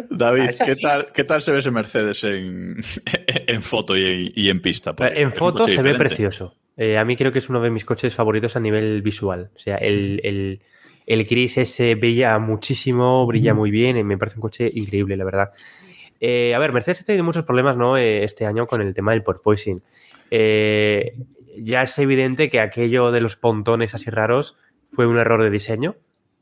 [0.09, 2.81] David, es ¿qué tal, ¿qué tal se ve ese Mercedes en,
[3.25, 4.95] en foto y, y en pista?
[4.95, 6.55] Porque En foto se ve precioso.
[6.75, 9.51] Eh, a mí creo que es uno de mis coches favoritos a nivel visual.
[9.53, 10.61] O sea, el, el,
[11.05, 13.97] el gris ese brilla muchísimo, brilla muy bien.
[13.97, 15.49] y me parece un coche increíble, la verdad.
[16.19, 17.97] Eh, a ver, Mercedes ha tenido muchos problemas ¿no?
[17.97, 19.81] Eh, este año con el tema del porpoising.
[20.31, 21.17] Eh,
[21.57, 24.57] ya es evidente que aquello de los pontones así raros
[24.91, 25.95] fue un error de diseño,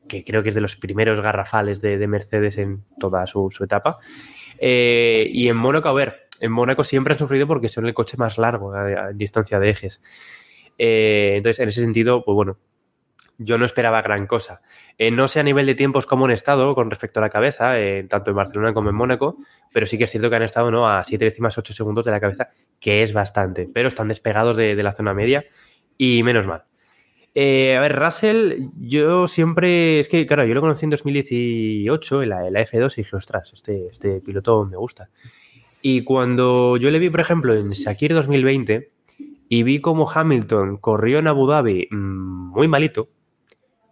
[0.08, 3.98] que creo que es de los primeros garrafales de, de Mercedes en toda su, etapa.
[4.58, 8.16] Eh, y en Mónaco, a ver, en Mónaco siempre han sufrido porque son el coche
[8.16, 10.00] más largo a, distancia de ejes.
[10.80, 12.58] Entonces, en ese sentido, pues bueno,
[13.38, 14.60] yo no esperaba gran cosa.
[14.98, 17.80] Eh, no sé a nivel de tiempos cómo han estado con respecto a la cabeza,
[17.80, 19.38] eh, tanto en Barcelona como en Mónaco,
[19.72, 20.88] pero sí que es cierto que han estado ¿no?
[20.88, 22.48] a 7 décimas 8 segundos de la cabeza,
[22.80, 25.44] que es bastante, pero están despegados de, de la zona media
[25.96, 26.64] y menos mal.
[27.34, 30.00] Eh, a ver, Russell, yo siempre.
[30.00, 33.14] Es que, claro, yo lo conocí en 2018 en la, en la F2 y dije,
[33.16, 35.08] ostras, este, este piloto me gusta.
[35.80, 38.90] Y cuando yo le vi, por ejemplo, en Shakir 2020
[39.48, 43.08] y vi cómo Hamilton corrió en Abu Dhabi mm, muy malito,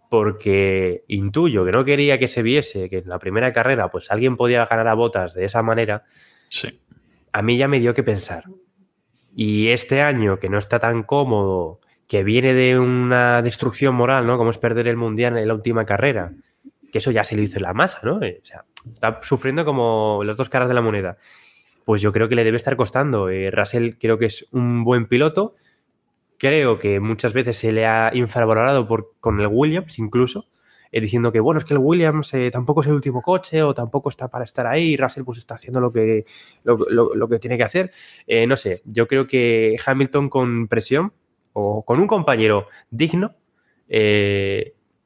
[0.09, 4.37] porque intuyo que no quería que se viese que en la primera carrera pues alguien
[4.37, 6.03] podía ganar a botas de esa manera,
[6.49, 6.79] Sí.
[7.33, 8.45] a mí ya me dio que pensar.
[9.35, 14.37] Y este año, que no está tan cómodo, que viene de una destrucción moral, ¿no?
[14.37, 16.33] Como es perder el mundial en la última carrera,
[16.91, 18.21] que eso ya se lo hizo en la masa, ¿no?
[18.23, 21.17] Eh, O sea, está sufriendo como las dos caras de la moneda.
[21.85, 23.29] Pues yo creo que le debe estar costando.
[23.29, 25.55] Eh, Russell creo que es un buen piloto.
[26.37, 28.87] Creo que muchas veces se le ha infravalorado
[29.19, 30.49] con el Williams, incluso,
[30.91, 33.73] eh, diciendo que, bueno, es que el Williams eh, tampoco es el último coche o
[33.73, 34.95] tampoco está para estar ahí.
[34.97, 36.25] Russell pues está haciendo lo que,
[36.63, 37.91] lo, que tiene que hacer.
[38.25, 41.13] Eh, no sé, yo creo que Hamilton con presión
[41.53, 43.35] o con un compañero digno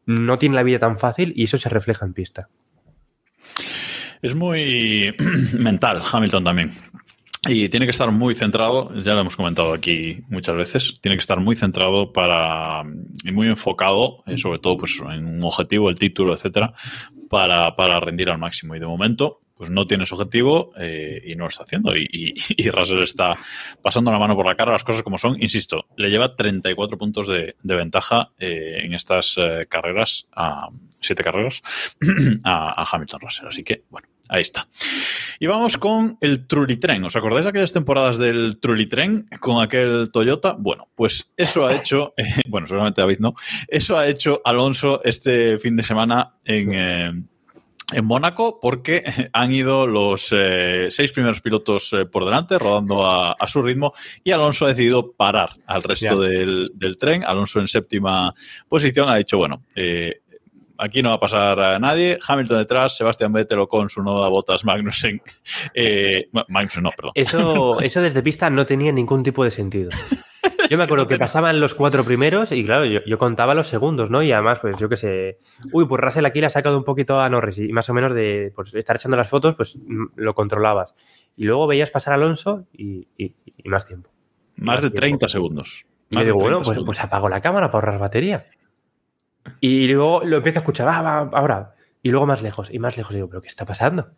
[0.05, 2.49] no tiene la vida tan fácil y eso se refleja en pista.
[4.21, 5.15] Es muy
[5.57, 6.71] mental, Hamilton también.
[7.47, 11.21] Y tiene que estar muy centrado, ya lo hemos comentado aquí muchas veces, tiene que
[11.21, 12.83] estar muy centrado para
[13.23, 16.73] y muy enfocado, eh, sobre todo pues, en un objetivo, el título, etcétera,
[17.31, 18.75] para, para rendir al máximo.
[18.75, 21.95] Y de momento, pues no tiene ese objetivo eh, y no lo está haciendo.
[21.95, 23.37] Y, y, y Russell está
[23.81, 25.41] pasando la mano por la cara, las cosas como son.
[25.41, 30.69] Insisto, le lleva 34 puntos de, de ventaja eh, en estas eh, carreras, a,
[30.99, 31.61] siete carreras,
[32.43, 33.47] a, a Hamilton Russell.
[33.47, 34.65] Así que, bueno, Ahí está.
[35.41, 37.03] Y vamos con el Trulitren.
[37.03, 40.55] ¿Os acordáis de aquellas temporadas del Trulitren con aquel Toyota?
[40.57, 43.35] Bueno, pues eso ha hecho, eh, bueno, seguramente David no,
[43.67, 47.11] eso ha hecho Alonso este fin de semana en, eh,
[47.91, 49.03] en Mónaco porque
[49.33, 53.93] han ido los eh, seis primeros pilotos eh, por delante, rodando a, a su ritmo,
[54.23, 57.25] y Alonso ha decidido parar al resto del, del tren.
[57.25, 58.33] Alonso en séptima
[58.69, 60.21] posición ha dicho, bueno, eh,
[60.81, 62.17] aquí no va a pasar a nadie.
[62.27, 65.21] Hamilton detrás, Sebastián Vettel con su noda botas Magnussen.
[65.73, 67.11] Eh, Ma- Magnussen, no, perdón.
[67.15, 69.89] Eso, eso desde pista no tenía ningún tipo de sentido.
[70.69, 74.09] Yo me acuerdo que pasaban los cuatro primeros y claro, yo, yo contaba los segundos,
[74.09, 74.23] ¿no?
[74.23, 75.39] Y además, pues yo qué sé,
[75.73, 78.13] uy, pues Russell aquí le ha sacado un poquito a Norris y más o menos
[78.15, 80.93] de pues, estar echando las fotos, pues mm, lo controlabas.
[81.35, 84.11] Y luego veías pasar a Alonso y, y- y más tiempo.
[84.55, 84.99] Más de tiempo.
[85.01, 85.85] 30 segundos.
[86.09, 88.45] Y yo digo, bueno, 30 pues, pues apago la cámara para ahorrar batería.
[89.59, 91.75] Y luego lo empiezo a escuchar, va, va, ahora.
[92.03, 93.13] Y luego más lejos, y más lejos.
[93.13, 94.11] Digo, ¿pero qué está pasando?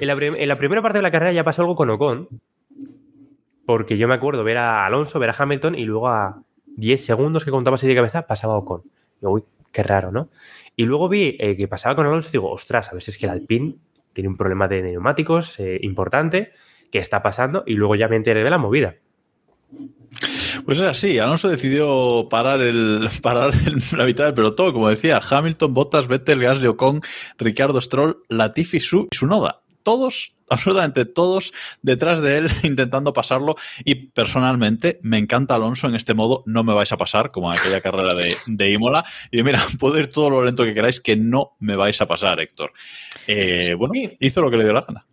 [0.00, 0.06] En
[0.48, 2.28] la, primera parte de la carrera ya pasó algo con Ocon.
[3.64, 6.42] Porque yo me acuerdo ver a Alonso, ver a Hamilton y luego a
[6.76, 8.82] 10 segundos que contaba así de cabeza pasaba Ocon.
[9.20, 10.28] Digo, uy, qué raro, ¿no?
[10.76, 13.26] Y luego vi eh, que pasaba con Alonso y digo, ostras, a si es que
[13.26, 13.76] el Alpine
[14.12, 16.52] tiene un problema de neumáticos eh, importante.
[16.90, 17.64] ¿Qué está pasando?
[17.66, 18.96] Y luego ya me enteré de la movida.
[20.64, 25.20] Pues es así, Alonso decidió parar, el, parar el- la mitad del pelotón, como decía,
[25.28, 27.00] Hamilton, Bottas, Vettel, Gasly, Ocon,
[27.38, 29.60] Ricardo Stroll, Latifi Su y Sunoda.
[29.82, 31.52] Todos, absolutamente todos,
[31.82, 33.56] detrás de él intentando pasarlo.
[33.84, 37.58] Y personalmente me encanta Alonso en este modo, no me vais a pasar, como en
[37.58, 39.04] aquella carrera de, de Imola.
[39.30, 42.38] Y mira, puedo ir todo lo lento que queráis, que no me vais a pasar,
[42.40, 42.72] Héctor.
[43.26, 45.04] Eh, bueno, hizo lo que le dio la gana.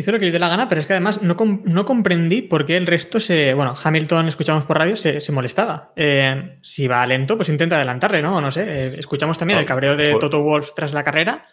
[0.00, 2.42] Hizo lo que le dio la gana, pero es que además no, com- no comprendí
[2.42, 3.54] por qué el resto se.
[3.54, 5.92] Bueno, Hamilton, escuchamos por radio, se, se molestaba.
[5.96, 8.40] Eh, si va lento, pues intenta adelantarle, ¿no?
[8.40, 8.62] No sé.
[8.66, 11.46] eh, escuchamos también el cabreo de Por- Toto Wolff tras la carrera,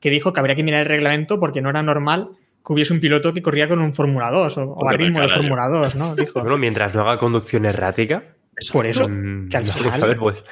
[0.00, 2.28] que dijo que habría que mirar el reglamento porque no era normal
[2.66, 5.04] que hubiese un piloto que corría con un Fórmula 2 o, o a Porque me
[5.04, 5.28] ritmo de.
[5.28, 6.14] Fórmula 2, ¿no?
[6.16, 6.40] Dijo.
[6.40, 8.22] Bueno, mientras no haga conducción errática,
[8.72, 10.44] Por eso, mm, que al final- ver, pues,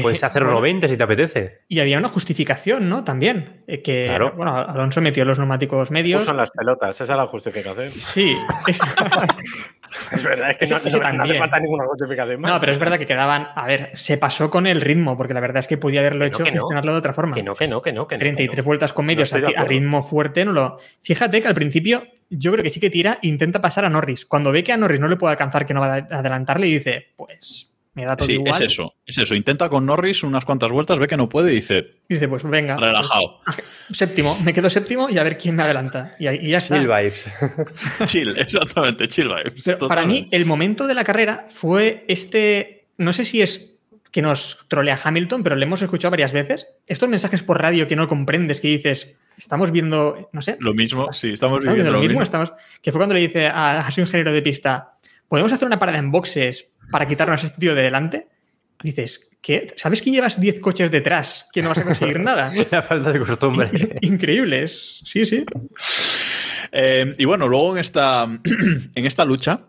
[0.00, 1.60] puedes hacer bueno, 90 si te apetece.
[1.68, 3.04] Y había una justificación, ¿no?
[3.04, 3.64] También.
[3.66, 4.32] eh, que, Claro.
[4.36, 6.20] bueno, Alonso metió los neumáticos medios.
[6.22, 7.90] Puso en las pelotas, esa es la justificación.
[7.96, 8.34] Sí,
[8.66, 8.78] es-
[10.10, 11.38] Es verdad, es que no, no- no hace también.
[11.38, 12.50] falta ninguna justificación más.
[12.52, 13.48] No, pero es verdad que quedaban.
[13.54, 16.28] A ver, se pasó con el ritmo, porque la verdad es que podía haberlo Que
[16.28, 17.34] hecho que gestionarlo de otra forma.
[17.34, 18.06] Que no, que no, que no.
[18.06, 18.64] Que no, que 33 no.
[18.64, 20.78] vueltas con medios a, ritmo fuerte, no lo.
[21.02, 24.24] Fíjate que al principio yo creo que sí que tira, intenta pasar a Norris.
[24.24, 26.72] Cuando ve que a Norris no le puede alcanzar, que no va a adelantarle, y
[26.72, 28.54] dice, pues me da todo Sí, igual.
[28.54, 29.34] es eso, es eso.
[29.34, 32.42] Intenta con Norris unas cuantas vueltas, ve que no puede y dice, Y dice, pues
[32.42, 32.76] venga.
[32.76, 33.40] relajado.
[33.44, 33.62] pues,
[33.92, 36.12] séptimo, me quedo séptimo y a ver quién me adelanta.
[36.18, 36.76] Y, ya está.
[36.76, 37.30] Chill vibes.
[38.06, 39.62] Chill, exactamente, chill vibes.
[39.64, 42.86] Pero para mí, el momento de la carrera fue este.
[42.98, 43.72] No sé si es
[44.10, 46.66] que nos trolea Hamilton, pero le hemos escuchado varias veces.
[46.86, 50.56] Estos mensajes por radio que no comprendes, que dices, estamos viendo, no sé.
[50.60, 52.22] Lo mismo, sí, estamos estamos viviendo lo mismo.
[52.22, 52.52] Estamos,
[52.82, 54.98] que fue cuando le dice a, a su ingeniero de pista,
[55.28, 58.28] ¿podemos hacer una parada en boxes para quitarnos este tío de delante?
[58.82, 59.66] Dices, ¿qué?
[59.76, 62.52] ¿Sabes que llevas 10 coches detrás que no vas a conseguir nada?
[62.70, 63.70] La falta de costumbre.
[64.02, 65.44] Increíble, es- sí, sí.
[66.72, 68.24] Eh, y bueno, luego en esta,
[68.94, 69.66] en esta lucha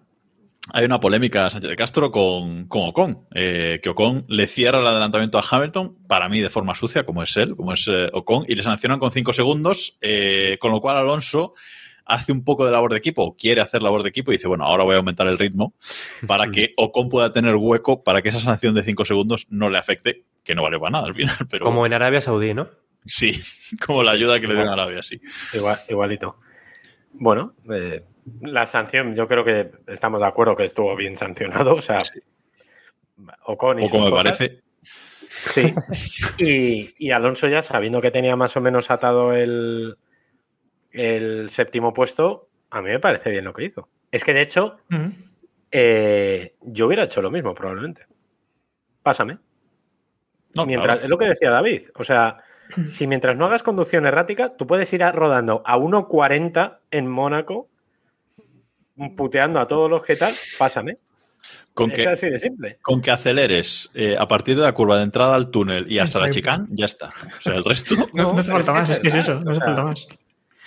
[0.72, 4.88] hay una polémica Sánchez de Castro con, con Ocon, eh, que Ocon le cierra el
[4.88, 8.46] adelantamiento a Hamilton, para mí de forma sucia, como es él, como es eh, Ocon,
[8.48, 11.54] y le sancionan con 5 segundos, eh, con lo cual Alonso
[12.06, 14.66] hace un poco de labor de equipo, quiere hacer labor de equipo y dice, bueno,
[14.66, 15.74] ahora voy a aumentar el ritmo
[16.28, 19.78] para que Ocon pueda tener hueco para que esa sanción de 5 segundos no le
[19.78, 22.68] afecte, que no vale para nada al final, pero Como en Arabia Saudí, ¿no?
[23.06, 23.40] sí,
[23.86, 25.20] como la ayuda que le dio a Arabia, sí.
[25.54, 26.38] Igual- igualito.
[27.14, 28.04] Bueno, eh,
[28.42, 31.76] la sanción, yo creo que estamos de acuerdo que estuvo bien sancionado.
[31.76, 32.00] O sea,
[33.46, 34.38] Ocon y O como me cosas.
[34.38, 34.62] parece,
[35.30, 35.74] Sí.
[36.38, 39.96] Y, y Alonso ya sabiendo que tenía más o menos atado el,
[40.94, 43.90] el séptimo puesto, a mí me parece bien lo que hizo.
[44.12, 44.78] Es que de hecho,
[45.72, 48.06] eh, yo hubiera hecho lo mismo probablemente.
[49.02, 49.38] Pásame.
[50.56, 51.04] no, mientras, claro.
[51.04, 51.82] Es lo que decía David.
[51.96, 52.38] O sea,
[52.88, 57.70] si mientras no hagas conducción errática, tú puedes ir a- rodando a 1.40 en Mónaco,
[59.18, 60.98] puteando a todos los que tal, pásame.
[61.74, 62.78] con Es que, así de simple.
[62.82, 66.20] con que aceleres eh, a partir de la curva de entrada al túnel y hasta
[66.22, 67.08] la chicane, ya está.
[67.10, 67.96] O sea, el resto.
[68.14, 70.08] No, no hace falta más, es que es eso, no o hace sea, falta más.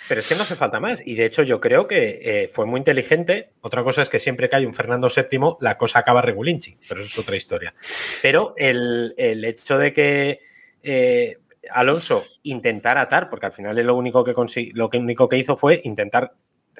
[0.07, 1.05] Pero es que no hace falta más.
[1.05, 3.49] Y de hecho, yo creo que eh, fue muy inteligente.
[3.61, 6.77] Otra cosa es que siempre que hay un Fernando VII, la cosa acaba regulinchi.
[6.87, 7.73] Pero eso es otra historia.
[8.21, 10.39] Pero el, el hecho de que
[10.83, 11.37] eh,
[11.71, 15.37] Alonso intentara atar, porque al final es lo único que consi- lo que único que
[15.37, 16.33] hizo fue intentar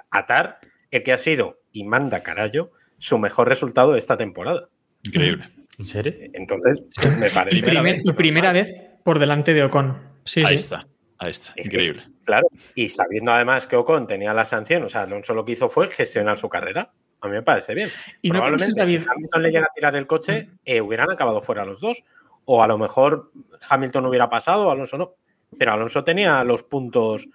[0.10, 0.60] atar
[0.92, 4.70] el que ha sido, y manda carayo, su mejor resultado de esta temporada.
[5.06, 5.50] Increíble.
[5.78, 6.14] ¿En serio?
[6.34, 6.82] Entonces,
[7.20, 7.58] me parece.
[7.60, 8.74] Y, primer- y primera vez
[9.04, 9.98] por delante de Ocon.
[10.24, 10.64] Sí, Ahí sí.
[10.64, 10.86] está.
[11.20, 12.04] Ahí está, Es que- increíble.
[12.24, 15.70] Claro, y sabiendo además que Ocon tenía la sanción, o sea, Alonso lo que hizo
[15.70, 16.92] fue gestionar su carrera.
[17.22, 17.90] A mí me parece bien.
[18.22, 21.42] Y no Probablemente David, si Hamilton le llega a tirar el coche, eh, hubieran acabado
[21.42, 22.04] fuera los dos.
[22.46, 23.32] O a lo mejor
[23.70, 25.16] Hamilton hubiera pasado, Alonso no.
[25.58, 27.28] Pero Alonso tenía los puntos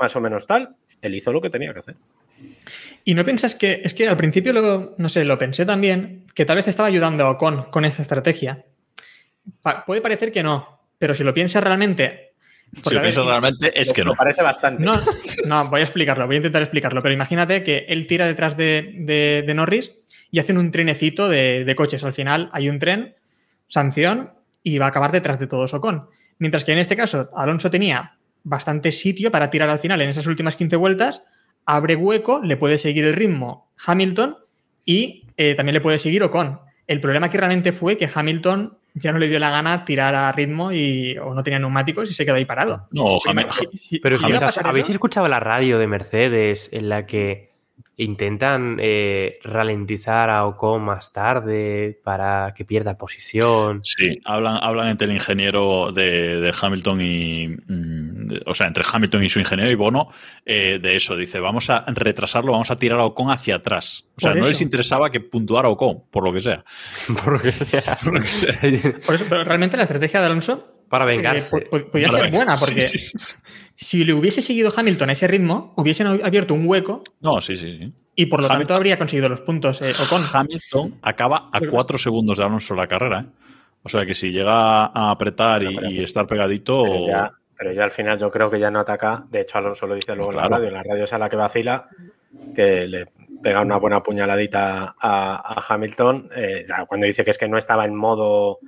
[0.00, 0.74] más o menos tal.
[1.00, 1.96] Él hizo lo que tenía que hacer.
[3.04, 6.44] ¿Y no piensas que, es que al principio, lo, no sé, lo pensé también, que
[6.44, 8.64] tal vez estaba ayudando a Ocon con esta estrategia?
[9.62, 12.27] Pa- puede parecer que no, pero si lo piensas realmente...
[12.84, 14.14] Si lo pienso realmente, es que Me no.
[14.14, 14.84] parece bastante.
[14.84, 14.96] No,
[15.46, 18.94] no, voy a explicarlo, voy a intentar explicarlo, pero imagínate que él tira detrás de,
[18.98, 19.94] de- de Norris
[20.30, 22.04] y hacen un trenecito de, de coches.
[22.04, 23.14] Al final hay un tren,
[23.68, 24.32] sanción,
[24.62, 26.08] y va a acabar detrás de todos Ocon.
[26.38, 30.26] Mientras que en este caso Alonso tenía bastante sitio para tirar al final en esas
[30.26, 31.22] últimas 15 vueltas,
[31.64, 34.36] abre hueco, le puede seguir el ritmo Hamilton
[34.84, 36.60] y eh, también le puede seguir Ocon.
[36.86, 40.30] El problema que realmente fue que Hamilton ya no le dio la gana tirar a
[40.32, 42.86] ritmo y, o no tenía neumáticos y se quedó ahí parado.
[42.92, 43.18] No,
[43.52, 46.88] si- si- Pero si a habéis, pasar ¿habéis eso- escuchado la radio de Mercedes en
[46.88, 47.47] la que
[47.98, 53.80] intentan eh, ralentizar a Ocon más tarde para que pierda posición?
[53.84, 57.48] Sí, hablan, hablan entre el ingeniero de, de Hamilton y.
[57.48, 60.08] mm, de- o sea, entre Hamilton y su ingeniero y Bono,
[60.46, 61.16] eh, de eso.
[61.16, 64.04] Dice, vamos a retrasarlo, vamos a tirar a Ocon hacia atrás.
[64.16, 64.48] O sea, no eso.
[64.48, 66.64] les interesaba que puntuara Ocon, por lo que sea.
[67.24, 67.96] Por lo que sea.
[68.04, 68.60] Por lo que sea.
[69.04, 71.60] Por eso, pero realmente la estrategia de Alonso Para eh, vengarse.
[71.62, 73.36] po- po- podía Para ser buena, porque Sí, sí, sí.
[73.74, 77.72] si le hubiese seguido Hamilton a ese ritmo, hubiesen abierto un hueco No, sí, sí,
[77.78, 77.92] sí.
[78.14, 80.22] y por lo Hamilton- tanto habría conseguido los puntos eh, Ocon.
[80.32, 83.20] Hamilton acaba a Pero- cuatro segundos de Alonso la carrera.
[83.20, 83.26] ¿eh?
[83.82, 86.82] O sea que si llega a apretar y, estar pegadito.
[86.82, 89.24] Pero ya, pero ya al final yo creo que ya no ataca.
[89.30, 90.50] De hecho, Alonso lo dice luego en Claro.
[90.50, 90.70] la radio.
[90.70, 91.88] La radio es a la que vacila,
[92.54, 93.06] que le
[93.42, 96.28] pega una buena puñaladita a, a Hamilton.
[96.34, 98.58] eh, ya cuando dice que es que no estaba en modo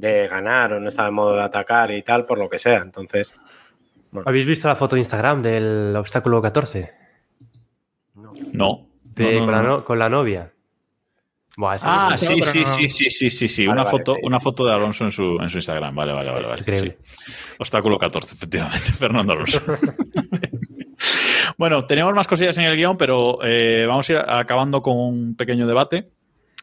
[0.00, 2.78] de ganar o no estaba en modo de atacar y tal, por lo que sea.
[2.78, 3.34] Entonces,
[4.24, 6.92] ¿Habéis visto la foto de Instagram del obstáculo 14?
[8.52, 8.88] No.
[9.04, 9.68] De- No, no, con, la no.
[9.68, 10.52] no- con la novia.
[11.56, 12.66] Buah, esa Ah, sí, sí, no.
[12.66, 13.66] sí, sí, sí, sí, sí.
[13.66, 14.26] Vale, una, vale, foto, sí, sí.
[14.26, 15.94] una foto de Alonso en su, en su Instagram.
[15.94, 16.48] Vale, vale, vale.
[16.48, 16.98] Vale.
[17.58, 18.78] Obstáculo 14, efectivamente.
[18.98, 19.60] Fernando Alonso.
[21.58, 25.36] bueno, teníamos más cosillas en el guion, pero eh, vamos a ir acabando con un
[25.36, 26.10] pequeño debate.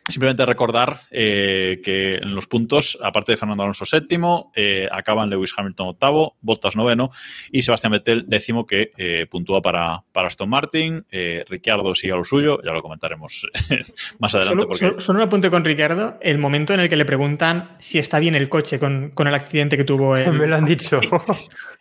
[0.09, 5.53] Simplemente recordar eh, que en los puntos, aparte de Fernando Alonso séptimo, eh, acaban Lewis
[5.57, 7.11] Hamilton octavo, Bottas noveno
[7.51, 11.05] y Sebastián Vettel décimo que eh, puntúa para, para Aston Martin.
[11.11, 13.47] Eh, Ricciardo sigue a lo suyo, ya lo comentaremos
[14.19, 14.49] más adelante.
[14.55, 14.85] Solo, porque...
[14.85, 18.19] solo- solo un apunte con Ricardo, el momento en el que le preguntan si está
[18.19, 20.31] bien el coche con, con el accidente que tuvo el...
[20.33, 21.01] Me lo han dicho.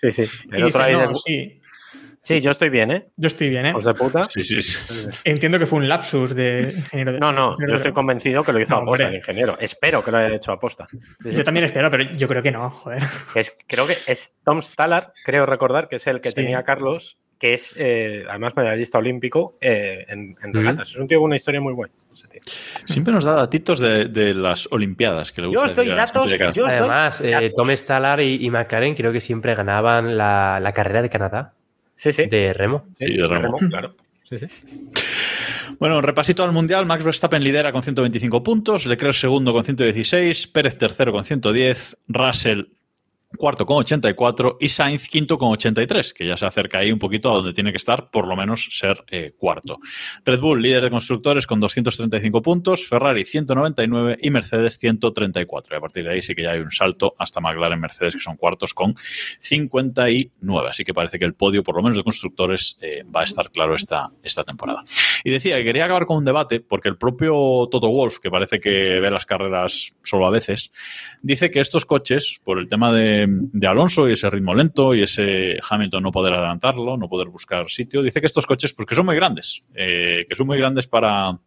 [0.00, 0.24] sí, sí.
[0.50, 1.60] El otro dice, ahí "No, es- sí,
[2.26, 3.06] Sí, yo estoy bien, ¿eh?
[3.16, 3.72] yo estoy bien, ¿eh?
[3.72, 4.24] Os de puta.
[4.24, 4.76] Sí, sí, sí.
[5.22, 7.20] Entiendo que fue un lapsus de ingeniero de...
[7.20, 9.56] No, no, ingeniero yo de- estoy convencido que lo hizo No, a el ingeniero.
[9.60, 10.88] Espero que lo haya hecho a aposta.
[10.90, 11.36] Sí, sí.
[11.36, 13.00] Yo también espero, pero yo creo que no, joder.
[13.36, 16.34] Es- creo que es Tom Stallard, creo recordar, que es el que Sí.
[16.34, 20.88] tenía Carlos, que es eh, además medallista olímpico eh, en, regatas.
[20.90, 21.94] Es un tío con una historia muy buena.
[22.12, 22.40] ese tío.
[22.86, 25.30] Siempre nos da datitos de, de las Olimpiadas.
[25.30, 27.54] Que le Yo gusta os doy la datos, yo Además, eh, datos.
[27.54, 31.52] Tom Stallard y, y McLaren creo que siempre ganaban la, la carrera de Canadá
[31.96, 32.26] Sí, sí.
[32.26, 32.86] de remo.
[32.92, 33.56] Sí, de remo.
[33.56, 33.96] claro.
[35.78, 36.86] Bueno, repasito al Mundial.
[36.86, 42.68] Max Verstappen lidera con 125 puntos, Leclerc segundo con 116, Pérez tercero con 110, Russell
[43.36, 47.30] cuarto con 84 y Sainz quinto con 83, que ya se acerca ahí un poquito
[47.30, 49.78] a donde tiene que estar, por lo menos ser eh, cuarto.
[50.24, 55.74] Red Bull, líder de constructores con 235 puntos, Ferrari 199 y Mercedes 134.
[55.74, 58.20] Y a partir de ahí sí que ya hay un salto hasta McLaren Mercedes, que
[58.20, 58.94] son cuartos con
[59.40, 60.68] 59.
[60.68, 63.50] Así que parece que el podio, por lo menos de constructores, eh, va a estar
[63.50, 64.82] claro esta, esta temporada.
[65.24, 68.60] Y decía que quería acabar con un debate, porque el propio Toto Wolf, que parece
[68.60, 70.72] que ve las carreras solo a veces,
[71.22, 75.02] dice que estos coches, por el tema de, de Alonso y ese ritmo lento y
[75.02, 78.94] ese Hamilton no poder adelantarlo, no poder buscar sitio, dice que estos coches, pues que
[78.94, 81.38] son muy grandes, eh, que son muy grandes para,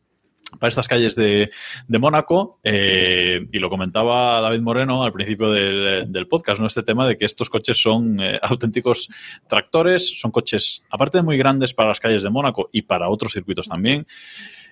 [0.57, 1.51] para estas calles de,
[1.87, 6.67] de Mónaco, eh, y lo comentaba David Moreno al principio del, del podcast, ¿no?
[6.67, 9.09] Este tema de que estos coches son eh, auténticos
[9.47, 13.33] tractores, son coches, aparte de muy grandes para las calles de Mónaco y para otros
[13.33, 14.07] circuitos también.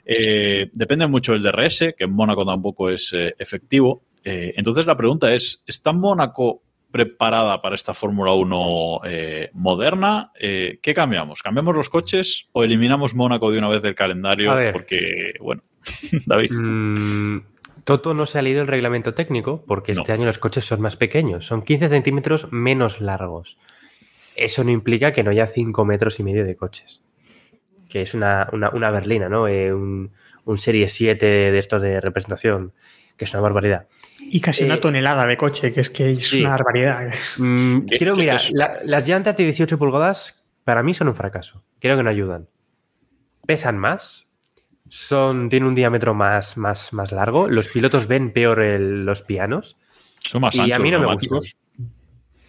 [0.06, 4.04] Eh, depende mucho del DRS, que en Mónaco tampoco es efectivo.
[4.30, 6.62] Entonces la pregunta es, ¿está Mónaco
[6.92, 10.32] preparada para esta Fórmula 1 eh, moderna?
[10.40, 11.42] Eh, ¿Qué cambiamos?
[11.44, 14.54] ¿Cambiamos los coches o eliminamos Mónaco de una vez del calendario?
[14.72, 15.64] Porque, bueno,
[16.26, 16.52] David.
[16.52, 17.42] Mm,
[17.86, 20.02] Toto no se ha leído el reglamento técnico porque No.
[20.02, 23.58] este año los coches son más pequeños, son 15 centímetros menos largos.
[24.36, 27.02] Eso no implica que no haya 5 metros y medio de coches,
[27.90, 29.48] que es una, una- una berlina, ¿no?
[29.48, 30.12] Eh, un,
[30.46, 32.74] un Serie 7 de estos de representación
[33.16, 33.88] que es una barbaridad.
[34.30, 36.42] Y casi una Eh, tonelada de coche, que es que es sí.
[36.42, 37.14] una barbaridad.
[37.38, 38.52] Mm, ¿Qué- creo, qué mira, es?
[38.52, 41.64] la- las llantas de 18 pulgadas para mí son un fracaso.
[41.80, 42.48] Creo que no ayudan.
[43.46, 44.26] Pesan más,
[44.90, 49.78] son, tienen un diámetro más, más, más largo, los pilotos ven peor el- los pianos.
[50.24, 51.56] Son más Y a anchos, mí no me neumáticos.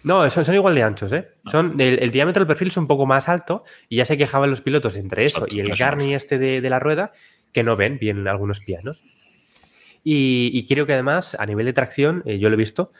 [0.03, 1.27] No, son, son igual de anchos, ¿eh?
[1.45, 4.49] Son, el, el diámetro del perfil es un poco más alto y ya se quejaban
[4.49, 7.11] los pilotos entre eso Exacto, y el Garni este de, de la rueda
[7.51, 9.01] que no ven bien algunos pianos.
[10.03, 12.91] Y, creo que además, a nivel de tracción, eh, yo lo he visto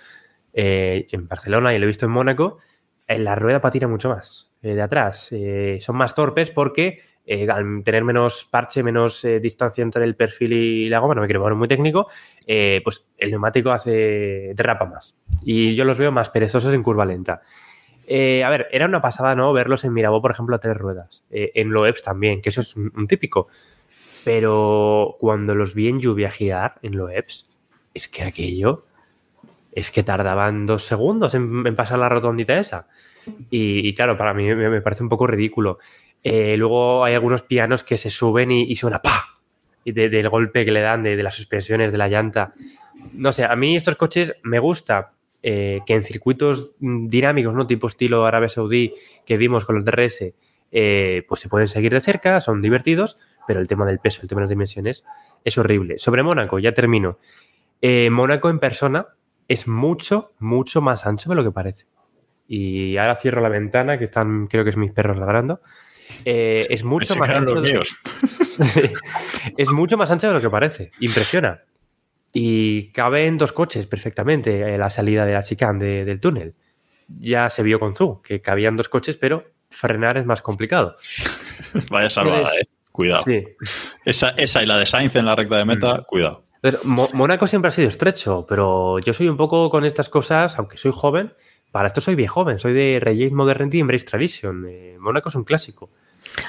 [0.53, 2.57] eh, en Barcelona y lo he visto en Mónaco,
[3.07, 5.29] en la rueda patina mucho más eh, de atrás.
[5.31, 10.15] Eh, son más torpes porque eh, al tener menos parche, menos eh, distancia entre el
[10.15, 12.07] perfil y la goma, no me quiero poner muy técnico,
[12.47, 15.15] eh, pues el neumático hace derrapa más.
[15.43, 17.41] Y yo los veo más perezosos en curva lenta.
[18.07, 19.53] Eh, a ver, era una pasada, ¿no?
[19.53, 21.23] Verlos en Mirabó, por ejemplo, a tres ruedas.
[21.29, 23.47] Eh, en Loebs también, que eso es un típico.
[24.23, 27.47] Pero cuando los vi en lluvia girar en Loebs,
[27.93, 28.85] es que aquello
[29.71, 32.87] es que tardaban dos segundos en, pasar la rotondita esa.
[33.49, 35.79] Y, claro, para mí me, parece un poco ridículo.
[36.23, 39.39] Eh, luego hay algunos pianos que se suben y, suena ¡pa!
[39.85, 42.53] Y de- del golpe que le dan, de, de las suspensiones, de la llanta.
[43.13, 47.65] No sé, a mí estos coches me gusta eh, que en circuitos dinámicos, ¿no?
[47.65, 48.93] Tipo estilo Arabia Saudí
[49.25, 50.33] que vimos con los DRS,
[50.71, 53.17] eh, pues se pueden seguir de cerca, son divertidos,
[53.49, 55.03] pero el tema del peso, el tema de las dimensiones,
[55.43, 55.97] es horrible.
[55.97, 57.17] Sobre Mónaco, ya termino.
[57.81, 59.07] Eh, Mónaco en persona
[59.47, 61.87] es mucho, mucho más ancho de lo que parece.
[62.47, 65.61] Y ahora cierro la ventana, que están, creo que es mis perros ladrando.
[66.25, 67.55] Eh, es mucho más ancho.
[67.55, 67.97] los de- míos.
[69.57, 70.91] es mucho más ancho de lo que parece.
[70.99, 71.63] Impresiona.
[72.31, 76.53] Y cabe en dos coches perfectamente la salida de la chicane de- del túnel.
[77.07, 80.93] Ya se vio con Zu, que cabían dos coches, pero frenar es más complicado.
[81.89, 82.78] Vaya salvada, Entonces, eh.
[82.99, 83.23] Cuidado.
[83.25, 83.45] Sí.
[84.03, 86.43] Esa, esa y la de Sainz en la recta de meta, cuidado.
[86.61, 90.59] Pero Mo- Mónaco siempre ha sido estrecho, pero yo soy un poco con estas cosas,
[90.59, 91.33] aunque soy joven,
[91.71, 94.65] para esto soy viejo joven, soy de Regate Modernity y Embrace Tradition.
[94.67, 95.89] Eh, Mónaco es un clásico.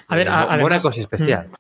[0.09, 1.51] A ver, Eh, a- Mo- además- Mónaco es especial.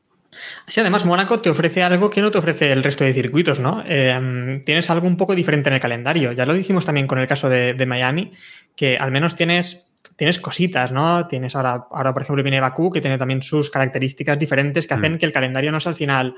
[0.67, 3.83] Sí, además Mónaco te ofrece algo que no te ofrece el resto de circuitos, ¿no?
[3.87, 6.33] Eh, tienes algo un poco diferente en el calendario.
[6.33, 8.33] Ya lo dijimos también con el caso de, de Miami,
[8.77, 11.27] que al menos tienes, tienes cositas, ¿no?
[11.27, 15.15] Tienes ahora, ahora, por ejemplo, viene Bakú, que tiene también sus características diferentes que hacen
[15.15, 15.19] Mm.
[15.19, 16.35] que el calendario no sea al final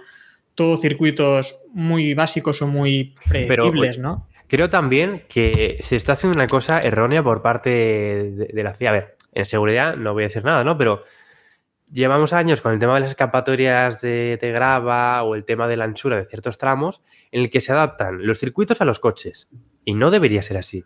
[0.54, 4.28] todos circuitos muy básicos o muy predecibles, ¿no?
[4.48, 8.90] Creo también que se está haciendo una cosa errónea por parte de, de la FIA.
[8.90, 10.76] A ver, en seguridad no voy a decir nada, ¿no?
[10.76, 11.04] Pero
[11.90, 15.76] llevamos años con el tema de las escapatorias de, de grava o el tema de
[15.76, 19.48] la anchura de ciertos tramos en el que se adaptan los circuitos a los coches.
[19.84, 20.84] Y no debería ser así.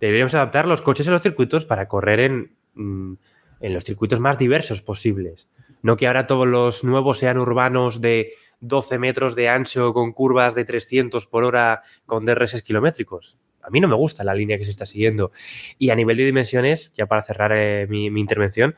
[0.00, 3.14] Deberíamos adaptar los coches a los circuitos para correr en, mm,
[3.60, 5.48] en los circuitos más diversos posibles.
[5.82, 10.54] No que ahora todos los nuevos sean urbanos de 12 metros de ancho con curvas
[10.54, 13.38] de 300 por hora con DRS kilométricos.
[13.62, 15.32] A mí no me gusta la línea que se está siguiendo.
[15.78, 18.74] Y a nivel de dimensiones, ya para cerrar eh, mi, mi intervención,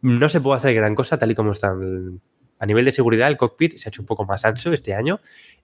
[0.00, 2.20] no se puede hacer gran cosa tal y como están.
[2.58, 5.20] A nivel de seguridad, el cockpit se ha hecho un poco más ancho este año,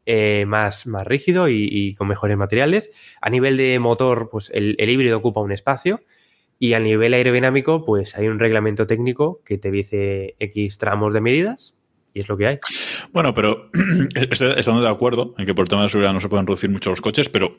[0.07, 2.91] eh, más, más rígido y, y con mejores materiales.
[3.21, 6.01] A nivel de motor, pues el, el híbrido ocupa un espacio.
[6.59, 11.21] Y a nivel aerodinámico, pues hay un reglamento técnico que te dice X tramos de
[11.21, 11.77] medidas
[12.17, 12.59] y es lo que hay.
[13.13, 13.71] Bueno, pero
[14.31, 16.89] estoy estando de acuerdo en que por tema de seguridad no se pueden reducir mucho
[16.89, 17.59] los coches, pero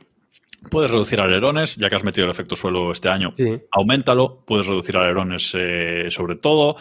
[0.72, 3.34] puedes reducir alerones, ya que has metido el efecto suelo este año.
[3.36, 3.62] Sí.
[3.72, 6.78] Aumentalo, puedes reducir alerones eh, sobre todo.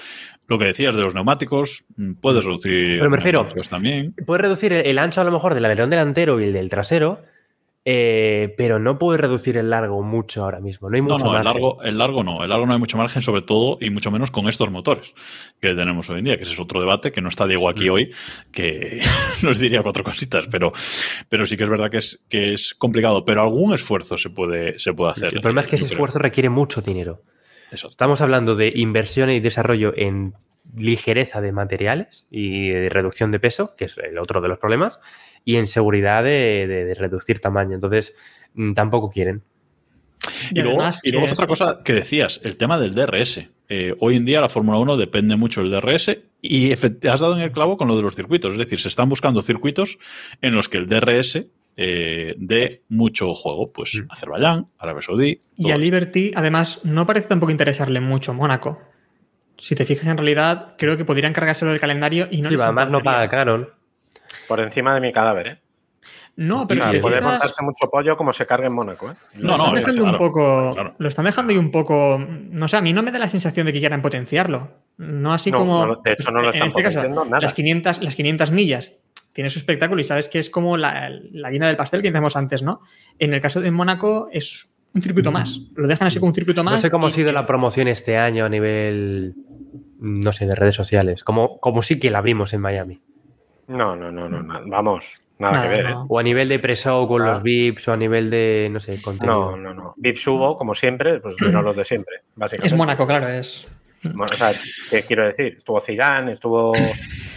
[0.49, 4.15] Lo que decías de los neumáticos, mm, puedes reducir Pero me refiero- también.
[4.27, 7.23] Puedes reducir el, el ancho a lo mejor del alerón delantero y el del trasero,
[7.89, 10.91] eh, pero no puedes reducir el largo mucho ahora mismo.
[10.91, 11.63] No hay No, mucho no, el margen.
[11.63, 12.43] largo, el largo no.
[12.43, 15.15] El largo no hay mucho margen, sobre todo y mucho menos con estos motores
[15.61, 17.71] que tenemos hoy en día, que ese es otro debate, que no está Diego Mm.
[17.71, 18.11] aquí hoy,
[18.51, 19.01] que
[19.43, 20.73] nos diría cuatro cositas, pero,
[21.29, 24.79] pero sí que es verdad que es, que es complicado, pero algún esfuerzo se puede,
[24.81, 25.33] se puede hacer.
[25.33, 27.23] El problema es que ese esfuerzo requiere mucho dinero.
[27.71, 27.89] Eso.
[27.89, 30.35] Estamos hablando de inversión y desarrollo en
[30.77, 34.99] ligereza de materiales y de reducción de peso, que es el otro de los problemas,
[35.45, 37.75] y en seguridad de, de- de reducir tamaño.
[37.75, 38.15] Entonces,
[38.55, 39.43] mm, tampoco quieren.
[40.51, 43.49] Y, luego, y es otra cosa que decías, el tema del DRS.
[43.69, 46.81] Eh, hoy en día la Fórmula 1 depende mucho del DRS y has
[47.21, 48.53] dado en el clavo con lo de los circuitos.
[48.53, 49.99] Es decir, se están buscando circuitos
[50.43, 51.47] en los que el DRS
[51.77, 53.71] eh, dé mucho juego.
[53.73, 55.39] Pues Azerbaiyán, Arabia Saudí.
[55.57, 55.79] Y a esto.
[55.85, 58.81] Liberty, además, no parece tampoco interesarle mucho Mónaco.
[59.59, 62.91] Si te fijas en realidad, creo que podrían cargárselo del calendario y no sí, además
[62.91, 63.69] no paga Canon.
[64.49, 65.59] Por encima de mi cadáver, ¿eh?
[66.39, 68.75] No, pero O si sea, te puede fijas, montarse mucho pollo como se carga en
[68.75, 69.15] Mónaco, ¿eh?
[69.37, 70.95] No, lo están no, dejando claro, un poco, claro.
[70.99, 73.65] lo están dejando ahí un poco, no sé, a mí no me da la sensación
[73.67, 74.71] de que quieran potenciarlo.
[74.99, 77.41] No así No, como no, de hecho no lo en están este caso, nada.
[77.41, 78.93] las 500 las 500 millas
[79.37, 82.35] tiene su espectáculo y sabes que es como la, la guinda del pastel que decíamos
[82.37, 82.81] antes, ¿no?
[83.19, 85.61] En el caso de Mónaco es un circuito más.
[85.77, 86.73] Lo dejan así como un circuito más.
[86.73, 89.35] No sé cómo y- ha sido la promoción este año a nivel,
[90.01, 91.23] no sé, de redes sociales.
[91.23, 93.03] Como, como sí que la vimos en Miami.
[93.69, 95.87] No, no, no, no, no, vamos, nada, Nada, que ver.
[95.87, 95.91] ¿eh?
[95.91, 96.07] no.
[96.09, 97.27] O a nivel de pre-show con Ah.
[97.27, 99.51] los VIPs o a nivel de, no sé, contenido.
[99.51, 99.95] No, no, no.
[99.99, 102.75] Vips hubo, como siempre, pues estuvieron los de siempre, básicamente.
[102.75, 103.67] Es Mónaco, claro, es.
[104.03, 104.53] Bueno, o sea,
[104.91, 105.55] ¿qué quiero decir?
[105.59, 106.73] Estuvo Zidane, estuvo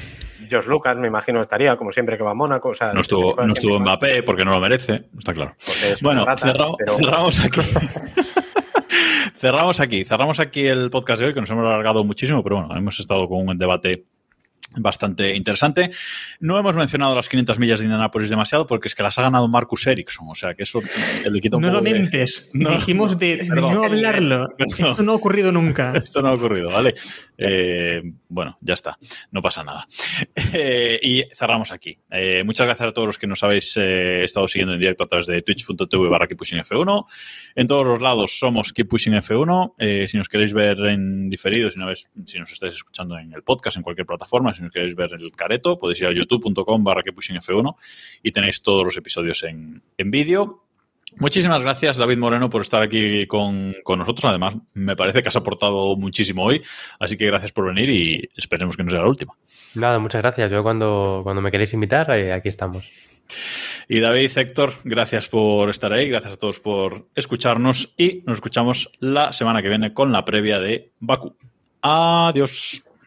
[0.49, 2.69] Josh Lucas, me imagino estaría, como siempre que va a Mónaco.
[2.69, 5.55] O sea, No estuvo, este no estuvo gente, Mbappé porque no lo merece, está claro.
[6.01, 7.61] Bueno, rata, pero- cerramos aquí.
[9.35, 10.03] cerramos aquí.
[10.05, 13.27] Cerramos aquí el podcast de hoy, que nos hemos alargado muchísimo, pero bueno, hemos estado
[13.27, 14.05] con un debate
[14.77, 15.91] bastante interesante.
[16.39, 19.47] No hemos mencionado las 500 millas de Indianapolis demasiado porque es que las ha ganado
[19.47, 20.79] Marcus Ericsson, o sea que eso
[21.29, 22.49] le quita un No lo poco de- mentes.
[22.53, 24.49] No, Dijimos de, de perdón, no hablarlo.
[24.57, 24.91] Perdón.
[24.91, 25.93] Esto no ha ocurrido nunca.
[25.95, 26.93] Esto no ha ocurrido, ¿vale?
[27.37, 28.97] Eh, bueno, ya está,
[29.31, 29.87] no pasa nada.
[30.53, 31.97] Eh, y cerramos aquí.
[32.11, 35.27] Eh, muchas gracias a todos los que nos habéis estado siguiendo en directo a través
[35.27, 37.05] de twitch.tv barra F1.
[37.55, 39.73] En todos los lados somos Keep Pushing F1.
[39.77, 43.31] Eh, si nos queréis ver en diferido, si, no ves- si nos estáis escuchando en
[43.33, 46.83] el podcast, en cualquier plataforma, si nos queréis ver el careto, podéis ir a youtube.com
[46.83, 47.75] barra F1
[48.23, 50.63] y tenéis todos los episodios en, en vídeo.
[51.17, 54.25] Muchísimas gracias, David Moreno, por estar aquí con, con nosotros.
[54.25, 56.61] Además, me parece que has aportado muchísimo hoy,
[56.99, 59.33] así que gracias por venir y esperemos que no sea la última.
[59.75, 60.51] Nada, muchas gracias.
[60.51, 62.89] Yo cuando, cuando me queréis invitar, eh, aquí estamos.
[63.87, 68.91] Y David, Héctor, gracias por estar ahí, gracias a todos por escucharnos y nos escuchamos
[68.99, 71.35] la semana que viene con la previa de Bakú.
[71.81, 72.83] Adiós.